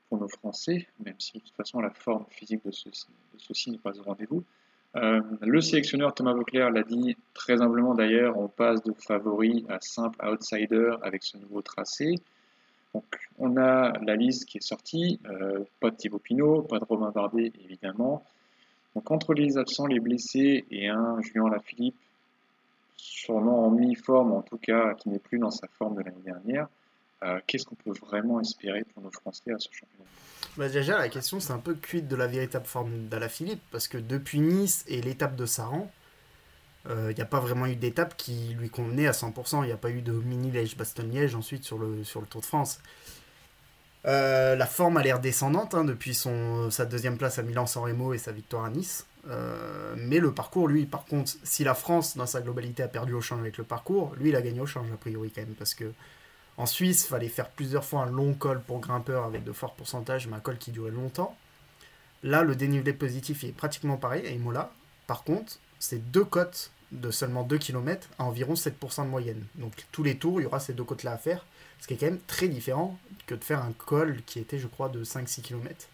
pour 0.09 0.18
nos 0.18 0.26
Français, 0.26 0.89
même 1.05 1.14
si 1.20 1.35
de 1.35 1.45
toute 1.45 1.55
façon 1.55 1.80
la 1.80 1.91
forme 1.91 2.24
physique 2.30 2.64
de 2.64 2.72
ceci, 2.72 3.70
n'est 3.70 3.78
pas 3.78 3.97
au 4.01 4.03
rendez-vous. 4.03 4.43
Euh, 4.97 5.20
le 5.41 5.61
sélectionneur 5.61 6.12
Thomas 6.14 6.35
Vauclair 6.35 6.70
l'a 6.72 6.83
dit 6.83 7.16
très 7.33 7.62
humblement 7.62 7.95
d'ailleurs, 7.95 8.37
on 8.37 8.49
passe 8.49 8.83
de 8.83 8.93
favori 8.93 9.64
à 9.68 9.78
simple 9.80 10.18
outsider 10.26 10.97
avec 11.03 11.22
ce 11.22 11.39
nouveau 11.39 11.62
tracé. 11.62 12.16
Donc, 12.95 13.05
on 13.38 13.57
a 13.57 13.93
la 14.01 14.16
liste 14.16 14.47
qui 14.47 14.59
est 14.59 14.62
sortie, 14.62 15.18
euh, 15.26 15.64
pas 15.80 15.90
de 15.90 15.97
Thibaut 15.97 16.18
Pinot, 16.18 16.62
pas 16.62 16.78
de 16.78 16.84
Romain 16.84 17.11
Bardet 17.11 17.53
évidemment. 17.64 18.24
Donc 18.95 19.11
entre 19.11 19.32
les 19.32 19.57
absents, 19.57 19.86
les 19.86 20.01
blessés 20.01 20.66
et 20.70 20.88
un 20.88 21.20
Julien 21.22 21.49
Lafilippe, 21.49 21.97
sûrement 22.97 23.66
en 23.66 23.70
mi-forme, 23.70 24.32
en 24.32 24.43
tout 24.43 24.59
cas 24.59 24.95
qui 24.95 25.09
n'est 25.09 25.18
plus 25.18 25.38
dans 25.38 25.51
sa 25.51 25.66
forme 25.78 25.97
de 25.97 26.03
l'année 26.03 26.22
dernière, 26.24 26.68
euh, 27.22 27.40
qu'est-ce 27.47 27.64
qu'on 27.64 27.76
peut 27.76 27.93
vraiment 27.93 28.40
espérer 28.40 28.84
pour 28.93 29.03
nos 29.03 29.11
Français 29.11 29.53
à 29.53 29.59
ce 29.59 29.68
championnat? 29.72 30.11
Bah 30.57 30.68
Déjà, 30.68 30.99
la 30.99 31.09
question 31.09 31.40
c'est 31.40 31.53
un 31.53 31.59
peu 31.59 31.74
cuite 31.74 32.09
de 32.09 32.16
la 32.16 32.26
véritable 32.26 32.66
forme 32.66 33.09
d'Alaphilippe, 33.09 33.62
parce 33.70 33.88
que 33.88 33.97
depuis 33.97 34.40
Nice 34.40 34.84
et 34.88 35.01
l'étape 35.01 35.36
de 35.36 35.47
Saran, 35.47 35.90
il 36.87 36.91
euh, 36.91 37.12
n'y 37.12 37.20
a 37.20 37.26
pas 37.26 37.39
vraiment 37.39 37.66
eu 37.66 37.76
d'étape 37.76 38.16
qui 38.16 38.55
lui 38.59 38.68
convenait 38.68 39.07
à 39.07 39.12
100%. 39.12 39.62
Il 39.62 39.66
n'y 39.66 39.72
a 39.72 39.76
pas 39.76 39.91
eu 39.91 40.03
de 40.03 40.12
mini 40.12 40.51
liège 40.51 40.76
bastogne 40.76 41.11
liège 41.11 41.35
ensuite 41.35 41.64
sur 41.64 41.78
le, 41.78 42.03
Tour 42.28 42.41
de 42.41 42.47
France. 42.47 42.80
Euh, 44.05 44.57
la 44.57 44.66
forme 44.66 44.97
a 44.97 45.03
l'air 45.03 45.20
descendante 45.20 45.74
hein, 45.74 45.85
depuis 45.85 46.14
sa 46.70 46.85
deuxième 46.85 47.18
place 47.18 47.39
à 47.39 47.43
Milan-San 47.43 47.85
Remo 47.85 48.14
et 48.14 48.18
sa 48.18 48.33
victoire 48.33 48.64
à 48.64 48.70
Nice. 48.70 49.07
Euh, 49.28 49.95
mais 49.97 50.18
le 50.18 50.33
parcours, 50.33 50.66
lui, 50.66 50.87
par 50.87 51.05
contre, 51.05 51.33
si 51.45 51.62
la 51.62 51.74
France, 51.74 52.16
dans 52.16 52.26
sa 52.26 52.41
globalité, 52.41 52.83
a 52.83 52.89
perdu 52.89 53.14
au 53.14 53.20
change 53.20 53.39
avec 53.39 53.59
le 53.59 53.64
parcours, 53.64 54.12
lui, 54.18 54.30
il 54.30 54.37
a 54.37 54.43
gagné 54.43 54.61
au 54.61 54.66
change, 54.66 54.91
a 54.93 54.97
priori, 54.97 55.30
quand 55.33 55.43
même. 55.43 55.55
Parce 55.55 55.74
que 55.74 55.93
en 56.57 56.66
Suisse, 56.66 57.05
il 57.05 57.09
fallait 57.09 57.28
faire 57.28 57.49
plusieurs 57.49 57.85
fois 57.85 58.03
un 58.03 58.11
long 58.11 58.35
col 58.35 58.61
pour 58.61 58.80
grimpeur 58.80 59.24
avec 59.24 59.45
de 59.45 59.53
forts 59.53 59.74
pourcentages, 59.74 60.26
mais 60.26 60.37
un 60.37 60.41
col 60.41 60.59
qui 60.59 60.72
durait 60.72 60.91
longtemps. 60.91 61.37
Là, 62.24 62.43
le 62.43 62.57
dénivelé 62.57 62.93
positif 62.93 63.45
est 63.45 63.53
pratiquement 63.53 63.97
pareil 63.97 64.26
à 64.26 64.30
Imola. 64.30 64.72
Par 65.07 65.22
contre, 65.22 65.59
c'est 65.83 65.99
deux 66.12 66.24
côtes 66.24 66.70
de 66.93 67.11
seulement 67.11 67.43
2 67.43 67.59
km 67.59 68.09
à 68.16 68.24
environ 68.24 68.55
7% 68.55 69.05
de 69.05 69.09
moyenne. 69.09 69.45
Donc 69.57 69.72
tous 69.91 70.05
les 70.05 70.16
tours, 70.16 70.41
il 70.41 70.45
y 70.45 70.47
aura 70.47 70.61
ces 70.61 70.74
deux 70.74 70.85
côtes-là 70.85 71.12
à 71.12 71.18
faire, 71.18 71.45
ce 71.80 71.89
qui 71.89 71.95
est 71.95 71.97
quand 71.97 72.07
même 72.07 72.20
très 72.28 72.47
différent 72.47 72.97
que 73.26 73.35
de 73.35 73.43
faire 73.43 73.61
un 73.61 73.72
col 73.72 74.22
qui 74.24 74.39
était, 74.39 74.61
je 74.61 74.68
crois, 74.68 74.89
de 74.89 75.03
5-6 75.03 75.43
km 75.43 75.89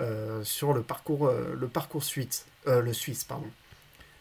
euh, 0.00 0.42
sur 0.42 0.72
le 0.72 0.82
parcours, 0.82 1.28
euh, 1.28 1.54
le 1.56 1.68
parcours 1.68 2.02
suisse, 2.02 2.46
euh, 2.66 2.82
le 2.82 2.92
suisse. 2.92 3.22
Pardon. 3.22 3.46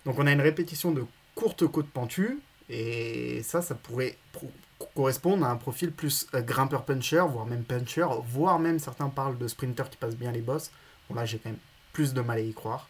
Donc 0.06 0.20
on 0.20 0.28
a 0.28 0.32
une 0.32 0.42
répétition 0.42 0.92
de 0.92 1.04
courtes 1.34 1.66
côtes 1.66 1.90
pentues, 1.90 2.40
et 2.70 3.42
ça, 3.42 3.64
ça 3.64 3.74
pourrait 3.74 4.16
correspondre 4.94 5.44
à 5.44 5.50
un 5.50 5.56
profil 5.56 5.92
plus 5.92 6.28
grimpeur-puncher, 6.32 7.26
voire 7.30 7.48
même 7.48 7.64
puncher, 7.64 8.06
voire 8.28 8.60
même 8.60 8.78
certains 8.78 9.10
parlent 9.10 9.40
de 9.40 9.48
sprinter 9.48 9.90
qui 9.90 9.98
passent 9.98 10.16
bien 10.16 10.32
les 10.32 10.42
bosses. 10.42 10.70
Bon 11.10 11.16
là, 11.16 11.26
j'ai 11.26 11.40
quand 11.40 11.50
même 11.50 11.60
plus 11.94 12.14
de 12.14 12.22
mal 12.22 12.38
à 12.38 12.42
y 12.42 12.54
croire. 12.54 12.88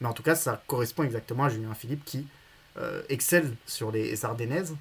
Mais 0.00 0.08
en 0.08 0.12
tout 0.12 0.22
cas, 0.22 0.34
ça 0.34 0.62
correspond 0.66 1.02
exactement 1.02 1.44
à 1.44 1.48
Julien 1.48 1.74
Philippe 1.74 2.04
qui 2.04 2.26
euh, 2.78 3.02
excelle 3.08 3.54
sur 3.66 3.90
les 3.90 4.24
Ardennaises. 4.24 4.76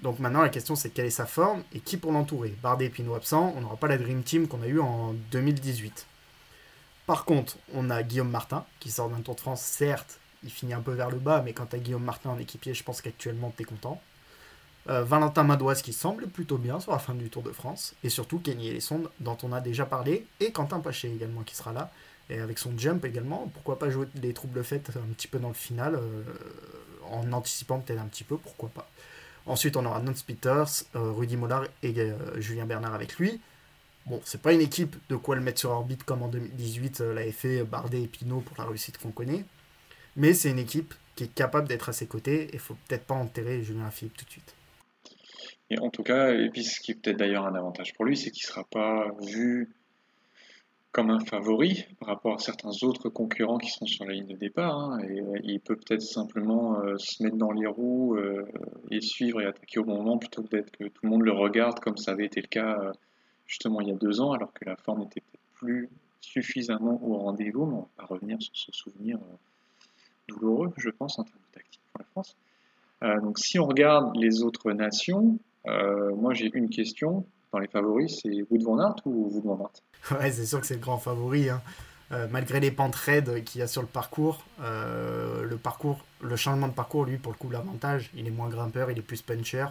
Donc 0.00 0.18
maintenant, 0.18 0.42
la 0.42 0.48
question 0.48 0.74
c'est 0.74 0.90
quelle 0.90 1.06
est 1.06 1.10
sa 1.10 1.26
forme 1.26 1.62
et 1.72 1.80
qui 1.80 1.96
pour 1.96 2.12
l'entourer? 2.12 2.54
Bardet 2.62 2.86
et 2.86 2.90
Pinot 2.90 3.14
absent, 3.14 3.54
on 3.56 3.60
n'aura 3.60 3.76
pas 3.76 3.86
la 3.86 3.98
Dream 3.98 4.22
Team 4.22 4.48
qu'on 4.48 4.62
a 4.62 4.66
eu 4.66 4.80
en 4.80 5.14
2018. 5.30 6.06
Par 7.06 7.24
contre, 7.24 7.56
on 7.74 7.90
a 7.90 8.02
Guillaume 8.02 8.30
Martin 8.30 8.64
qui 8.80 8.90
sort 8.90 9.10
d'un 9.10 9.20
Tour 9.20 9.36
de 9.36 9.40
France, 9.40 9.60
certes, 9.60 10.18
il 10.42 10.50
finit 10.50 10.74
un 10.74 10.80
peu 10.80 10.92
vers 10.92 11.10
le 11.10 11.18
bas, 11.18 11.42
mais 11.44 11.52
quand 11.52 11.66
tu 11.66 11.76
as 11.76 11.78
Guillaume 11.78 12.02
Martin 12.02 12.30
en 12.30 12.38
équipier, 12.38 12.74
je 12.74 12.82
pense 12.82 13.00
qu'actuellement 13.00 13.52
tu 13.56 13.62
es 13.62 13.64
content. 13.64 14.00
Euh, 14.88 15.04
Valentin 15.04 15.44
Madoise 15.44 15.82
qui 15.82 15.92
semble 15.92 16.26
plutôt 16.26 16.58
bien 16.58 16.80
sur 16.80 16.90
la 16.90 16.98
fin 16.98 17.14
du 17.14 17.30
Tour 17.30 17.42
de 17.42 17.52
France. 17.52 17.94
Et 18.02 18.08
surtout 18.08 18.40
Kenny 18.40 18.68
Elissonde 18.68 19.10
dont 19.20 19.38
on 19.42 19.52
a 19.52 19.60
déjà 19.60 19.86
parlé. 19.86 20.26
Et 20.40 20.50
Quentin 20.50 20.80
Paché 20.80 21.12
également 21.12 21.42
qui 21.42 21.54
sera 21.54 21.72
là. 21.72 21.90
Et 22.32 22.40
avec 22.40 22.58
son 22.58 22.76
jump 22.76 23.04
également. 23.04 23.50
Pourquoi 23.52 23.78
pas 23.78 23.90
jouer 23.90 24.06
des 24.14 24.32
troubles 24.32 24.64
faites 24.64 24.90
un 24.96 25.12
petit 25.12 25.28
peu 25.28 25.38
dans 25.38 25.48
le 25.48 25.54
final. 25.54 25.96
Euh, 25.96 26.22
en 27.12 27.32
anticipant 27.32 27.80
peut-être 27.80 28.00
un 28.00 28.06
petit 28.06 28.24
peu, 28.24 28.36
pourquoi 28.36 28.70
pas. 28.70 28.88
Ensuite, 29.46 29.76
on 29.76 29.84
aura 29.84 30.00
Nance 30.00 30.22
Peters, 30.22 30.84
euh, 30.94 31.12
Rudy 31.12 31.36
Mollard 31.36 31.66
et 31.82 31.94
euh, 31.98 32.40
Julien 32.40 32.64
Bernard 32.64 32.94
avec 32.94 33.16
lui. 33.16 33.40
Bon, 34.06 34.20
c'est 34.24 34.40
pas 34.40 34.52
une 34.52 34.60
équipe 34.60 34.96
de 35.08 35.16
quoi 35.16 35.36
le 35.36 35.42
mettre 35.42 35.60
sur 35.60 35.70
orbite 35.70 36.04
comme 36.04 36.22
en 36.22 36.28
2018 36.28 37.00
euh, 37.00 37.14
l'avait 37.14 37.32
fait 37.32 37.62
Bardet 37.64 38.02
et 38.02 38.06
Pinot 38.06 38.40
pour 38.40 38.56
la 38.58 38.64
réussite 38.64 38.98
qu'on 38.98 39.10
connaît. 39.10 39.44
Mais 40.16 40.32
c'est 40.34 40.50
une 40.50 40.58
équipe 40.58 40.94
qui 41.16 41.24
est 41.24 41.34
capable 41.34 41.68
d'être 41.68 41.88
à 41.88 41.92
ses 41.92 42.06
côtés 42.06 42.44
et 42.44 42.54
il 42.54 42.58
faut 42.58 42.76
peut-être 42.88 43.04
pas 43.04 43.14
enterrer 43.14 43.62
Julien 43.62 43.90
Philippe 43.90 44.16
tout 44.16 44.24
de 44.24 44.30
suite. 44.30 44.54
Et 45.70 45.78
en 45.78 45.90
tout 45.90 46.02
cas, 46.02 46.32
et 46.32 46.50
puis 46.50 46.64
ce 46.64 46.80
qui 46.80 46.92
est 46.92 46.94
peut-être 46.94 47.16
d'ailleurs 47.16 47.46
un 47.46 47.54
avantage 47.54 47.94
pour 47.94 48.04
lui, 48.04 48.16
c'est 48.16 48.30
qu'il 48.30 48.44
ne 48.46 48.52
sera 48.52 48.64
pas 48.64 49.06
vu 49.22 49.70
comme 50.92 51.08
un 51.08 51.20
favori 51.20 51.86
par 51.98 52.08
rapport 52.08 52.34
à 52.34 52.38
certains 52.38 52.70
autres 52.82 53.08
concurrents 53.08 53.56
qui 53.56 53.70
sont 53.70 53.86
sur 53.86 54.04
la 54.04 54.12
ligne 54.12 54.26
de 54.26 54.36
départ. 54.36 54.78
Hein, 54.78 54.98
et 55.00 55.20
euh, 55.20 55.38
il 55.42 55.58
peut 55.58 55.76
peut-être 55.76 56.02
simplement 56.02 56.78
euh, 56.80 56.96
se 56.98 57.22
mettre 57.22 57.36
dans 57.36 57.50
les 57.50 57.66
roues 57.66 58.16
euh, 58.16 58.46
et 58.90 59.00
suivre 59.00 59.40
et 59.40 59.46
attaquer 59.46 59.80
au 59.80 59.84
bon 59.84 59.96
moment 59.96 60.18
plutôt 60.18 60.42
que 60.42 60.48
d'être 60.48 60.70
que 60.70 60.84
tout 60.84 61.00
le 61.02 61.08
monde 61.08 61.22
le 61.22 61.32
regarde 61.32 61.80
comme 61.80 61.96
ça 61.96 62.12
avait 62.12 62.26
été 62.26 62.42
le 62.42 62.46
cas 62.46 62.92
justement 63.46 63.80
il 63.80 63.88
y 63.88 63.90
a 63.90 63.96
deux 63.96 64.20
ans, 64.20 64.32
alors 64.32 64.52
que 64.52 64.66
la 64.66 64.76
forme 64.76 65.00
n'était 65.00 65.20
peut-être 65.20 65.42
plus 65.54 65.88
suffisamment 66.20 67.02
au 67.02 67.16
rendez-vous. 67.16 67.64
Mais 67.64 67.76
on 67.76 67.88
va 67.98 68.04
revenir 68.04 68.40
sur 68.40 68.54
ce 68.54 68.70
souvenir 68.72 69.18
douloureux, 70.28 70.72
je 70.76 70.90
pense, 70.90 71.18
en 71.18 71.24
termes 71.24 71.40
de 71.50 71.58
tactique 71.58 71.80
pour 71.92 72.00
la 72.00 72.06
France. 72.06 72.36
donc 73.22 73.38
si 73.38 73.58
on 73.58 73.64
regarde 73.64 74.14
les 74.16 74.42
autres 74.42 74.72
nations, 74.72 75.38
moi 75.66 76.34
j'ai 76.34 76.50
une 76.54 76.68
question 76.68 77.24
les 77.60 77.68
favoris, 77.68 78.20
c'est 78.22 78.44
Wood 78.50 78.62
Van 78.62 78.78
Aert 78.78 78.96
ou 79.04 79.30
Wood 79.32 79.44
Van 79.44 79.58
Aert? 79.58 80.18
Ouais, 80.18 80.30
c'est 80.32 80.46
sûr 80.46 80.60
que 80.60 80.66
c'est 80.66 80.74
le 80.74 80.80
grand 80.80 80.98
favori. 80.98 81.48
Hein. 81.50 81.62
Euh, 82.12 82.26
malgré 82.30 82.60
les 82.60 82.70
pentes 82.70 82.94
raides 82.94 83.42
qu'il 83.44 83.60
y 83.60 83.62
a 83.62 83.66
sur 83.66 83.80
le 83.80 83.88
parcours, 83.88 84.44
euh, 84.60 85.44
le 85.44 85.56
parcours, 85.56 86.04
le 86.20 86.36
changement 86.36 86.68
de 86.68 86.74
parcours, 86.74 87.06
lui, 87.06 87.16
pour 87.16 87.32
le 87.32 87.38
coup, 87.38 87.48
l'avantage, 87.48 88.10
il 88.14 88.26
est 88.26 88.30
moins 88.30 88.48
grimpeur, 88.48 88.90
il 88.90 88.98
est 88.98 89.02
plus 89.02 89.22
puncher. 89.22 89.66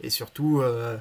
Et 0.00 0.10
surtout, 0.10 0.60
euh, 0.60 0.96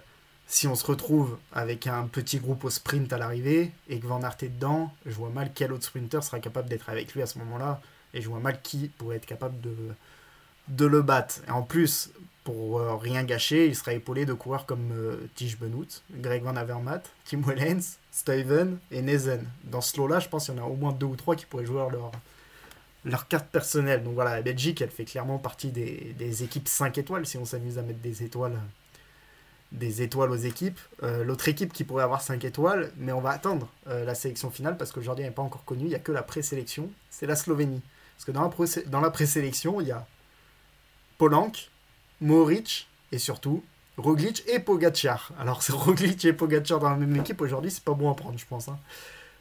si 0.45 0.68
on 0.68 0.76
se 0.76 0.86
retrouve 0.86 1.38
avec 1.51 1.88
un 1.88 2.03
petit 2.05 2.38
groupe 2.39 2.63
au 2.63 2.70
sprint 2.70 3.11
à 3.11 3.18
l'arrivée 3.18 3.72
et 3.89 3.99
que 3.99 4.05
Van 4.05 4.22
Aert 4.22 4.38
est 4.41 4.49
dedans, 4.49 4.91
je 5.05 5.13
vois 5.15 5.30
mal 5.30 5.51
quel 5.53 5.74
autre 5.74 5.86
sprinter 5.86 6.22
sera 6.24 6.39
capable 6.39 6.70
d'être 6.70 6.89
avec 6.89 7.13
lui 7.13 7.22
à 7.24 7.26
ce 7.26 7.39
moment-là. 7.39 7.82
Et 8.13 8.22
je 8.22 8.30
vois 8.30 8.39
mal 8.39 8.61
qui 8.61 8.89
pourrait 8.89 9.18
être 9.18 9.26
capable 9.26 9.59
de, 9.61 9.76
de 10.68 10.86
le 10.86 11.01
battre. 11.01 11.41
Et 11.47 11.51
en 11.51 11.63
plus, 11.63 12.11
pour 12.43 12.80
euh, 12.80 12.95
rien 12.95 13.24
gâcher, 13.24 13.68
il 13.68 13.76
sera 13.76 13.93
épaulé 13.93 14.26
de 14.26 14.34
coureurs 14.34 14.65
comme 14.65 14.91
euh, 14.93 15.28
Tige 15.36 15.57
Benoît, 15.59 15.86
Greg 16.11 16.43
Van 16.43 16.55
Avermaet, 16.55 17.01
Tim 17.26 17.41
Wellens, 17.41 17.97
Steven 18.11 18.78
et 18.91 19.01
Nezen. 19.01 19.45
Dans 19.65 19.82
ce 19.82 19.97
lot-là, 19.97 20.20
je 20.20 20.30
pense 20.30 20.45
qu'il 20.45 20.55
y 20.55 20.59
en 20.59 20.63
a 20.63 20.68
au 20.68 20.76
moins 20.76 20.91
deux 20.91 21.05
ou 21.05 21.15
trois 21.15 21.36
qui 21.36 21.45
pourraient 21.45 21.65
jouer 21.65 21.86
leur, 21.91 22.11
leur 23.03 23.28
carte 23.28 23.47
personnelle. 23.47 24.03
Donc 24.03 24.13
voilà, 24.13 24.36
la 24.36 24.41
Belgique, 24.41 24.82
elle 24.82 24.91
fait 24.91 25.05
clairement 25.05 25.39
partie 25.39 25.72
des, 25.72 26.15
des 26.18 26.43
équipes 26.43 26.68
5 26.68 26.97
étoiles 26.97 27.26
si 27.26 27.38
on 27.38 27.45
s'amuse 27.45 27.78
à 27.78 27.82
mettre 27.82 27.99
des 27.99 28.24
étoiles 28.24 28.57
des 29.72 30.01
étoiles 30.01 30.32
aux 30.32 30.36
équipes. 30.36 30.80
Euh, 31.03 31.24
l'autre 31.24 31.47
équipe 31.47 31.74
qui 31.74 31.84
pourrait 31.84 32.03
avoir 32.03 32.22
5 32.22 32.43
étoiles, 32.45 32.91
mais 32.97 33.11
on 33.11 33.22
va 33.22 33.32
attendre 33.32 33.68
euh, 33.88 34.05
la 34.05 34.15
sélection 34.15 34.49
finale 34.49 34.78
parce 34.78 34.91
qu'aujourd'hui 34.91 35.24
elle 35.24 35.32
n'est 35.32 35.36
pas 35.36 35.41
encore 35.41 35.65
connue, 35.65 35.84
il 35.84 35.89
n'y 35.89 35.95
a 35.95 35.99
que 35.99 36.11
la 36.11 36.24
présélection, 36.24 36.89
c'est 37.09 37.26
la 37.26 37.36
Slovénie. 37.36 37.82
Parce 38.15 38.26
que 38.26 38.32
dans 38.89 39.01
la 39.01 39.11
présélection, 39.11 39.80
il 39.82 39.88
y 39.88 39.91
a 39.91 40.07
Polank, 41.18 41.70
Moric 42.22 42.88
et 43.11 43.18
surtout 43.18 43.63
Roglic 43.97 44.43
et 44.47 44.59
Pogacar. 44.59 45.32
Alors 45.39 45.63
c'est 45.63 45.74
Roglic 45.74 46.24
et 46.26 46.34
Pogacar 46.34 46.80
dans 46.80 46.89
la 46.89 46.95
même 46.95 47.15
équipe 47.15 47.41
aujourd'hui, 47.41 47.72
c'est 47.72 47.84
pas 47.84 47.93
bon 47.93 48.11
à 48.11 48.15
prendre, 48.15 48.38
je 48.38 48.45
pense. 48.45 48.68
Hein. 48.68 48.80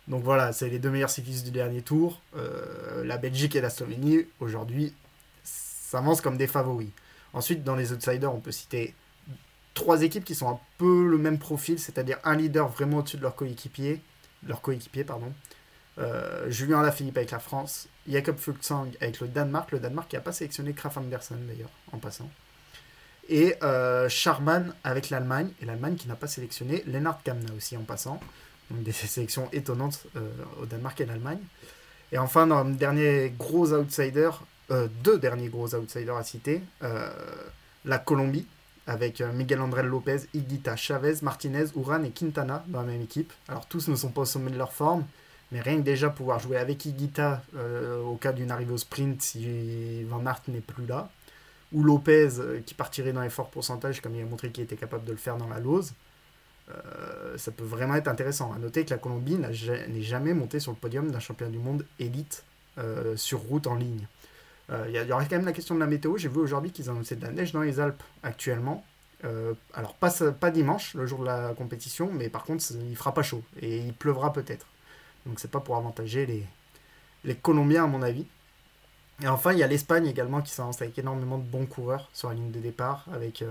Donc 0.08 0.22
voilà, 0.22 0.52
c'est 0.52 0.68
les 0.68 0.78
deux 0.78 0.90
meilleurs 0.90 1.10
cyclistes 1.10 1.44
du 1.44 1.50
dernier 1.50 1.82
tour. 1.82 2.20
Euh, 2.36 3.04
la 3.04 3.18
Belgique 3.18 3.56
et 3.56 3.60
la 3.60 3.70
Slovénie, 3.70 4.26
aujourd'hui, 4.40 4.94
s'avancent 5.42 6.20
comme 6.20 6.36
des 6.36 6.46
favoris. 6.46 6.90
Ensuite, 7.32 7.64
dans 7.64 7.74
les 7.74 7.92
outsiders, 7.92 8.32
on 8.32 8.40
peut 8.40 8.52
citer 8.52 8.94
trois 9.74 10.02
équipes 10.02 10.24
qui 10.24 10.34
sont 10.34 10.48
un 10.48 10.60
peu 10.78 11.06
le 11.06 11.18
même 11.18 11.38
profil, 11.38 11.78
c'est-à-dire 11.78 12.18
un 12.24 12.36
leader 12.36 12.68
vraiment 12.68 12.98
au-dessus 12.98 13.16
de 13.16 13.22
leur 13.22 13.34
coéquipier. 13.34 14.00
Euh, 15.98 16.50
Julien 16.50 16.80
Alaphilippe 16.80 17.16
avec 17.16 17.30
la 17.30 17.38
France, 17.38 17.88
Jakob 18.08 18.36
Fuglsang 18.36 18.88
avec 19.00 19.20
le 19.20 19.28
Danemark, 19.28 19.72
le 19.72 19.78
Danemark 19.78 20.08
qui 20.08 20.16
n'a 20.16 20.22
pas 20.22 20.32
sélectionné 20.32 20.72
Kraf 20.74 20.96
Andersen 20.98 21.38
d'ailleurs 21.46 21.70
en 21.92 21.98
passant, 21.98 22.28
et 23.28 23.56
euh, 23.62 24.08
Charman 24.08 24.72
avec 24.84 25.10
l'Allemagne, 25.10 25.50
et 25.60 25.64
l'Allemagne 25.64 25.96
qui 25.96 26.08
n'a 26.08 26.14
pas 26.14 26.26
sélectionné 26.26 26.82
Lennart 26.86 27.22
Kamna 27.22 27.52
aussi 27.56 27.76
en 27.76 27.82
passant, 27.82 28.20
donc 28.70 28.82
des 28.82 28.92
sélections 28.92 29.48
étonnantes 29.52 30.06
euh, 30.16 30.30
au 30.62 30.66
Danemark 30.66 31.00
et 31.00 31.06
l'Allemagne. 31.06 31.40
Et 32.12 32.18
enfin, 32.18 32.64
dernier 32.64 33.32
gros 33.36 33.72
outsider, 33.72 34.30
euh, 34.70 34.88
deux 35.02 35.18
derniers 35.18 35.48
gros 35.48 35.74
outsiders 35.74 36.16
à 36.16 36.22
citer, 36.22 36.62
la 37.84 37.98
Colombie, 37.98 38.46
avec 38.86 39.20
Miguel 39.20 39.60
André 39.60 39.82
Lopez, 39.82 40.18
Higuita, 40.34 40.76
Chavez, 40.76 41.14
Martinez, 41.22 41.66
Uran 41.76 42.04
et 42.04 42.10
Quintana 42.10 42.64
dans 42.68 42.82
la 42.82 42.86
même 42.92 43.02
équipe. 43.02 43.32
Alors 43.48 43.66
tous 43.66 43.88
ne 43.88 43.96
sont 43.96 44.10
pas 44.10 44.20
au 44.22 44.24
sommet 44.24 44.52
de 44.52 44.58
leur 44.58 44.72
forme, 44.72 45.04
mais 45.52 45.60
rien 45.60 45.76
que 45.76 45.82
déjà 45.82 46.10
pouvoir 46.10 46.38
jouer 46.38 46.56
avec 46.56 46.84
Higuita 46.84 47.42
euh, 47.56 48.02
au 48.02 48.16
cas 48.16 48.32
d'une 48.32 48.50
arrivée 48.50 48.72
au 48.72 48.78
sprint 48.78 49.22
si 49.22 50.04
Van 50.04 50.24
Aert 50.26 50.42
n'est 50.48 50.60
plus 50.60 50.86
là, 50.86 51.10
ou 51.72 51.82
Lopez 51.82 52.38
euh, 52.38 52.60
qui 52.64 52.74
partirait 52.74 53.12
dans 53.12 53.22
les 53.22 53.30
forts 53.30 53.50
pourcentages 53.50 54.00
comme 54.00 54.14
il 54.14 54.22
a 54.22 54.24
montré 54.24 54.50
qu'il 54.50 54.64
était 54.64 54.76
capable 54.76 55.04
de 55.04 55.12
le 55.12 55.18
faire 55.18 55.36
dans 55.36 55.48
la 55.48 55.60
Lose, 55.60 55.92
ça 57.36 57.52
peut 57.52 57.62
vraiment 57.62 57.94
être 57.94 58.08
intéressant. 58.08 58.52
À 58.52 58.58
noter 58.58 58.84
que 58.84 58.90
la 58.90 58.98
Colombie 58.98 59.36
n'est 59.36 60.02
jamais 60.02 60.34
montée 60.34 60.58
sur 60.58 60.72
le 60.72 60.76
podium 60.76 61.12
d'un 61.12 61.20
champion 61.20 61.48
du 61.48 61.58
monde 61.58 61.84
élite 62.00 62.42
sur 63.14 63.38
route 63.38 63.68
en 63.68 63.76
ligne. 63.76 64.04
Il 64.68 64.74
euh, 64.74 65.04
y, 65.04 65.12
aurait 65.12 65.26
quand 65.28 65.36
même 65.36 65.46
la 65.46 65.52
question 65.52 65.74
de 65.74 65.80
la 65.80 65.86
météo. 65.86 66.16
J'ai 66.16 66.28
vu 66.28 66.38
aujourd'hui 66.38 66.70
qu'ils 66.70 66.90
annonçaient 66.90 67.16
de 67.16 67.22
la 67.22 67.30
neige 67.30 67.52
dans 67.52 67.62
les 67.62 67.78
Alpes 67.78 68.02
actuellement. 68.22 68.84
Euh, 69.24 69.54
alors 69.74 69.94
pas, 69.94 70.10
pas 70.32 70.50
dimanche, 70.50 70.94
le 70.94 71.06
jour 71.06 71.20
de 71.20 71.24
la 71.24 71.54
compétition, 71.54 72.10
mais 72.12 72.28
par 72.28 72.44
contre 72.44 72.64
il 72.72 72.96
fera 72.96 73.14
pas 73.14 73.22
chaud 73.22 73.42
et 73.60 73.78
il 73.78 73.94
pleuvra 73.94 74.32
peut-être. 74.32 74.66
Donc 75.26 75.40
c'est 75.40 75.50
pas 75.50 75.60
pour 75.60 75.76
avantager 75.76 76.26
les, 76.26 76.44
les 77.24 77.34
Colombiens 77.34 77.84
à 77.84 77.86
mon 77.86 78.02
avis. 78.02 78.26
Et 79.22 79.28
enfin 79.28 79.52
il 79.52 79.58
y 79.58 79.62
a 79.62 79.66
l'Espagne 79.66 80.06
également 80.06 80.42
qui 80.42 80.52
s'avance 80.52 80.80
avec 80.82 80.98
énormément 80.98 81.38
de 81.38 81.44
bons 81.44 81.66
coureurs 81.66 82.08
sur 82.12 82.28
la 82.28 82.34
ligne 82.34 82.50
de 82.50 82.60
départ, 82.60 83.06
avec 83.12 83.42
euh, 83.42 83.50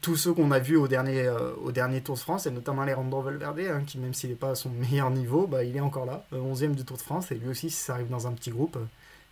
tous 0.00 0.16
ceux 0.16 0.34
qu'on 0.34 0.50
a 0.50 0.58
vus 0.58 0.76
au 0.76 0.88
dernier, 0.88 1.32
au 1.62 1.70
dernier 1.70 2.00
Tour 2.00 2.16
de 2.16 2.20
France, 2.20 2.46
et 2.46 2.50
notamment 2.50 2.82
Alejandro 2.82 3.22
Valverde, 3.22 3.60
hein, 3.60 3.82
qui 3.86 3.98
même 3.98 4.14
s'il 4.14 4.30
n'est 4.30 4.36
pas 4.36 4.50
à 4.50 4.54
son 4.56 4.70
meilleur 4.90 5.10
niveau, 5.10 5.46
bah, 5.46 5.62
il 5.62 5.76
est 5.76 5.80
encore 5.80 6.06
là, 6.06 6.24
11e 6.32 6.74
du 6.74 6.84
Tour 6.84 6.96
de 6.96 7.02
France, 7.02 7.30
et 7.30 7.36
lui 7.36 7.48
aussi 7.48 7.70
si 7.70 7.76
ça 7.76 7.94
arrive 7.94 8.08
dans 8.08 8.26
un 8.26 8.32
petit 8.32 8.50
groupe, 8.50 8.76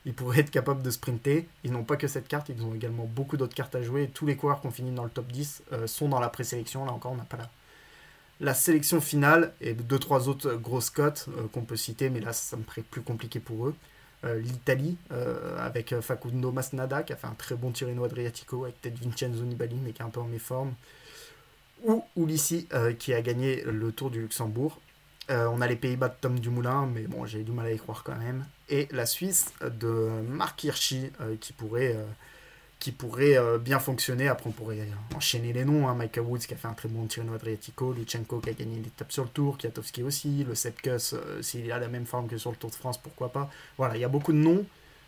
ils 0.07 0.15
pourraient 0.15 0.41
être 0.41 0.51
capables 0.51 0.83
de 0.83 0.91
sprinter. 0.91 1.47
Ils 1.65 1.73
n'ont 1.73 1.85
pas 1.85 1.97
que 1.97 2.09
cette 2.09 2.29
carte, 2.29 2.49
ils 2.49 2.63
ont 2.65 2.75
également 2.75 3.05
beaucoup 3.05 3.37
d'autres 3.37 3.55
cartes 3.55 3.75
à 3.75 3.83
jouer. 3.83 4.09
tous 4.13 4.27
les 4.27 4.37
coureurs 4.37 4.61
qui 4.61 4.67
ont 4.67 4.71
fini 4.71 4.91
dans 4.93 5.05
le 5.05 5.11
top 5.11 5.27
10 5.27 5.63
euh, 5.73 5.87
sont 5.87 6.09
dans 6.09 6.21
la 6.21 6.29
présélection. 6.29 6.85
Là 6.85 6.93
encore, 6.93 7.13
on 7.13 7.17
n'a 7.17 7.25
pas 7.25 7.37
la, 7.37 7.51
la 8.41 8.55
sélection 8.55 9.01
finale 9.01 9.53
et 9.61 9.75
deux, 9.75 9.99
trois 9.99 10.29
autres 10.29 10.55
grosses 10.55 10.91
cotes 10.91 11.27
euh, 11.29 11.47
qu'on 11.53 11.63
peut 11.63 11.77
citer, 11.77 12.11
mais 12.11 12.21
là, 12.21 12.33
ça 12.33 12.57
me 12.57 12.63
paraît 12.63 12.83
plus 12.83 13.03
compliqué 13.03 13.41
pour 13.41 13.69
eux. 13.69 13.75
Euh, 14.25 14.39
L'Italie, 14.39 14.99
avec 15.59 15.99
Facundo 16.01 16.53
Masnada, 16.53 17.03
qui 17.03 17.13
a 17.13 17.17
fait 17.17 17.27
un 17.27 17.35
très 17.35 17.55
bon 17.55 17.71
Tirreno 17.71 18.05
Adriatico, 18.05 18.65
avec 18.65 18.81
peut-être 18.81 18.99
Vincenzo 18.99 19.43
Nibali, 19.45 19.77
mais 19.83 19.93
qui 19.93 20.03
est 20.03 20.05
un 20.05 20.11
peu 20.11 20.21
en 20.21 20.27
méforme. 20.27 20.75
Ou 21.85 22.05
Ulissi, 22.17 22.69
qui 22.99 23.15
a 23.15 23.23
gagné 23.23 23.63
le 23.63 23.93
Tour 23.93 24.11
du 24.11 24.21
Luxembourg. 24.21 24.79
on 25.31 25.63
a 25.63 25.67
les 25.67 25.77
Pays-Bas 25.77 26.09
de 26.09 26.15
Tom 26.21 26.39
Dumoulin, 26.39 26.87
mais 26.93 27.03
bon, 27.03 27.25
j'ai 27.25 27.43
du 27.43 27.53
mal 27.53 27.67
à 27.67 27.73
y 27.73 27.79
croire 27.79 28.03
quand 28.05 28.17
même 28.17 28.45
et 28.71 28.89
la 28.93 29.05
Suisse 29.05 29.53
de 29.63 30.09
Marc 30.29 30.65
Hirschi 30.65 31.11
euh, 31.21 31.37
qui 31.39 31.53
pourrait, 31.53 31.95
euh, 31.97 32.05
qui 32.81 32.93
pourrait 32.93 33.37
euh, 33.37 33.59
bien 33.59 33.79
fonctionner. 33.79 34.27
Après, 34.27 34.49
on 34.49 34.53
pourrait 34.53 34.89
enchaîner 35.15 35.53
les 35.53 35.65
noms. 35.65 35.87
Hein. 35.87 35.95
Michael 35.95 36.25
Woods 36.25 36.41
qui 36.41 36.55
a 36.55 36.57
fait 36.57 36.67
un 36.67 36.73
très 36.73 36.89
bon 36.89 37.07
Tirreno 37.07 37.35
Adriatico, 37.35 37.93
Luchenko 37.93 38.41
qui 38.41 38.51
a 38.51 38.53
gagné 38.55 38.77
l'étape 38.83 39.13
sur 39.13 39.25
le 39.25 39.29
Tour, 39.29 39.59
Kiatowski 39.59 40.03
aussi, 40.03 40.45
le 40.45 40.55
Sepkus 40.55 41.15
s'il 41.43 41.71
a 41.71 41.79
la 41.79 41.89
même 41.89 42.07
forme 42.07 42.27
que 42.27 42.39
sur 42.39 42.51
le 42.51 42.57
Tour 42.57 42.71
de 42.71 42.75
France, 42.75 42.99
pourquoi 42.99 43.29
pas. 43.31 43.51
Voilà, 43.77 43.97
il 43.97 44.01
y 44.01 44.05
a 44.05 44.09
beaucoup 44.09 44.33
de 44.33 44.39
noms, 44.39 44.65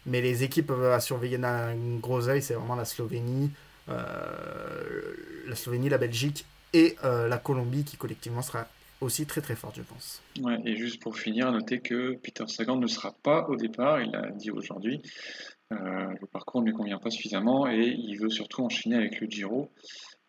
mais 0.07 0.21
les 0.21 0.45
équipes 0.45 0.71
à 0.71 1.01
surveiller 1.01 1.39
d'un 1.39 1.75
gros 1.99 2.29
œil, 2.29 2.43
c'est 2.43 2.55
vraiment 2.55 2.77
la 2.77 2.85
Slovénie, 2.85 3.51
la 3.89 5.55
Slovénie, 5.55 5.89
la 5.89 5.99
Belgique 5.99 6.45
et 6.75 6.97
la 7.03 7.39
Colombie 7.39 7.85
qui 7.85 7.97
collectivement 7.97 8.43
sera 8.43 8.67
aussi 9.03 9.27
très 9.27 9.41
très 9.41 9.57
forte, 9.57 9.77
je 9.77 9.83
pense. 9.83 10.23
Ouais, 10.41 10.59
et 10.65 10.77
juste 10.77 11.03
pour 11.03 11.19
finir, 11.19 11.49
à 11.49 11.51
noter 11.51 11.81
que 11.81 12.17
Peter 12.23 12.45
Sagan 12.47 12.77
ne 12.77 12.87
sera 12.87 13.13
pas 13.23 13.47
au 13.49 13.57
départ, 13.57 14.01
il 14.01 14.11
l'a 14.13 14.31
dit 14.31 14.51
aujourd'hui. 14.51 15.03
Euh, 15.73 16.15
le 16.21 16.27
parcours 16.27 16.61
ne 16.61 16.67
lui 16.67 16.73
convient 16.73 16.99
pas 16.99 17.11
suffisamment 17.11 17.69
et 17.69 17.95
il 17.97 18.19
veut 18.19 18.31
surtout 18.31 18.63
enchaîner 18.63 18.97
avec 18.97 19.21
le 19.21 19.27
Giro. 19.29 19.71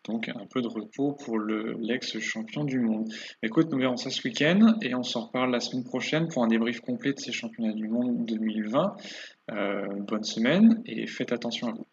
Donc 0.06 0.28
un 0.28 0.46
peu 0.50 0.60
de 0.60 0.68
repos 0.68 1.12
pour 1.12 1.38
l'ex-champion 1.38 2.64
du 2.64 2.78
monde. 2.78 3.08
Écoute, 3.42 3.70
nous 3.72 3.78
verrons 3.78 3.96
ça 3.96 4.10
ce 4.10 4.26
week-end 4.26 4.76
et 4.82 4.94
on 4.94 5.02
s'en 5.02 5.26
reparle 5.26 5.50
la 5.50 5.60
semaine 5.60 5.84
prochaine 5.84 6.28
pour 6.28 6.44
un 6.44 6.48
débrief 6.48 6.80
complet 6.80 7.14
de 7.14 7.18
ces 7.18 7.32
championnats 7.32 7.72
du 7.72 7.88
monde 7.88 8.26
2020. 8.26 8.96
Euh, 9.50 9.86
bonne 10.00 10.24
semaine 10.24 10.82
et 10.84 11.06
faites 11.06 11.32
attention 11.32 11.68
à 11.68 11.72
vous. 11.72 11.86